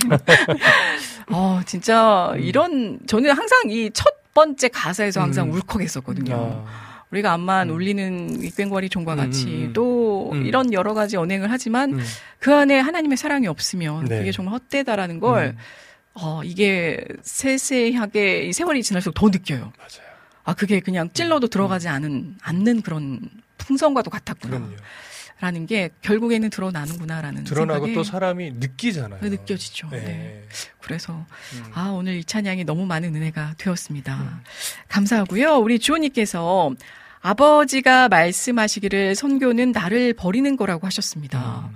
[1.31, 2.40] 어, 진짜 음.
[2.40, 5.55] 이런, 저는 항상 이 첫 번째 가사에서 항상 음.
[5.55, 6.35] 울컥했었거든요.
[6.35, 9.73] 아, 우리가 암만 울리는 이 꽹과리 종과 같이 음, 음.
[9.74, 10.47] 또 음.
[10.47, 12.05] 이런 여러 가지 언행을 하지만 음.
[12.39, 14.19] 그 안에 하나님의 사랑이 없으면 네.
[14.19, 15.59] 그게 정말 헛되다라는 걸 음,
[16.14, 19.73] 어, 이게 세세하게 이 세월이 지날수록 더 느껴요.
[19.77, 20.11] 맞아요.
[20.44, 23.20] 아, 그게 그냥 찔러도 들어가지 않은, 않는 그런
[23.59, 24.59] 풍성과도 같았구나.
[24.59, 24.77] 그럼요.
[25.40, 29.20] 라는 게 결국에는 드러나는구나라는 드러나고 생각이 또 사람이 느끼잖아요.
[29.28, 29.89] 느껴지죠.
[29.90, 29.98] 네.
[29.98, 30.48] 네.
[30.81, 31.64] 그래서 음.
[31.74, 34.19] 아 오늘 이 찬양이 너무 많은 은혜가 되었습니다.
[34.19, 34.40] 음.
[34.89, 35.56] 감사하고요.
[35.56, 36.77] 우리 주호님께서
[37.23, 41.70] 아버지가 말씀하시기를 선교는 나를 버리는 거라고 하셨습니다.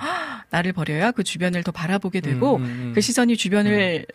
[0.51, 2.93] 나를 버려야 그 주변을 더 바라보게 되고 음, 음, 음.
[2.95, 4.07] 그 시선이 주변을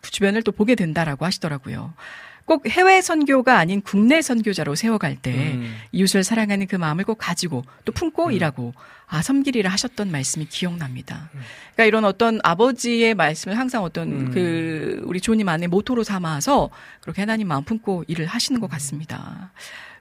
[0.00, 1.94] 그 주변을 또 보게 된다라고 하시더라고요.
[2.44, 5.76] 꼭 해외 선교가 아닌 국내 선교자로 세워갈 때 음.
[5.92, 8.74] 이웃을 사랑하는 그 마음을 꼭 가지고 또 품고 일하고
[9.06, 11.30] 아 섬기리라 하셨던 말씀이 기억납니다.
[11.74, 14.30] 그러니까 이런 어떤 아버지의 말씀을 항상 어떤 음.
[14.32, 19.52] 그 우리 주님 안에 모토로 삼아서 그렇게 하나님 마음 품고 일을 하시는 것 같습니다.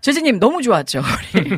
[0.02, 1.02] 재진님 너무 좋았죠.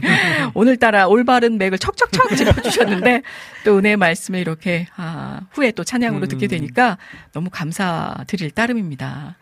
[0.55, 3.21] 오늘따라 올바른 맥을 척척척 짚어주셨는데
[3.63, 6.97] 또 은혜의 말씀을 이렇게 아, 후에 또 찬양으로 듣게 되니까
[7.33, 9.35] 너무 감사드릴 따름입니다.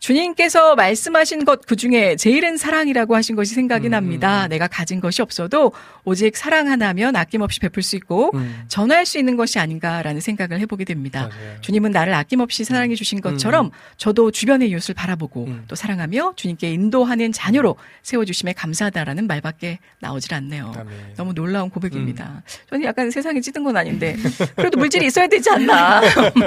[0.00, 4.48] 주님께서 말씀하신 것 그 중에 제일은 사랑이라고 하신 것이 생각이 음, 납니다.
[4.48, 5.72] 내가 가진 것이 없어도
[6.04, 8.64] 오직 사랑 하나면 아낌없이 베풀 수 있고 음.
[8.66, 11.28] 전할 수 있는 것이 아닌가라는 생각을 해보게 됩니다.
[11.30, 11.60] 맞아요.
[11.60, 15.64] 주님은 나를 아낌없이 사랑해 주신 것처럼 저도 주변의 이웃을 바라보고 음.
[15.68, 20.72] 또 사랑하며 주님께 인도하는 자녀로 세워주심에 감사하다라는 말밖에 나오질 않네요.
[20.76, 21.14] 아멘.
[21.16, 22.42] 너무 놀라운 고백입니다.
[22.68, 24.16] 저는 약간 세상에 찌든 건 아닌데
[24.56, 26.00] 그래도 물질이 있어야 되지 않나.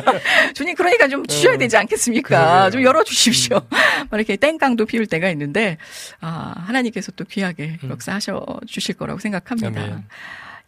[0.53, 2.65] 주님 그러니까 좀 주셔야 되지 않겠습니까?
[2.67, 2.71] 음.
[2.71, 3.42] 좀 열어주십시오.
[3.51, 3.67] 막
[4.13, 5.77] 이렇게 땡깡도 피울 때가 있는데
[6.21, 7.89] 아 하나님께서 또 귀하게 음.
[7.89, 9.81] 역사하셔 주실 거라고 생각합니다.
[9.81, 10.03] 아멘.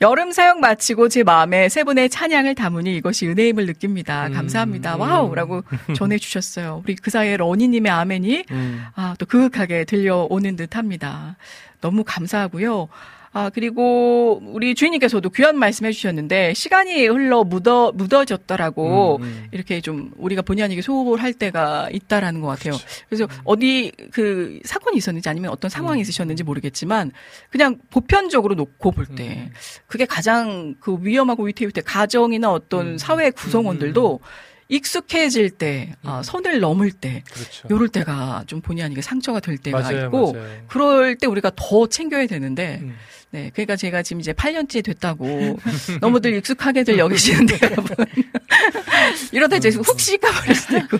[0.01, 4.27] 여름 사역 마치고 제 마음에 세 분의 찬양을 담으니 이것이 은혜임을 느낍니다.
[4.27, 4.33] 음.
[4.33, 4.97] 감사합니다.
[4.97, 5.63] 와우라고
[5.95, 6.81] 전해 주셨어요.
[6.83, 8.85] 우리 그 사이에 러니 님의 아멘이 음.
[8.95, 11.37] 아, 또 그윽하게 들려오는 듯 합니다.
[11.79, 12.89] 너무 감사하고요.
[13.37, 19.47] 아, 그리고 우리 주인님께서도 귀한 말씀 해주셨는데, 시간이 흘러 묻어, 묻어졌더라고, 음, 음.
[19.51, 22.77] 이렇게 좀 우리가 본의 아니게 소홀 할 때가 있다라는 것 같아요.
[23.09, 27.11] 그래서 어디 그 사건이 있었는지 아니면 어떤 상황이 있으셨는지 모르겠지만,
[27.49, 29.51] 그냥 보편적으로 놓고 볼 때,
[29.85, 34.21] 그게 가장 그 위험하고 위태위태 가정이나 어떤 사회 구성원들도
[34.69, 37.67] 익숙해질 때, 아, 선을 넘을 때, 그렇죠.
[37.69, 40.47] 요럴 때가 좀 본의 아니게 상처가 될 때가 맞아요, 있고 맞아요.
[40.67, 42.95] 그럴 때 우리가 더 챙겨야 되는데 음.
[43.31, 45.59] 네 그러니까 제가 지금 이제 8년째 됐다고
[46.01, 47.95] 너무들 익숙하게들 여기시는데 여러분
[49.31, 50.97] 이러다 이제 훅 시가버릴 수도 있고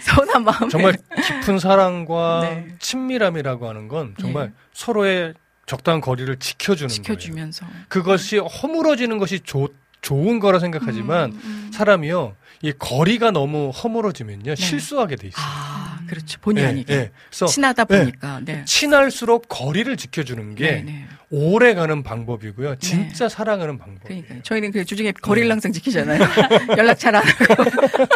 [0.00, 0.96] 서운한 마음에 정말
[1.26, 2.68] 깊은 사랑과 네.
[2.78, 4.52] 친밀함이라고 하는 건 정말 예.
[4.72, 5.34] 서로의
[5.66, 7.02] 적당한 거리를 지켜주는 거예요.
[7.02, 9.68] 지켜주면서 그것이 허물어지는 것이 좋
[10.02, 11.70] 좋은 거라 생각하지만 음, 음.
[11.72, 15.42] 사람이요 이 거리가 너무 허물어지면요 실수하게 돼 있어요.
[15.44, 17.10] 아 그렇죠 본의 예, 아니게 예.
[17.30, 17.98] 그래서 친하다 네.
[17.98, 18.64] 보니까 네.
[18.66, 21.08] 친할수록 거리를 지켜주는 게 네, 네.
[21.30, 22.76] 오래 가는 방법이고요.
[22.76, 24.22] 진짜 사랑하는 방법이에요.
[24.22, 25.20] 그러니까 저희는 그 주중에 네.
[25.20, 26.20] 거리를 항상 지키잖아요.
[26.76, 27.64] 연락 잘 안 하고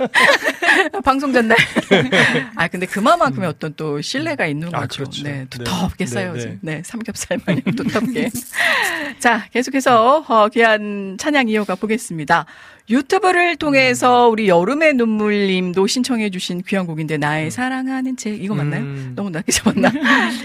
[1.04, 1.56] 방송 전날.
[2.56, 4.74] 아 근데 그만큼의 어떤 또 신뢰가 있는 음.
[4.74, 5.02] 아, 거죠.
[5.02, 5.22] 그렇죠.
[5.24, 5.46] 네, 네.
[5.46, 6.58] 두텁게 네, 쌓여진.
[6.62, 6.76] 네.
[6.76, 8.30] 네, 삼겹살 마냥 두텁게.
[9.18, 12.46] 자, 계속해서 어, 귀한 찬양 이어가 보겠습니다.
[12.90, 18.82] 유튜브를 통해서 우리 여름의 눈물님도 신청해주신 귀한 곡인데 나의 사랑하는 책 이거 맞나요?
[18.82, 19.12] 음.
[19.14, 19.92] 너무 낮게 잡았나?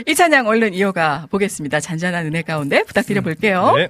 [0.05, 1.79] 이 찬양 얼른 이어가 보겠습니다.
[1.79, 3.73] 잔잔한 은혜 가운데 부탁드려 볼게요.
[3.75, 3.89] 네.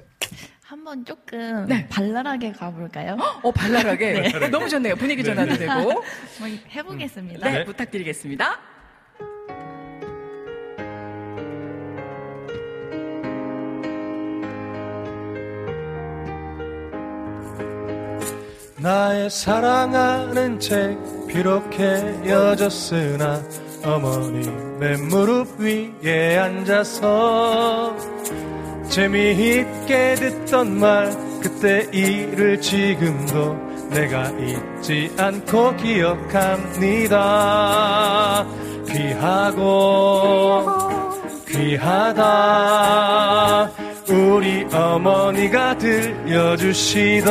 [0.62, 1.86] 한 한번 조금 네.
[1.88, 3.16] 발랄하게 가볼까요?
[3.42, 4.48] 어, 발랄하게.
[4.52, 4.96] 너무 좋네요.
[4.96, 5.70] 분위기 전환도 되고.
[5.70, 6.02] 한번
[6.70, 7.50] 해보겠습니다.
[7.50, 7.64] 네, 네.
[7.64, 8.60] 부탁드리겠습니다.
[18.84, 23.40] 나의 사랑하는 책 비록 헤어졌으나
[23.82, 27.96] 어머님의 무릎 위에 앉아서
[28.90, 33.54] 재미있게 듣던 말 그때 일을 지금도
[33.88, 37.16] 내가 잊지 않고 기억합니다.
[38.86, 40.66] 귀하고
[41.48, 42.24] 귀하다
[44.08, 47.30] 우리 어머니가 들려주시던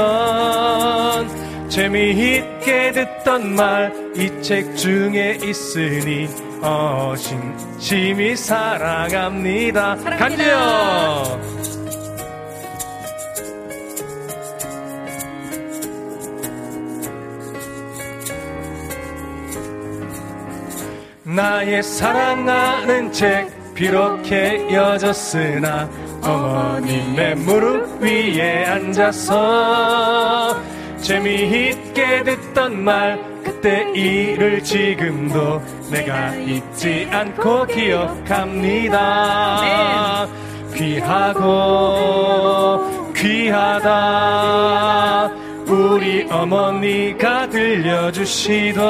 [1.70, 6.28] 재미있게 듣던 말 이 책 중에 있으니
[6.62, 10.18] 어심심히 사랑합니다 사랑합니다.
[10.18, 11.42] 간지요
[21.24, 25.90] 나의 사랑하는 책 비록 헤어졌으나
[26.24, 30.56] 어머님의 무릎 위에 앉아서
[31.02, 38.98] 재미있게 듣던 말 그때 일을 지금도 내가 잊지 않고 기억합니다.
[40.76, 41.44] 귀하고
[43.14, 44.64] 귀하다.
[45.68, 48.84] 우리 어머니가 들려주시던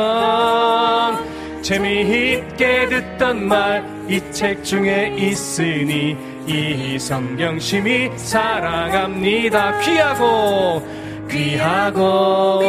[1.63, 9.79] 재미있게 듣던 말 이 책 중에 있으니 이 성경심이 사랑합니다.
[9.79, 10.85] 귀하고
[11.31, 12.59] 귀하고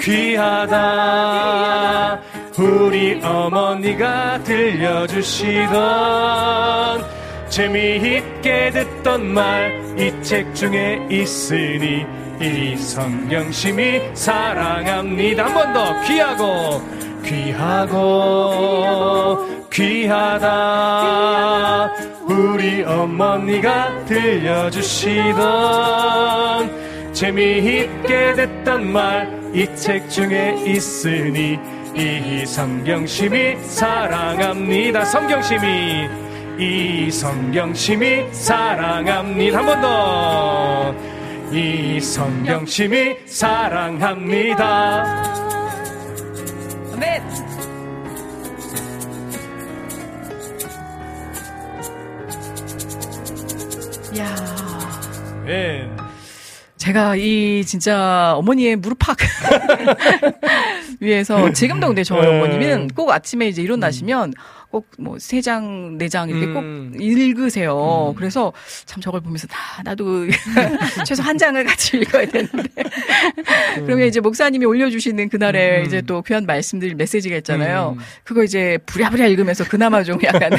[0.00, 0.80] 귀하다.
[2.58, 5.74] 우리 어머니가 들려주시던
[7.50, 12.06] 재미있게 듣던 말 이 책 중에 있으니
[12.40, 15.44] 이 성경심이 사랑합니다.
[15.44, 16.82] 한 번 더 귀하고
[17.24, 19.38] 귀하고
[19.72, 20.50] 귀하다.
[22.28, 25.42] 우리 어머니가 들려주시던
[27.12, 31.56] 재미있게 듣던 말 이 책 중에 있으니
[31.94, 35.04] 이 성경심이 사랑합니다.
[35.04, 36.08] 성경심이
[36.58, 39.58] 이 성경심이 사랑합니다.
[39.58, 40.92] 한 번 더.
[41.52, 45.04] 이 성경심이 사랑합니다
[46.98, 47.22] 네.
[54.18, 54.34] 야
[55.46, 55.90] 예.
[56.76, 59.16] 제가 이 진짜 어머니의 무릎팍
[61.00, 62.28] 위에서 지금도 근데 저희 네.
[62.28, 64.34] 어머님은 꼭 아침에 이제 일어나시면
[64.74, 66.54] 꼭 뭐 세 장, 네 장 이렇게 음.
[66.92, 68.12] 꼭 읽으세요.
[68.16, 68.52] 그래서
[68.86, 70.26] 참 저걸 보면서 다 나도
[71.06, 72.68] 최소 한 장을 같이 읽어야 되는데.
[73.74, 75.84] 그러면 이제 목사님이 올려주시는 그날에 음.
[75.84, 77.94] 이제 또 귀한 말씀들 메시지가 있잖아요.
[77.96, 78.02] 음.
[78.24, 80.50] 그거 이제 부랴부랴 읽으면서 그나마 좀 약간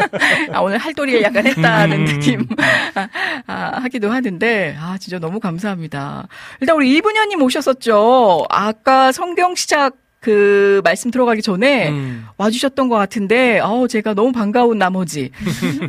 [0.52, 2.04] 아, 오늘 할도리를 약간 했다는 음.
[2.04, 2.46] 느낌
[2.94, 3.08] 아,
[3.46, 6.28] 아, 하기도 하는데 아 진짜 너무 감사합니다.
[6.60, 8.44] 일단 우리 이분현님 오셨었죠.
[8.50, 12.26] 아까 성경 시작 그 말씀 들어가기 전에 음.
[12.36, 15.32] 와주셨던 것 같은데, 어 제가 너무 반가운 나머지.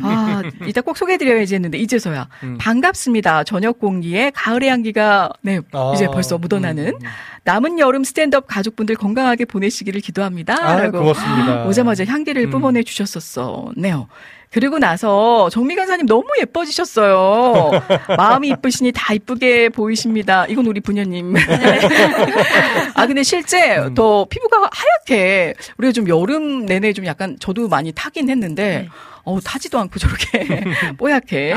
[0.02, 2.28] 아, 이따 꼭 소개해드려야지 했는데, 이제서야.
[2.42, 2.58] 음.
[2.58, 3.44] 반갑습니다.
[3.44, 6.88] 저녁 공기에 가을의 향기가, 네, 아, 이제 벌써 묻어나는.
[6.88, 6.98] 음.
[7.44, 10.56] 남은 여름 스탠드업 가족분들 건강하게 보내시기를 기도합니다.
[10.60, 11.66] 아, 라고 고맙습니다.
[11.66, 12.50] 오자마자 향기를 음.
[12.50, 13.70] 뿜어내 주셨었어.
[13.76, 14.08] 네요.
[14.54, 17.72] 그리고 나서 정미 간사님 너무 예뻐지셨어요.
[18.16, 20.46] 마음이 이쁘시니 다 이쁘게 보이십니다.
[20.46, 21.34] 이건 우리 부녀님.
[22.94, 23.94] 아 근데 실제 음.
[23.94, 28.88] 더 피부가 하얗게 우리가 좀 여름 내내 좀 약간 저도 많이 타긴 했는데 네.
[29.24, 30.62] 어우 타지도 않고 저렇게
[30.98, 31.54] 뽀얗게.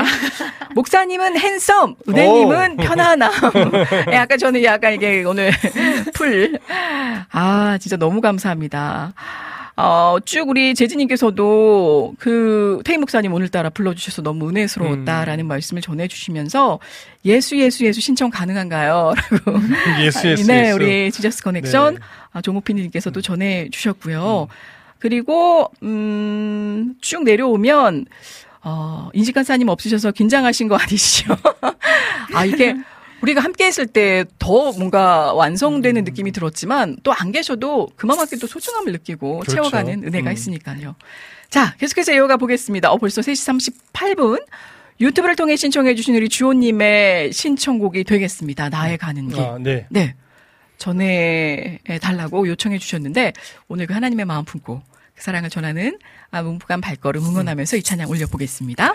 [0.74, 2.82] 목사님은 핸섬, 은혜님은 오.
[2.82, 3.30] 편안함.
[4.12, 5.52] 약간 저는 약간 이게 오늘
[6.14, 6.58] 풀.
[7.30, 9.12] 아 진짜 너무 감사합니다.
[9.80, 16.80] 어, 쭉 우리 재진님께서도 그 태희 목사님 오늘따라 불러주셔서 너무 은혜스러웠다라는 말씀을 전해주시면서
[17.26, 19.14] 예수 예수 예수 신청 가능한가요?
[19.30, 19.58] 라고
[20.02, 20.74] yes yes 네, yes.
[20.74, 22.00] 우리 Jesus Connection 네.
[22.32, 24.48] 아, 종호피디님께서도 전해주셨고요.
[24.98, 28.06] 그리고 음, 쭉 내려오면
[28.64, 31.36] 어, 인식간사님 없으셔서 긴장하신 거 아니시죠?
[32.34, 32.74] 아 이게
[33.22, 38.92] 우리가 함께 했을 때 더 뭔가 완성되는 느낌이 들었지만 또 안 계셔도 그만큼 또 소중함을
[38.92, 39.52] 느끼고 그렇죠.
[39.52, 40.32] 채워가는 은혜가 음.
[40.32, 40.94] 있으니까요.
[41.50, 42.90] 자, 계속해서 이어가 보겠습니다.
[42.90, 44.44] 어, 벌써 3시 38분.
[45.00, 48.68] 유튜브를 통해 신청해주신 우리 주호님의 신청곡이 되겠습니다.
[48.68, 49.40] 나의 가는 길.
[49.40, 49.86] 아, 네.
[49.90, 50.14] 네.
[50.76, 53.32] 전해 달라고 요청해 주셨는데
[53.68, 54.82] 오늘 그 하나님의 마음 품고
[55.14, 55.98] 그 사랑을 전하는
[56.30, 58.94] 아, 문부간 발걸음 응원하면서 이 찬양 올려보겠습니다.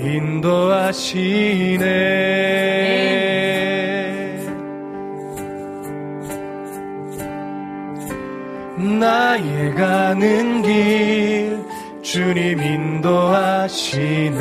[0.00, 1.84] 인도하시네.
[8.98, 11.64] 나의 가는 길
[12.02, 14.34] 주님 인도하시네.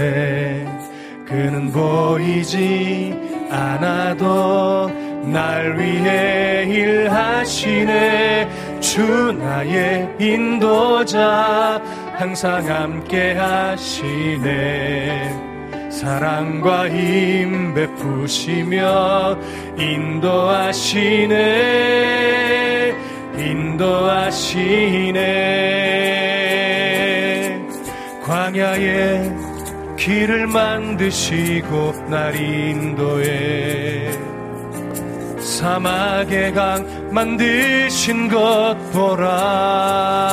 [1.28, 3.16] 그는 보이지
[3.50, 4.90] 않아도
[5.26, 8.50] 날 위해 일하시네.
[8.82, 11.82] 주 나의 인도자
[12.24, 14.40] 항상 함께 하시네.
[15.92, 19.38] 사랑과 힘 베푸시며
[19.78, 21.36] 인도하시네.
[23.38, 25.20] 인도하시네.
[28.24, 29.30] 광야에
[29.98, 34.14] 길을 만드시고 날 인도해.
[35.40, 40.24] 사막의 강 만드신 것 보라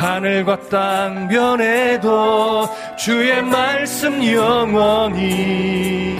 [0.00, 2.66] 하늘과 땅 변해도
[2.96, 6.18] 주의 말씀 영원히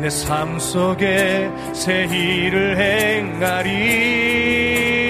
[0.00, 5.09] 내 삶 속에 새 일을 행하리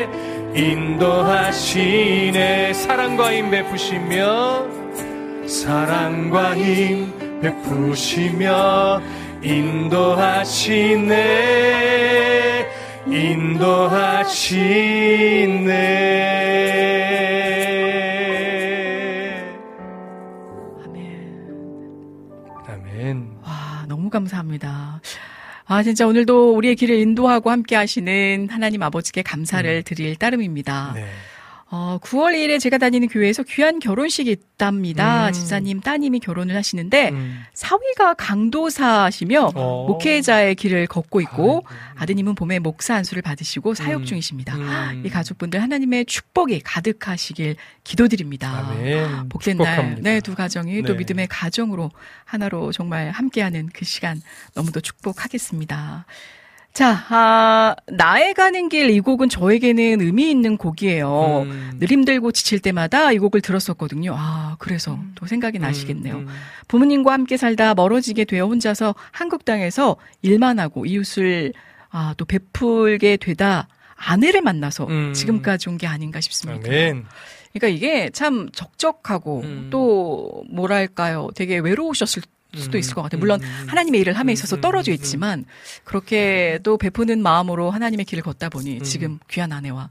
[0.53, 2.41] 인도하시네.
[2.73, 4.65] 사랑과 힘 베푸시며
[5.47, 9.01] 사랑과 힘 베푸시며
[9.41, 11.21] 인도하시네.
[13.07, 14.31] 인도하시네.
[22.67, 23.37] 아멘.
[23.43, 24.90] 와, 너무 감사합니다.
[25.71, 30.91] 아, 진짜 오늘도 우리의 길을 인도하고 함께 하시는 하나님 아버지께 감사를 드릴 따름입니다.
[30.95, 31.05] 네.
[31.73, 35.27] 어, 9월 2일에 제가 다니는 교회에서 귀한 결혼식이 있답니다.
[35.27, 35.31] 음.
[35.31, 37.43] 집사님 따님이 결혼을 하시는데 음.
[37.53, 39.85] 사위가 강도사시며 어.
[39.87, 41.65] 목회자의 길을 걷고 있고 아이고.
[41.95, 44.05] 아드님은 봄에 목사 안수를 받으시고 사역 음.
[44.05, 44.57] 중이십니다.
[44.57, 45.03] 음.
[45.05, 48.67] 이 가족분들 하나님의 축복이 가득하시길 기도드립니다.
[48.69, 50.01] 아멘 복된 날, 축복합니다.
[50.09, 50.99] 네, 두 가정이 또 네.
[50.99, 51.89] 믿음의 가정으로
[52.25, 54.21] 하나로 정말 함께하는 그 시간
[54.55, 56.05] 너무도 축복하겠습니다.
[56.73, 61.41] 자, 아, 나의 가는 길 이 곡은 저에게는 의미 있는 곡이에요.
[61.45, 61.71] 음.
[61.79, 64.15] 늘 힘들고 지칠 때마다 이 곡을 들었었거든요.
[64.17, 66.15] 아, 그래서 또 생각이 나시겠네요.
[66.15, 66.33] 음, 음.
[66.69, 71.51] 부모님과 함께 살다 멀어지게 되어 혼자서 한국 땅에서 일만 하고 이웃을
[71.89, 73.67] 아, 또 베풀게 되다
[73.97, 75.13] 아내를 만나서 음.
[75.13, 76.67] 지금까지 온 게 아닌가 싶습니다.
[76.69, 77.05] 아멘
[77.53, 79.67] 그러니까 이게 참 적적하고 음.
[79.71, 82.23] 또 뭐랄까요, 되게 외로우셨을
[82.55, 83.17] 수도 음, 있을 것 같아요.
[83.17, 85.45] 음, 물론 음, 하나님의 일을 함에 음, 있어서 음, 떨어져 음, 있지만
[85.83, 88.83] 그렇게 또 베푸는 마음으로 하나님의 길을 걷다 보니 음.
[88.83, 89.89] 지금 귀한 아내와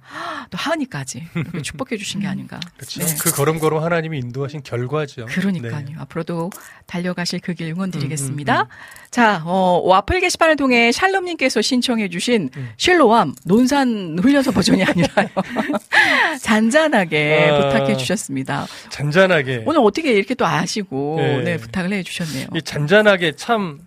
[0.51, 1.28] 또 하은이까지
[1.62, 2.59] 축복해 주신 게 아닌가.
[2.77, 3.01] 그렇죠.
[3.01, 3.15] 네.
[3.20, 5.27] 그 걸음걸음 하나님이 인도하신 결과죠.
[5.27, 5.87] 그러니까요.
[5.87, 5.95] 네.
[5.99, 6.51] 앞으로도
[6.87, 8.62] 달려가실 그 길 응원드리겠습니다.
[8.62, 12.70] 음, 음, 자, 어, 와플 게시판을 통해 샬롬님께서 신청해 주신 음.
[12.77, 15.28] 실로암 논산 훈련소 버전이 아니라요.
[16.41, 17.59] 잔잔하게 아.
[17.61, 18.66] 부탁해 주셨습니다.
[18.89, 21.43] 잔잔하게 오늘 어떻게 이렇게 또 아시고 네.
[21.43, 22.47] 네, 부탁을 해 주셨네요.
[22.55, 23.78] 이 잔잔하게 참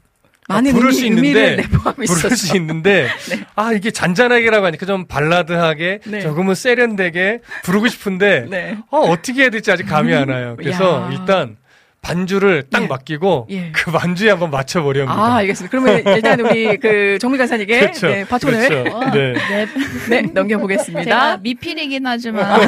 [0.50, 1.64] 많은 부를 의미, 수 있는데
[2.06, 2.36] 부를.
[2.36, 3.46] 수 있는데 네.
[3.56, 6.22] 아 이게 잔잔하게라고 하니까 좀 발라드하게 네.
[6.22, 8.78] 조금은 세련되게 부르고 싶은데 네.
[8.90, 10.56] 어, 어떻게 해야 될지 아직 감이 안 와요.
[10.58, 11.10] 그래서 야.
[11.12, 11.58] 일단
[12.02, 12.88] 반주를 딱 예.
[12.88, 13.72] 맡기고 예.
[13.72, 15.18] 그 반주에 한번 맞춰보렵니다.
[15.18, 15.72] 아, 알겠습니다.
[15.72, 18.08] 그러면 일단 우리 그 정미 간사님께 그렇죠.
[18.08, 18.94] 네, 바톤을 그렇죠.
[18.98, 19.34] 어, 네.
[19.34, 19.68] 네.
[20.10, 21.04] 네, 넘겨보겠습니다.
[21.06, 22.68] 제가 미필이긴 하지만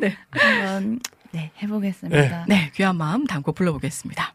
[0.00, 0.16] 네.
[0.32, 1.00] 한번
[1.36, 2.46] 네, 해보겠습니다.
[2.46, 4.32] 네, 네 귀한 마음 담고 불러보겠습니다.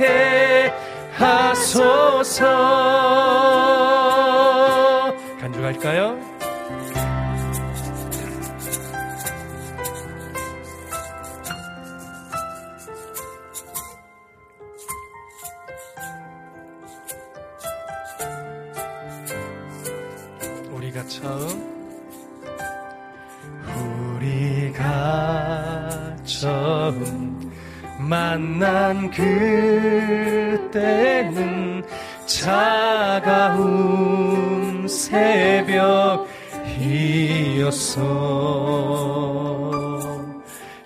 [0.01, 0.73] 않게
[1.13, 2.45] 하소서
[5.39, 6.19] 간주할까요?
[20.71, 21.71] 우리가 처음
[24.17, 24.81] 우리가
[26.25, 27.20] 처음
[28.11, 30.61] 만난 그때는
[32.25, 33.65] 차가운
[34.85, 36.11] 새벽이었어.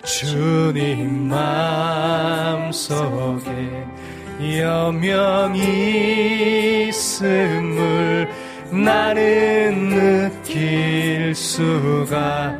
[0.04, 2.70] 주님 마음속에
[4.60, 5.60] 여명이
[6.86, 8.28] 있음을
[8.70, 12.56] 나는 느낄 수가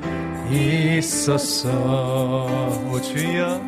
[0.50, 1.68] 있었어.
[2.90, 3.60] 오 주여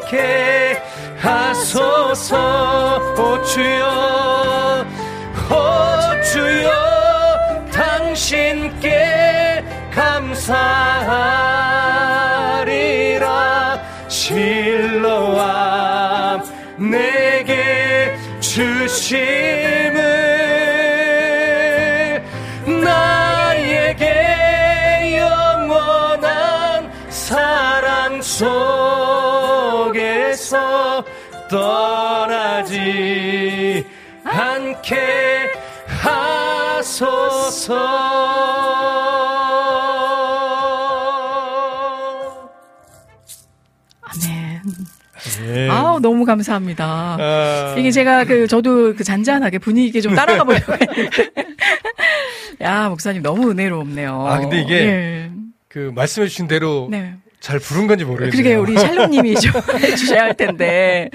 [0.10, 0.82] 않게
[1.20, 2.36] 하소서.
[3.16, 4.86] 오 주여
[5.52, 5.54] 오
[6.24, 6.70] 주여
[7.72, 9.64] 당신께
[9.94, 10.50] 감사하리라.
[14.08, 15.50] 실로암
[16.78, 19.59] 내게 주심
[31.50, 32.76] 떠나지
[34.24, 35.52] 않게
[35.88, 37.76] 하소서
[44.02, 44.62] 아멘.
[45.46, 45.70] 예.
[45.70, 47.18] 아우 너무 감사합니다.
[47.20, 51.32] 아, 이게 제가 그 저도 그 잔잔하게 분위기에 좀 따라가 보려고 했는데
[52.62, 54.28] 야 목사님 너무 은혜롭네요.
[54.28, 55.32] 아, 근데 이게 예.
[55.68, 57.16] 그 말씀해 주신 대로 네.
[57.40, 58.32] 잘 부른 건지 모르겠네요.
[58.32, 58.62] 그러게요.
[58.62, 61.10] 우리 샬롬님이 좀 해주셔야 할 텐데.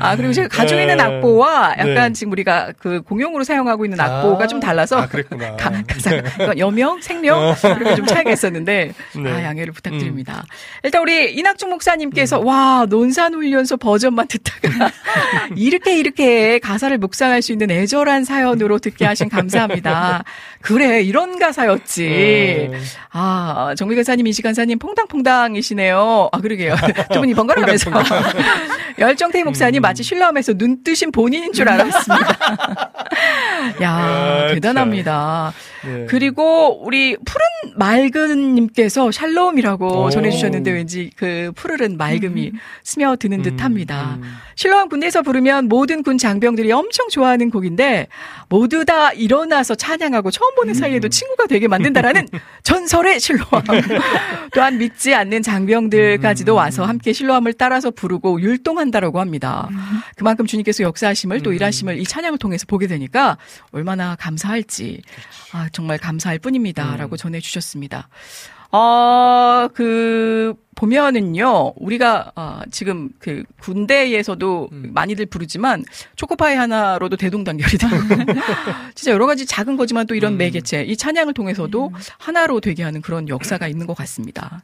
[0.00, 1.02] 아, 그리고 제가 가지고 있는 네.
[1.02, 2.12] 악보와 약간 네.
[2.12, 4.98] 지금 우리가 그 공용으로 사용하고 있는 아, 악보가 좀 달라서.
[4.98, 5.56] 아, 그랬구나.
[5.56, 8.92] 가, 가사, 그러니까 여명, 생명, 그렇게 좀 차이가 있었는데.
[9.16, 9.30] 네.
[9.30, 10.44] 아, 양해를 부탁드립니다.
[10.82, 14.90] 일단 우리 이낙중 목사님께서 와, 논산훈련소 버전만 듣다가
[15.56, 20.24] 이렇게 이렇게 가사를 묵상할 수 있는 애절한 사연으로 듣게 하신 감사합니다.
[20.62, 22.70] 그래, 이런 가사였지.
[22.72, 22.78] 어,
[23.12, 26.28] 아, 정미 간사님, 이시 간사님, 퐁당퐁당 이시네요.
[26.32, 26.74] 아, 그러게요.
[27.12, 27.90] 두 분이 번갈아 가면서.
[28.98, 32.28] 열정태희 목사님, 마치 신라함에서 눈 뜨신 본인인 줄 알았습니다.
[33.82, 35.52] 야, 아, 대단합니다.
[35.84, 36.06] 네.
[36.08, 40.10] 그리고 우리 푸른 맑은님께서 샬롬이라고 오.
[40.10, 42.52] 전해주셨는데 왠지 그 푸르른 맑음이
[42.84, 44.18] 스며드는 음, 듯합니다.
[44.20, 44.22] 음.
[44.56, 48.08] 실로암 군대에서 부르면 모든 군 장병들이 엄청 좋아하는 곡인데
[48.50, 52.28] 모두 다 일어나서 찬양하고 처음 보는 사이에도 친구가 되게 만든다라는
[52.62, 53.62] 전설의 실로암.
[54.52, 59.68] 또한 믿지 않는 장병들까지도 와서 함께 실로암을 따라서 부르고 율동한다라고 합니다.
[60.16, 63.38] 그만큼 주님께서 역사하심을 또 일하심을 이 찬양을 통해서 보게 되니까
[63.72, 65.00] 얼마나 감사할지
[65.52, 68.08] 아, 정말 감사할 뿐입니다라고 전해주셨습니다.
[68.72, 75.84] 어, 그, 보면은요, 우리가, 어, 지금 그 군대에서도 많이들 부르지만,
[76.14, 77.96] 초코파이 하나로도 대동단결이 되고,
[78.94, 83.28] 진짜 여러 가지 작은 거지만 또 이런 매개체, 이 찬양을 통해서도 하나로 되게 하는 그런
[83.28, 84.62] 역사가 있는 것 같습니다.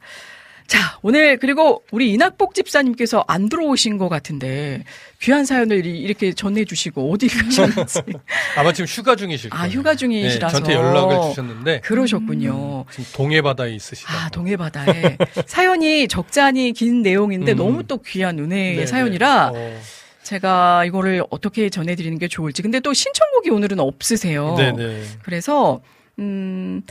[0.67, 4.83] 자, 오늘 그리고 우리 이낙복 집사님께서 안 들어오신 것 같은데,
[5.23, 8.01] 귀한 사연을 이- 이렇게 전해주시고, 어디 가셨는지.
[8.57, 9.65] 아마 지금 휴가 중이실 거예요.
[9.65, 10.61] 아, 휴가 중이시라서.
[10.61, 12.85] 네, 저한테 연락을 주셨는데 그러셨군요.
[12.91, 14.13] 지금 동해 바다에 있으시다.
[14.13, 15.17] 아, 동해 바다에.
[15.47, 17.57] 사연이 적잖이 긴 내용인데 음.
[17.57, 19.79] 너무 또 귀한 은혜의 네, 사연이라 네.
[20.25, 22.63] 제가 이거를 어떻게 전해드리는 게 좋을지.
[22.63, 24.47] 근데 또 신청곡이 오늘은 없으세요.
[24.49, 25.03] 어, 네네.
[25.23, 25.81] 그래서,
[26.19, 26.83] 음,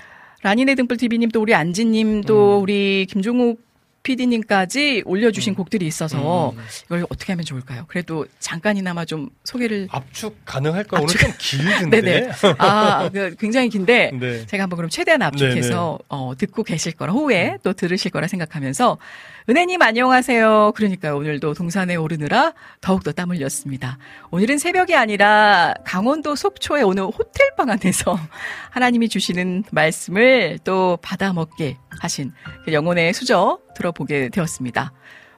[0.45, 2.61] 라니네 등불 TV님 또 우리 안지님 또 음.
[2.61, 3.65] 우리 김종욱
[4.03, 6.63] PD님까지 올려주신 곡들이 있어서 음.
[6.85, 7.85] 이걸 어떻게 하면 좋을까요?
[7.87, 9.87] 그래도 잠깐이나마 좀 소개를.
[9.89, 10.97] 압축 가능할까?
[10.97, 11.19] 오늘 압축.
[11.19, 12.01] 좀 길던데.
[12.03, 12.31] 네네.
[12.59, 14.45] 아, 그 굉장히 긴데 네.
[14.45, 18.99] 제가 한번 그럼 최대한 압축해서 어, 듣고 계실 거라 후에 또 들으실 거라 생각하면서
[19.47, 20.73] 은혜님 안녕하세요.
[20.75, 23.99] 그러니까 오늘도 동산에 오르느라 더욱더 땀 흘렸습니다.
[24.31, 28.17] 오늘은 새벽이 아니라 강원도 속초의 어느 호텔방 안에서
[28.71, 32.33] 하나님이 주시는 말씀을 또 받아 먹게 하신
[32.65, 34.91] 그 영혼의 수저 들어보게 되었습니다.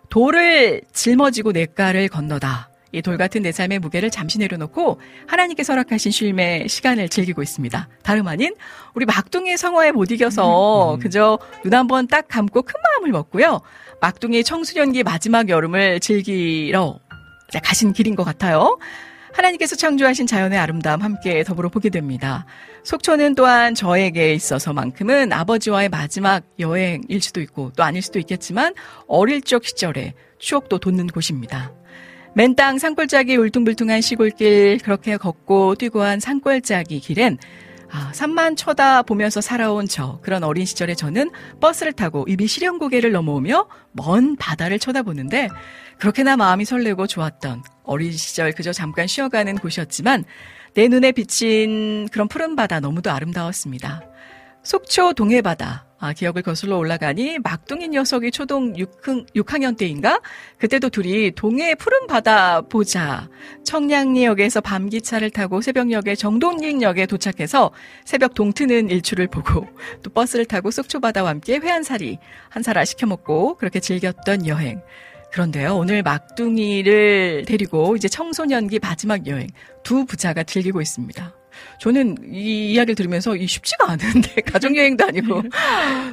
[0.09, 2.69] 돌을 짊어지고 냇가를 건너다.
[2.93, 7.89] 이 돌 같은 내 삶의 무게를 잠시 내려놓고 하나님께서 허락하신 쉼의 시간을 즐기고 있습니다.
[8.01, 8.55] 다름 아닌
[8.95, 13.59] 우리 막둥이 성화에 못 이겨서 그저 눈 한 번 딱 감고 큰 마음을 먹고요.
[14.01, 16.99] 막둥이 청소년기 마지막 여름을 즐기러
[17.63, 18.77] 가신 길인 것 같아요.
[19.33, 22.45] 하나님께서 창조하신 자연의 아름다움 함께 더불어 보게 됩니다.
[22.83, 28.73] 속초는 또한 저에게 있어서만큼은 아버지와의 마지막 여행일 수도 있고 또 아닐 수도 있겠지만
[29.07, 31.73] 어릴 적 시절에 추억도 돋는 곳입니다.
[32.33, 37.37] 맨 땅 산골짜기 울퉁불퉁한 시골길 그렇게 걷고 뛰고 한 산골짜기 길엔
[37.91, 41.31] 아, 산만 쳐다보면서 살아온 저 그런 어린 시절에 저는
[41.61, 45.49] 버스를 타고 이 미 시령 고개를 넘어오며 먼 바다를 쳐다보는데
[45.99, 50.25] 그렇게나 마음이 설레고 좋았던 어린 시절 그저 잠깐 쉬어가는 곳이었지만
[50.75, 54.03] 내 눈에 비친 그런 푸른 바다 너무도 아름다웠습니다.
[54.63, 60.21] 속초 동해바다 아, 기억을 거슬러 올라가니 막둥이 녀석이 초등 6학년, 6학 년 때인가?
[60.59, 63.27] 그때도 둘이 동해 푸른 바다 보자.
[63.63, 67.71] 청량리역에서 밤기차를 타고 새벽역에 정동릭역에 도착해서
[68.05, 69.67] 새벽 동트는 일출을 보고
[70.03, 72.19] 또 버스를 타고 속초바다와 함께 회한사리
[72.49, 74.81] 한 사라 시켜먹고 그렇게 즐겼던 여행.
[75.31, 79.47] 그런데요, 오늘 막둥이를 데리고 이제 청소년기 마지막 여행
[79.83, 81.36] 두 부자가 즐기고 있습니다.
[81.79, 85.43] 저는 이 이야기를 들으면서 이 쉽지가 않은데 가족여행도 아니고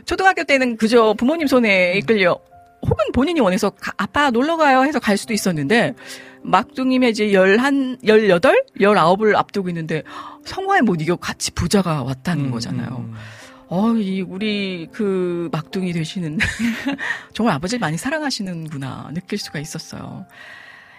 [0.05, 2.39] 초등학교 때는 그저 부모님 손에 이끌려
[2.83, 5.95] 혹은 본인이 원해서 가- 아빠 놀러 가요 해서 갈 수도 있었는데
[6.43, 10.03] 막둥이면 이제 열한 열여덟 열아홉을 앞두고 있는데
[10.45, 13.07] 성화에 못 이겨 같이 부자가 왔다는 음, 거잖아요.
[13.09, 13.15] 음,
[13.69, 16.39] 어, 이 우리 그 막둥이 되시는
[17.33, 20.27] 정말 아버지를 많이 사랑하시는구나 느낄 수가 있었어요.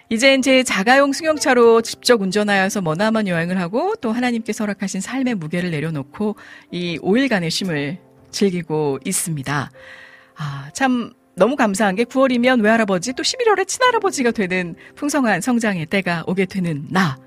[0.10, 6.36] 이제 이제 자가용 승용차로 직접 운전하여서 머나먼 여행을 하고 또 하나님께서 허락하신 삶의 무게를 내려놓고
[6.72, 7.98] 이 5일간의 쉼을
[8.32, 9.72] 즐기고 있습니다.
[10.38, 16.46] 아, 참 너무 감사한 게 9월이면 외할아버지 또 11월에 친할아버지가 되는 풍성한 성장의 때가 오게
[16.46, 17.18] 되는 나.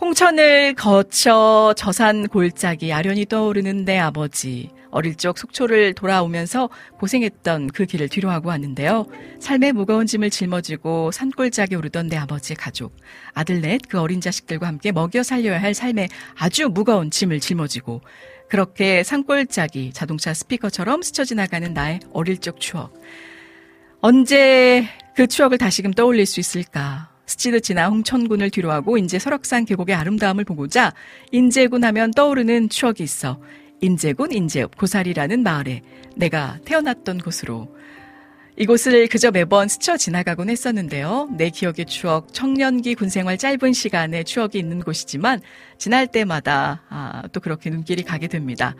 [0.00, 4.70] 홍천을 거쳐 저산 골짜기 아련히 떠오르는 내 아버지.
[4.90, 9.06] 어릴 적 속초를 돌아오면서 고생했던 그 길을 뒤로하고 왔는데요.
[9.40, 12.94] 삶의 무거운 짐을 짊어지고 산골짜기 오르던 내 아버지의 가족.
[13.34, 18.02] 아들 넷 그 어린 자식들과 함께 먹여 살려야 할 삶의 아주 무거운 짐을 짊어지고
[18.48, 22.92] 그렇게 산골짜기 자동차 스피커처럼 스쳐 지나가는 나의 어릴 적 추억.
[24.00, 27.15] 언제 그 추억을 다시금 떠올릴 수 있을까?
[27.26, 30.94] 스치듯 지나 홍천군을 뒤로하고 인제 설악산 계곡의 아름다움을 보고자
[31.32, 33.40] 인제군 하면 떠오르는 추억이 있어
[33.80, 35.82] 인제군 인제읍 고사리라는 마을에
[36.16, 37.68] 내가 태어났던 곳으로
[38.58, 41.28] 이곳을 그저 매번 스쳐 지나가곤 했었는데요.
[41.36, 45.42] 내 기억의 추억, 청년기 군생활 짧은 시간에 추억이 있는 곳이지만
[45.76, 48.74] 지날 때마다 아, 또 그렇게 눈길이 가게 됩니다.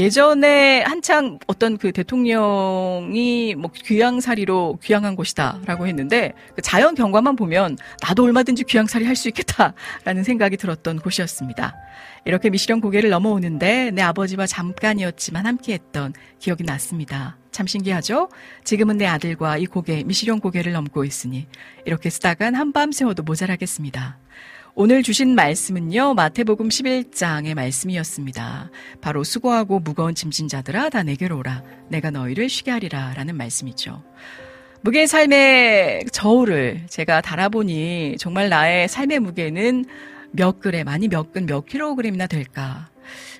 [0.00, 8.24] 예전에 한창 어떤 그 대통령이 뭐 귀양살이로 귀향한 곳이다라고 했는데 그 자연 경관만 보면 나도
[8.24, 11.76] 얼마든지 귀양살이 할 수 있겠다라는 생각이 들었던 곳이었습니다.
[12.24, 17.36] 이렇게 미시령 고개를 넘어오는데 내 아버지와 잠깐이었지만 함께했던 기억이 났습니다.
[17.50, 18.30] 참 신기하죠?
[18.64, 21.46] 지금은 내 아들과 이 고개, 미시령 고개를 넘고 있으니
[21.84, 24.16] 이렇게 쓰다간 한밤 새워도 모자라겠습니다.
[24.82, 28.70] 오늘 주신 말씀은요, 마태복음 11장의 말씀이었습니다.
[29.02, 31.62] 바로 수고하고 무거운 짐진 자들아, 다 내게로 오라.
[31.90, 33.12] 내가 너희를 쉬게 하리라.
[33.12, 34.02] 라는 말씀이죠.
[34.80, 39.84] 무게 삶의 저울을 제가 달아보니 정말 나의 삶의 무게는
[40.32, 42.88] 몇 그램, 아니 몇 근, 몇 킬로그램이나 될까.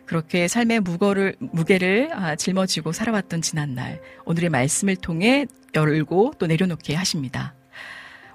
[0.04, 7.54] 그렇게 삶의 무거를, 무게를 아, 짊어지고 살아왔던 지난날, 오늘의 말씀을 통해 열고 또 내려놓게 하십니다.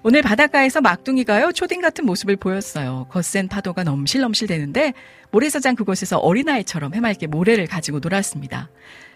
[0.07, 3.07] 오늘 바닷가에서 막둥이가요, 초딩 같은 모습을 보였어요.
[3.09, 4.93] 거센 파도가 넘실넘실 되는데,
[5.31, 8.69] 모래사장 그곳에서 어린아이처럼 해맑게 모래를 가지고 놀았습니다.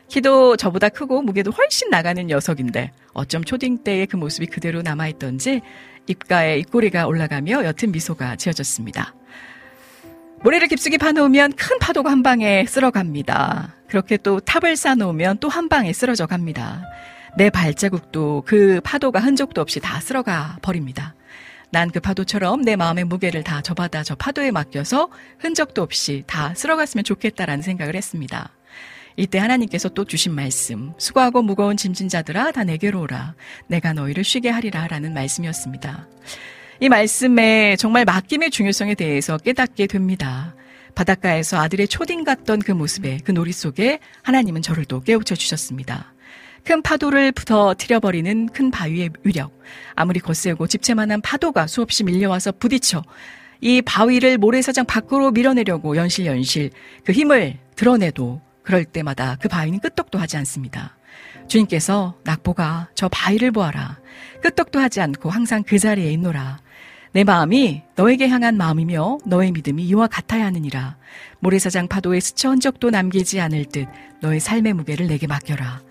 [0.07, 5.61] 키도 저보다 크고 무게도 훨씬 나가는 녀석인데, 어쩜 초딩 때의 그 모습이 그대로 남아있던지,
[6.07, 9.13] 입가에 입꼬리가 올라가며 옅은 미소가 지어졌습니다.
[10.41, 13.75] 모래를 깊숙이 파놓으면 큰 파도가 한 방에 쓸어갑니다.
[13.87, 16.81] 그렇게 또 탑을 쌓아놓으면 또 한 방에 쓰러져 갑니다.
[17.39, 21.15] 내 발자국도 그 파도가 흔적도 없이 다 쓸어가 버립니다.
[21.71, 25.07] 난 그 파도처럼 내 마음의 무게를 다저 바다 저 파도에 맡겨서
[25.39, 28.49] 흔적도 없이 다 쓸어갔으면 좋겠다라는 생각을 했습니다.
[29.15, 33.35] 이때 하나님께서 또 주신 말씀, 수고하고 무거운 짐진 자들아 다 내게로 오라.
[33.67, 36.09] 내가 너희를 쉬게 하리라 라는 말씀이었습니다.
[36.81, 40.55] 이 말씀에 정말 맡김의 중요성에 대해서 깨닫게 됩니다.
[40.93, 46.13] 바닷가에서 아들의 초딩 같던 그 모습에 그 놀이 속에 하나님은 저를 또 깨우쳐 주셨습니다.
[46.63, 49.57] 큰 파도를 부터트려버리는 큰 바위의 위력,
[49.95, 53.01] 아무리 거세고 집채만한 파도가 수없이 밀려와서 부딪혀
[53.61, 56.71] 이 바위를 모래사장 밖으로 밀어내려고 연실연실
[57.03, 60.95] 그 힘을 드러내도 그럴 때마다 그 바위는 끄떡도 하지 않습니다.
[61.47, 63.99] 주님께서 낙보가 저 바위를 보아라.
[64.41, 66.59] 끄떡도 하지 않고 항상 그 자리에 있노라.
[67.11, 70.97] 내 마음이 너에게 향한 마음이며 너의 믿음이 이와 같아야 하느니라.
[71.39, 73.87] 모래사장 파도에 스쳐 흔적도 남기지 않을 듯
[74.21, 75.81] 너의 삶의 무게를 내게 맡겨라.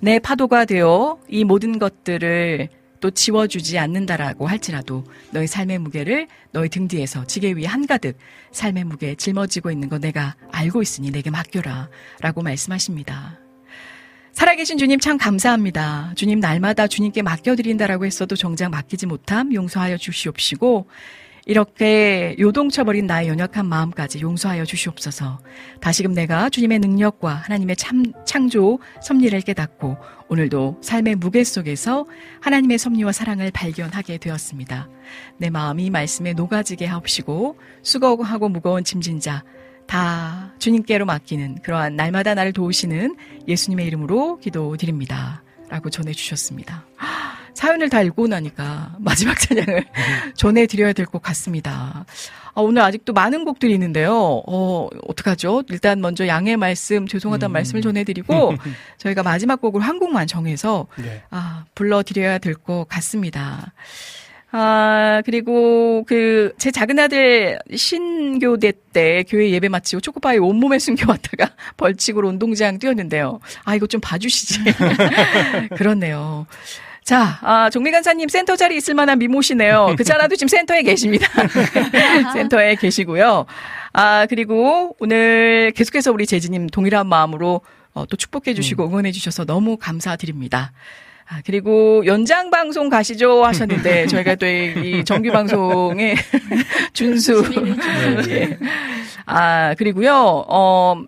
[0.00, 2.68] 내 파도가 되어 이 모든 것들을
[3.00, 8.16] 또 지워주지 않는다라고 할지라도 너의 삶의 무게를 너의 등 뒤에서 지게 위에 한가득
[8.52, 11.88] 삶의 무게 짊어지고 있는 거 내가 알고 있으니 내게 맡겨라
[12.20, 13.38] 라고 말씀하십니다.
[14.32, 16.12] 살아계신 주님 참 감사합니다.
[16.14, 20.88] 주님 날마다 주님께 맡겨드린다라고 했어도 정작 맡기지 못함 용서하여 주시옵시고
[21.46, 25.38] 이렇게 요동쳐버린 나의 연약한 마음까지 용서하여 주시옵소서.
[25.80, 29.96] 다시금 내가 주님의 능력과 하나님의 참, 창조 섭리를 깨닫고
[30.28, 32.04] 오늘도 삶의 무게 속에서
[32.42, 34.88] 하나님의 섭리와 사랑을 발견하게 되었습니다.
[35.38, 39.42] 내 마음이 말씀에 녹아지게 하옵시고 수고하고 무거운 짐진 자
[39.86, 43.16] 다 주님께로 맡기는 그러한 날마다 나를 도우시는
[43.48, 45.42] 예수님의 이름으로 기도드립니다.
[45.68, 46.86] 라고 전해주셨습니다.
[47.66, 49.84] 사연을 다 읽고 나니까 마지막 찬양을
[50.36, 52.04] 전해드려야 될 것 같습니다.
[52.54, 54.12] 아, 오늘 아직도 많은 곡들이 있는데요.
[54.46, 55.62] 어, 어떡하죠?
[55.68, 57.52] 일단 먼저 양해 말씀, 죄송하다는 음.
[57.52, 58.54] 말씀을 전해드리고,
[58.98, 61.22] 저희가 마지막 곡을 한 곡만 정해서, 네.
[61.30, 63.72] 아, 불러드려야 될 것 같습니다.
[64.52, 72.28] 아, 그리고 그, 제 작은 아들 신교대 때 교회 예배 마치고 초코파이 온몸에 숨겨왔다가 벌칙으로
[72.28, 73.40] 운동장 뛰었는데요.
[73.64, 74.60] 아, 이거 좀 봐주시지.
[75.76, 76.46] 그렇네요.
[77.06, 79.94] 자, 아, 종미 간사님 센터 자리 있을 만한 미모시네요.
[79.96, 81.28] 그잖아도 지금 센터에 계십니다.
[82.34, 83.46] 센터에 계시고요.
[83.92, 87.60] 아, 그리고 오늘 계속해서 우리 재진님 동일한 마음으로
[87.94, 90.72] 어, 또 축복해 주시고 응원해 주셔서 너무 감사드립니다.
[91.28, 96.16] 아, 그리고 연장 방송 가시죠 하셨는데 저희가 또 이 정규 방송의
[96.92, 97.44] 준수.
[98.30, 98.58] 예.
[99.26, 100.44] 아, 그리고요.
[100.48, 101.02] 어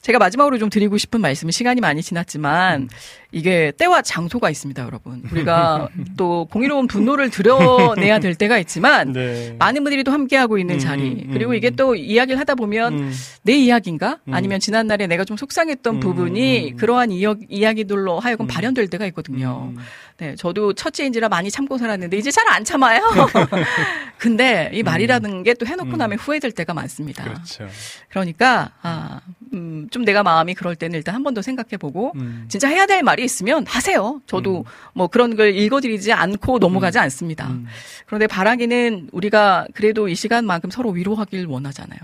[0.00, 2.88] 제가 마지막으로 좀 드리고 싶은 말씀은 시간이 많이 지났지만
[3.32, 5.22] 이게 때와 장소가 있습니다, 여러분.
[5.30, 9.54] 우리가 또 공의로운 분노를 드러내야 될 때가 있지만 네.
[9.58, 11.02] 많은 분들이 또 함께하고 있는 음, 자리.
[11.26, 11.54] 음, 그리고 음.
[11.54, 13.12] 이게 또 이야기를 하다 보면 음.
[13.42, 14.18] 내 이야기인가?
[14.24, 14.34] 음.
[14.34, 16.76] 아니면 지난날에 내가 좀 속상했던 음, 부분이 음.
[16.76, 18.48] 그러한 이야, 이야기들로 하여금 음.
[18.48, 19.72] 발현될 때가 있거든요.
[19.76, 19.78] 음.
[20.18, 23.00] 네, 저도 첫째인지라 많이 참고 살았는데 이제 잘 안 참아요.
[24.18, 25.98] 근데 이 말이라는 게 또 해놓고 음.
[25.98, 27.22] 나면 후회될 때가 많습니다.
[27.24, 27.68] 그렇죠.
[28.08, 29.20] 그러니까 아,
[29.52, 32.46] 음, 좀 내가 마음이 그럴 때는 일단 한 번 더 생각해 보고 음.
[32.48, 34.20] 진짜 해야 될 말이 있으면 하세요.
[34.26, 34.64] 저도
[34.94, 37.48] 뭐 그런 걸 읽어드리지 않고 넘어가지 않습니다.
[37.48, 37.66] 음.
[38.06, 42.00] 그런데 바라기는 우리가 그래도 이 시간만큼 서로 위로하길 원하잖아요.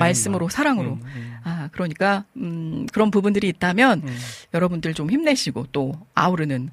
[0.00, 0.50] 말씀으로 마음.
[0.50, 0.88] 사랑으로.
[0.94, 1.36] 음, 음.
[1.44, 4.18] 아 그러니까 음, 그런 부분들이 있다면 음.
[4.54, 6.70] 여러분들 좀 힘내시고 또 아우르는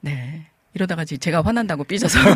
[0.00, 2.18] 네 이러다가 지- 제가 화난다고 삐져서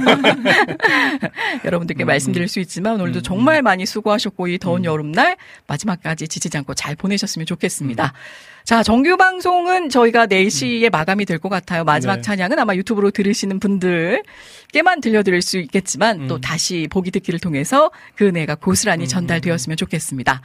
[1.64, 5.36] 여러분들께 음, 말씀드릴 수 있지만 오늘도 정말 많이 수고하셨고 이 더운 여름날
[5.66, 8.04] 마지막까지 지치지 않고 잘 보내셨으면 좋겠습니다.
[8.04, 8.64] 음.
[8.64, 11.84] 자, 정규 방송은 저희가 4시에 마감이 될 것 같아요.
[11.84, 12.22] 마지막 네.
[12.22, 16.28] 찬양은 아마 유튜브로 들으시는 분들께만 들려드릴 수 있겠지만 음.
[16.28, 20.42] 또 다시 보기 듣기를 통해서 그 은혜가 고스란히 전달되었으면 좋겠습니다.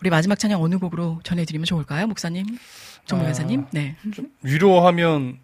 [0.00, 2.44] 우리 마지막 찬양 어느 곡으로 전해드리면 좋을까요, 목사님?
[3.10, 3.16] 아.
[3.24, 3.64] 회사님?
[3.70, 3.96] 네.
[4.42, 5.38] 위로하면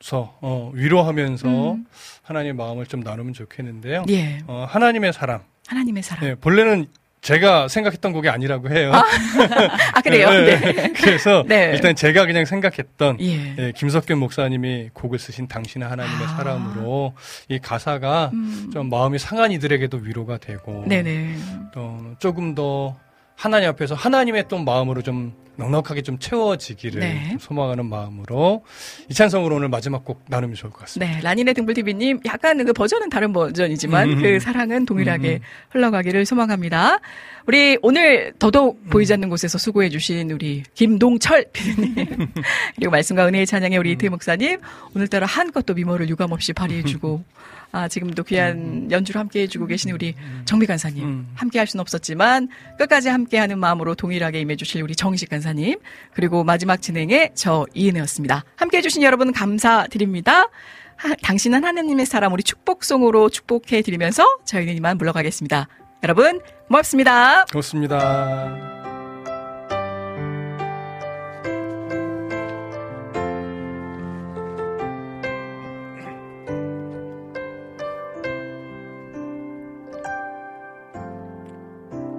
[0.00, 0.38] 서 네.
[0.42, 1.86] 어, 위로하면서 음.
[2.22, 4.04] 하나님의 마음을 좀 나누면 좋겠는데요.
[4.10, 4.40] 예.
[4.46, 5.44] 어, 하나님의 사랑.
[5.66, 6.24] 하나님의 사랑.
[6.24, 6.86] 네, 본래는
[7.24, 8.92] 제가 생각했던 곡이 아니라고 해요.
[8.92, 10.28] 아, 그래요?
[10.44, 10.60] 네.
[10.60, 10.92] 네.
[10.94, 11.70] 그래서 네.
[11.72, 13.56] 일단 제가 그냥 생각했던 예.
[13.58, 16.28] 예, 김석균 목사님이 곡을 쓰신 당신은 하나님의 아.
[16.36, 17.14] 사랑으로
[17.48, 18.70] 이 가사가 음.
[18.74, 21.36] 좀 마음이 상한 이들에게도 위로가 되고 네네.
[21.72, 22.94] 또 조금 더
[23.36, 27.28] 하나님 앞에서 하나님의 또 마음으로 좀 넉넉하게 좀 채워지기를 네.
[27.30, 28.64] 좀 소망하는 마음으로
[29.08, 31.12] 이 찬성으로 오늘 마지막 곡 나누면 좋을 것 같습니다.
[31.12, 34.22] 네, 라니네 등불TV님, 약간 그 버전은 다른 버전이지만 음.
[34.22, 35.40] 그 사랑은 동일하게 음.
[35.70, 36.98] 흘러가기를 소망합니다.
[37.46, 42.06] 우리 오늘 더더욱 보이지 않는 곳에서 수고해 주신 우리 김동철 PD님,
[42.76, 44.60] 그리고 말씀과 은혜의 찬양의 우리 이태 목사님,
[44.94, 47.22] 오늘따라 한껏 또 미모를 유감없이 발휘해 주고,
[47.76, 50.14] 아, 지금도 귀한 연주를 함께 해주고 계신 우리
[50.44, 51.28] 정미 간사님, 음.
[51.34, 52.48] 함께 할 수는 없었지만
[52.78, 55.80] 끝까지 함께 하는 마음으로 동일하게 임해주실 우리 정식 간사님,
[56.12, 58.44] 그리고 마지막 진행의 저 이은혜였습니다.
[58.54, 60.44] 함께 해주신 여러분 감사드립니다.
[60.96, 65.66] 하- 당신은 하나님의 사람 우리 축복송으로 축복해 드리면서 저희는 이만 물러가겠습니다.
[66.04, 67.44] 여러분 고맙습니다.
[67.46, 68.73] 고맙습니다.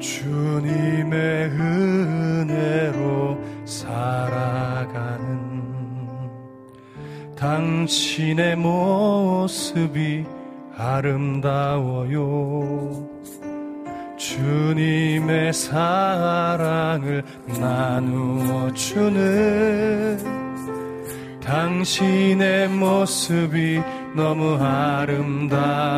[0.06, 2.96] 주님의 은혜로
[3.66, 5.26] 살아가는
[7.36, 10.24] 당신의 모습이
[10.78, 12.20] 아름다워요.
[14.16, 17.24] 주님의 사랑을
[17.60, 20.20] 나누어 주는
[21.42, 23.82] 당신의 모습이
[24.16, 25.96] 너무 아름다워요.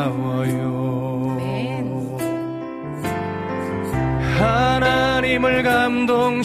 [4.38, 6.38] 하나님을 감동시키고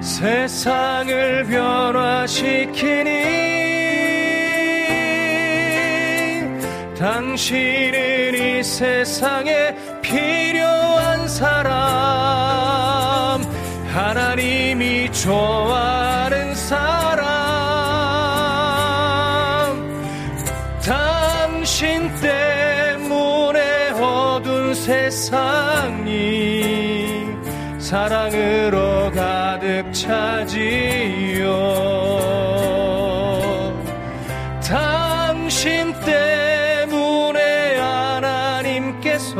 [0.00, 3.24] 세상을 변화시키니
[6.98, 11.84] 당신은 이 세상에 필요한 사람.
[13.92, 16.13] 하나님이 좋아
[25.24, 26.60] 세상이
[27.78, 31.48] 사랑으로 가득 차지요.
[34.62, 39.38] 당신 때문에 하나님께서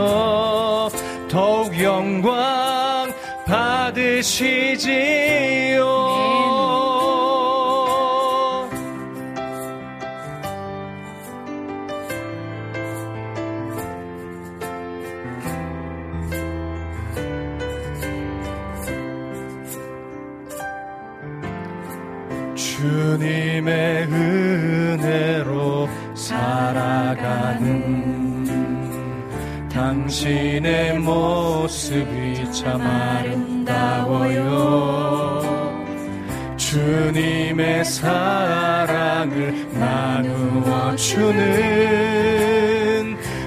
[1.28, 3.12] 더욱 영광
[3.44, 5.23] 받으시지
[30.05, 33.40] 당신의 모습이 참 아름다워요.
[36.59, 41.56] 주님의 사랑을 나누어 주는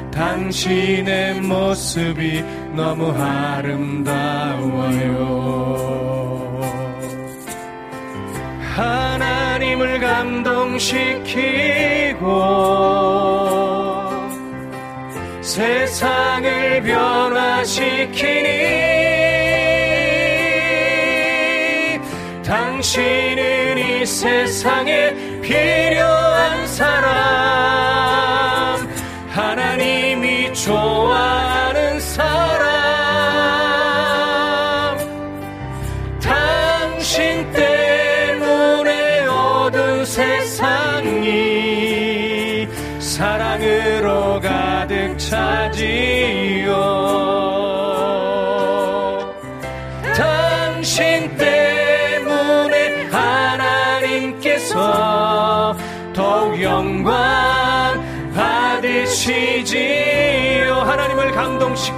[0.09, 2.43] 당신의 모습이
[2.75, 4.07] 너무 아름다워요.
[8.73, 10.57] 하나님을 감동시키고
[15.57, 18.45] 세상을 변화시키니
[22.45, 27.17] 당신은 이 세상에 필요한 사람.
[29.31, 31.26] 하나님이 좋아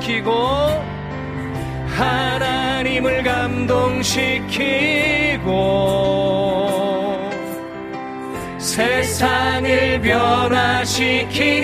[0.09, 0.31] 감동시키고
[1.95, 3.89] 하나님을 감동시키고
[8.57, 11.59] 세상을 변화시키니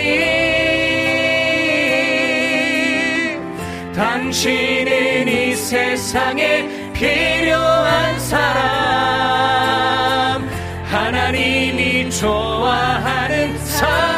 [3.95, 9.65] 당신은 이 세상에 필요한 사람.
[10.85, 14.14] 하나님이 좋아하는 사람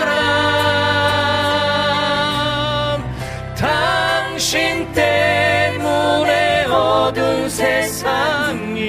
[7.57, 8.85] 세상이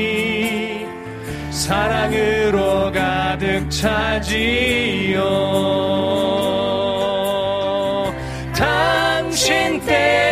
[1.50, 5.22] 사랑으로 가득 차지요.
[8.54, 10.27] 당신 때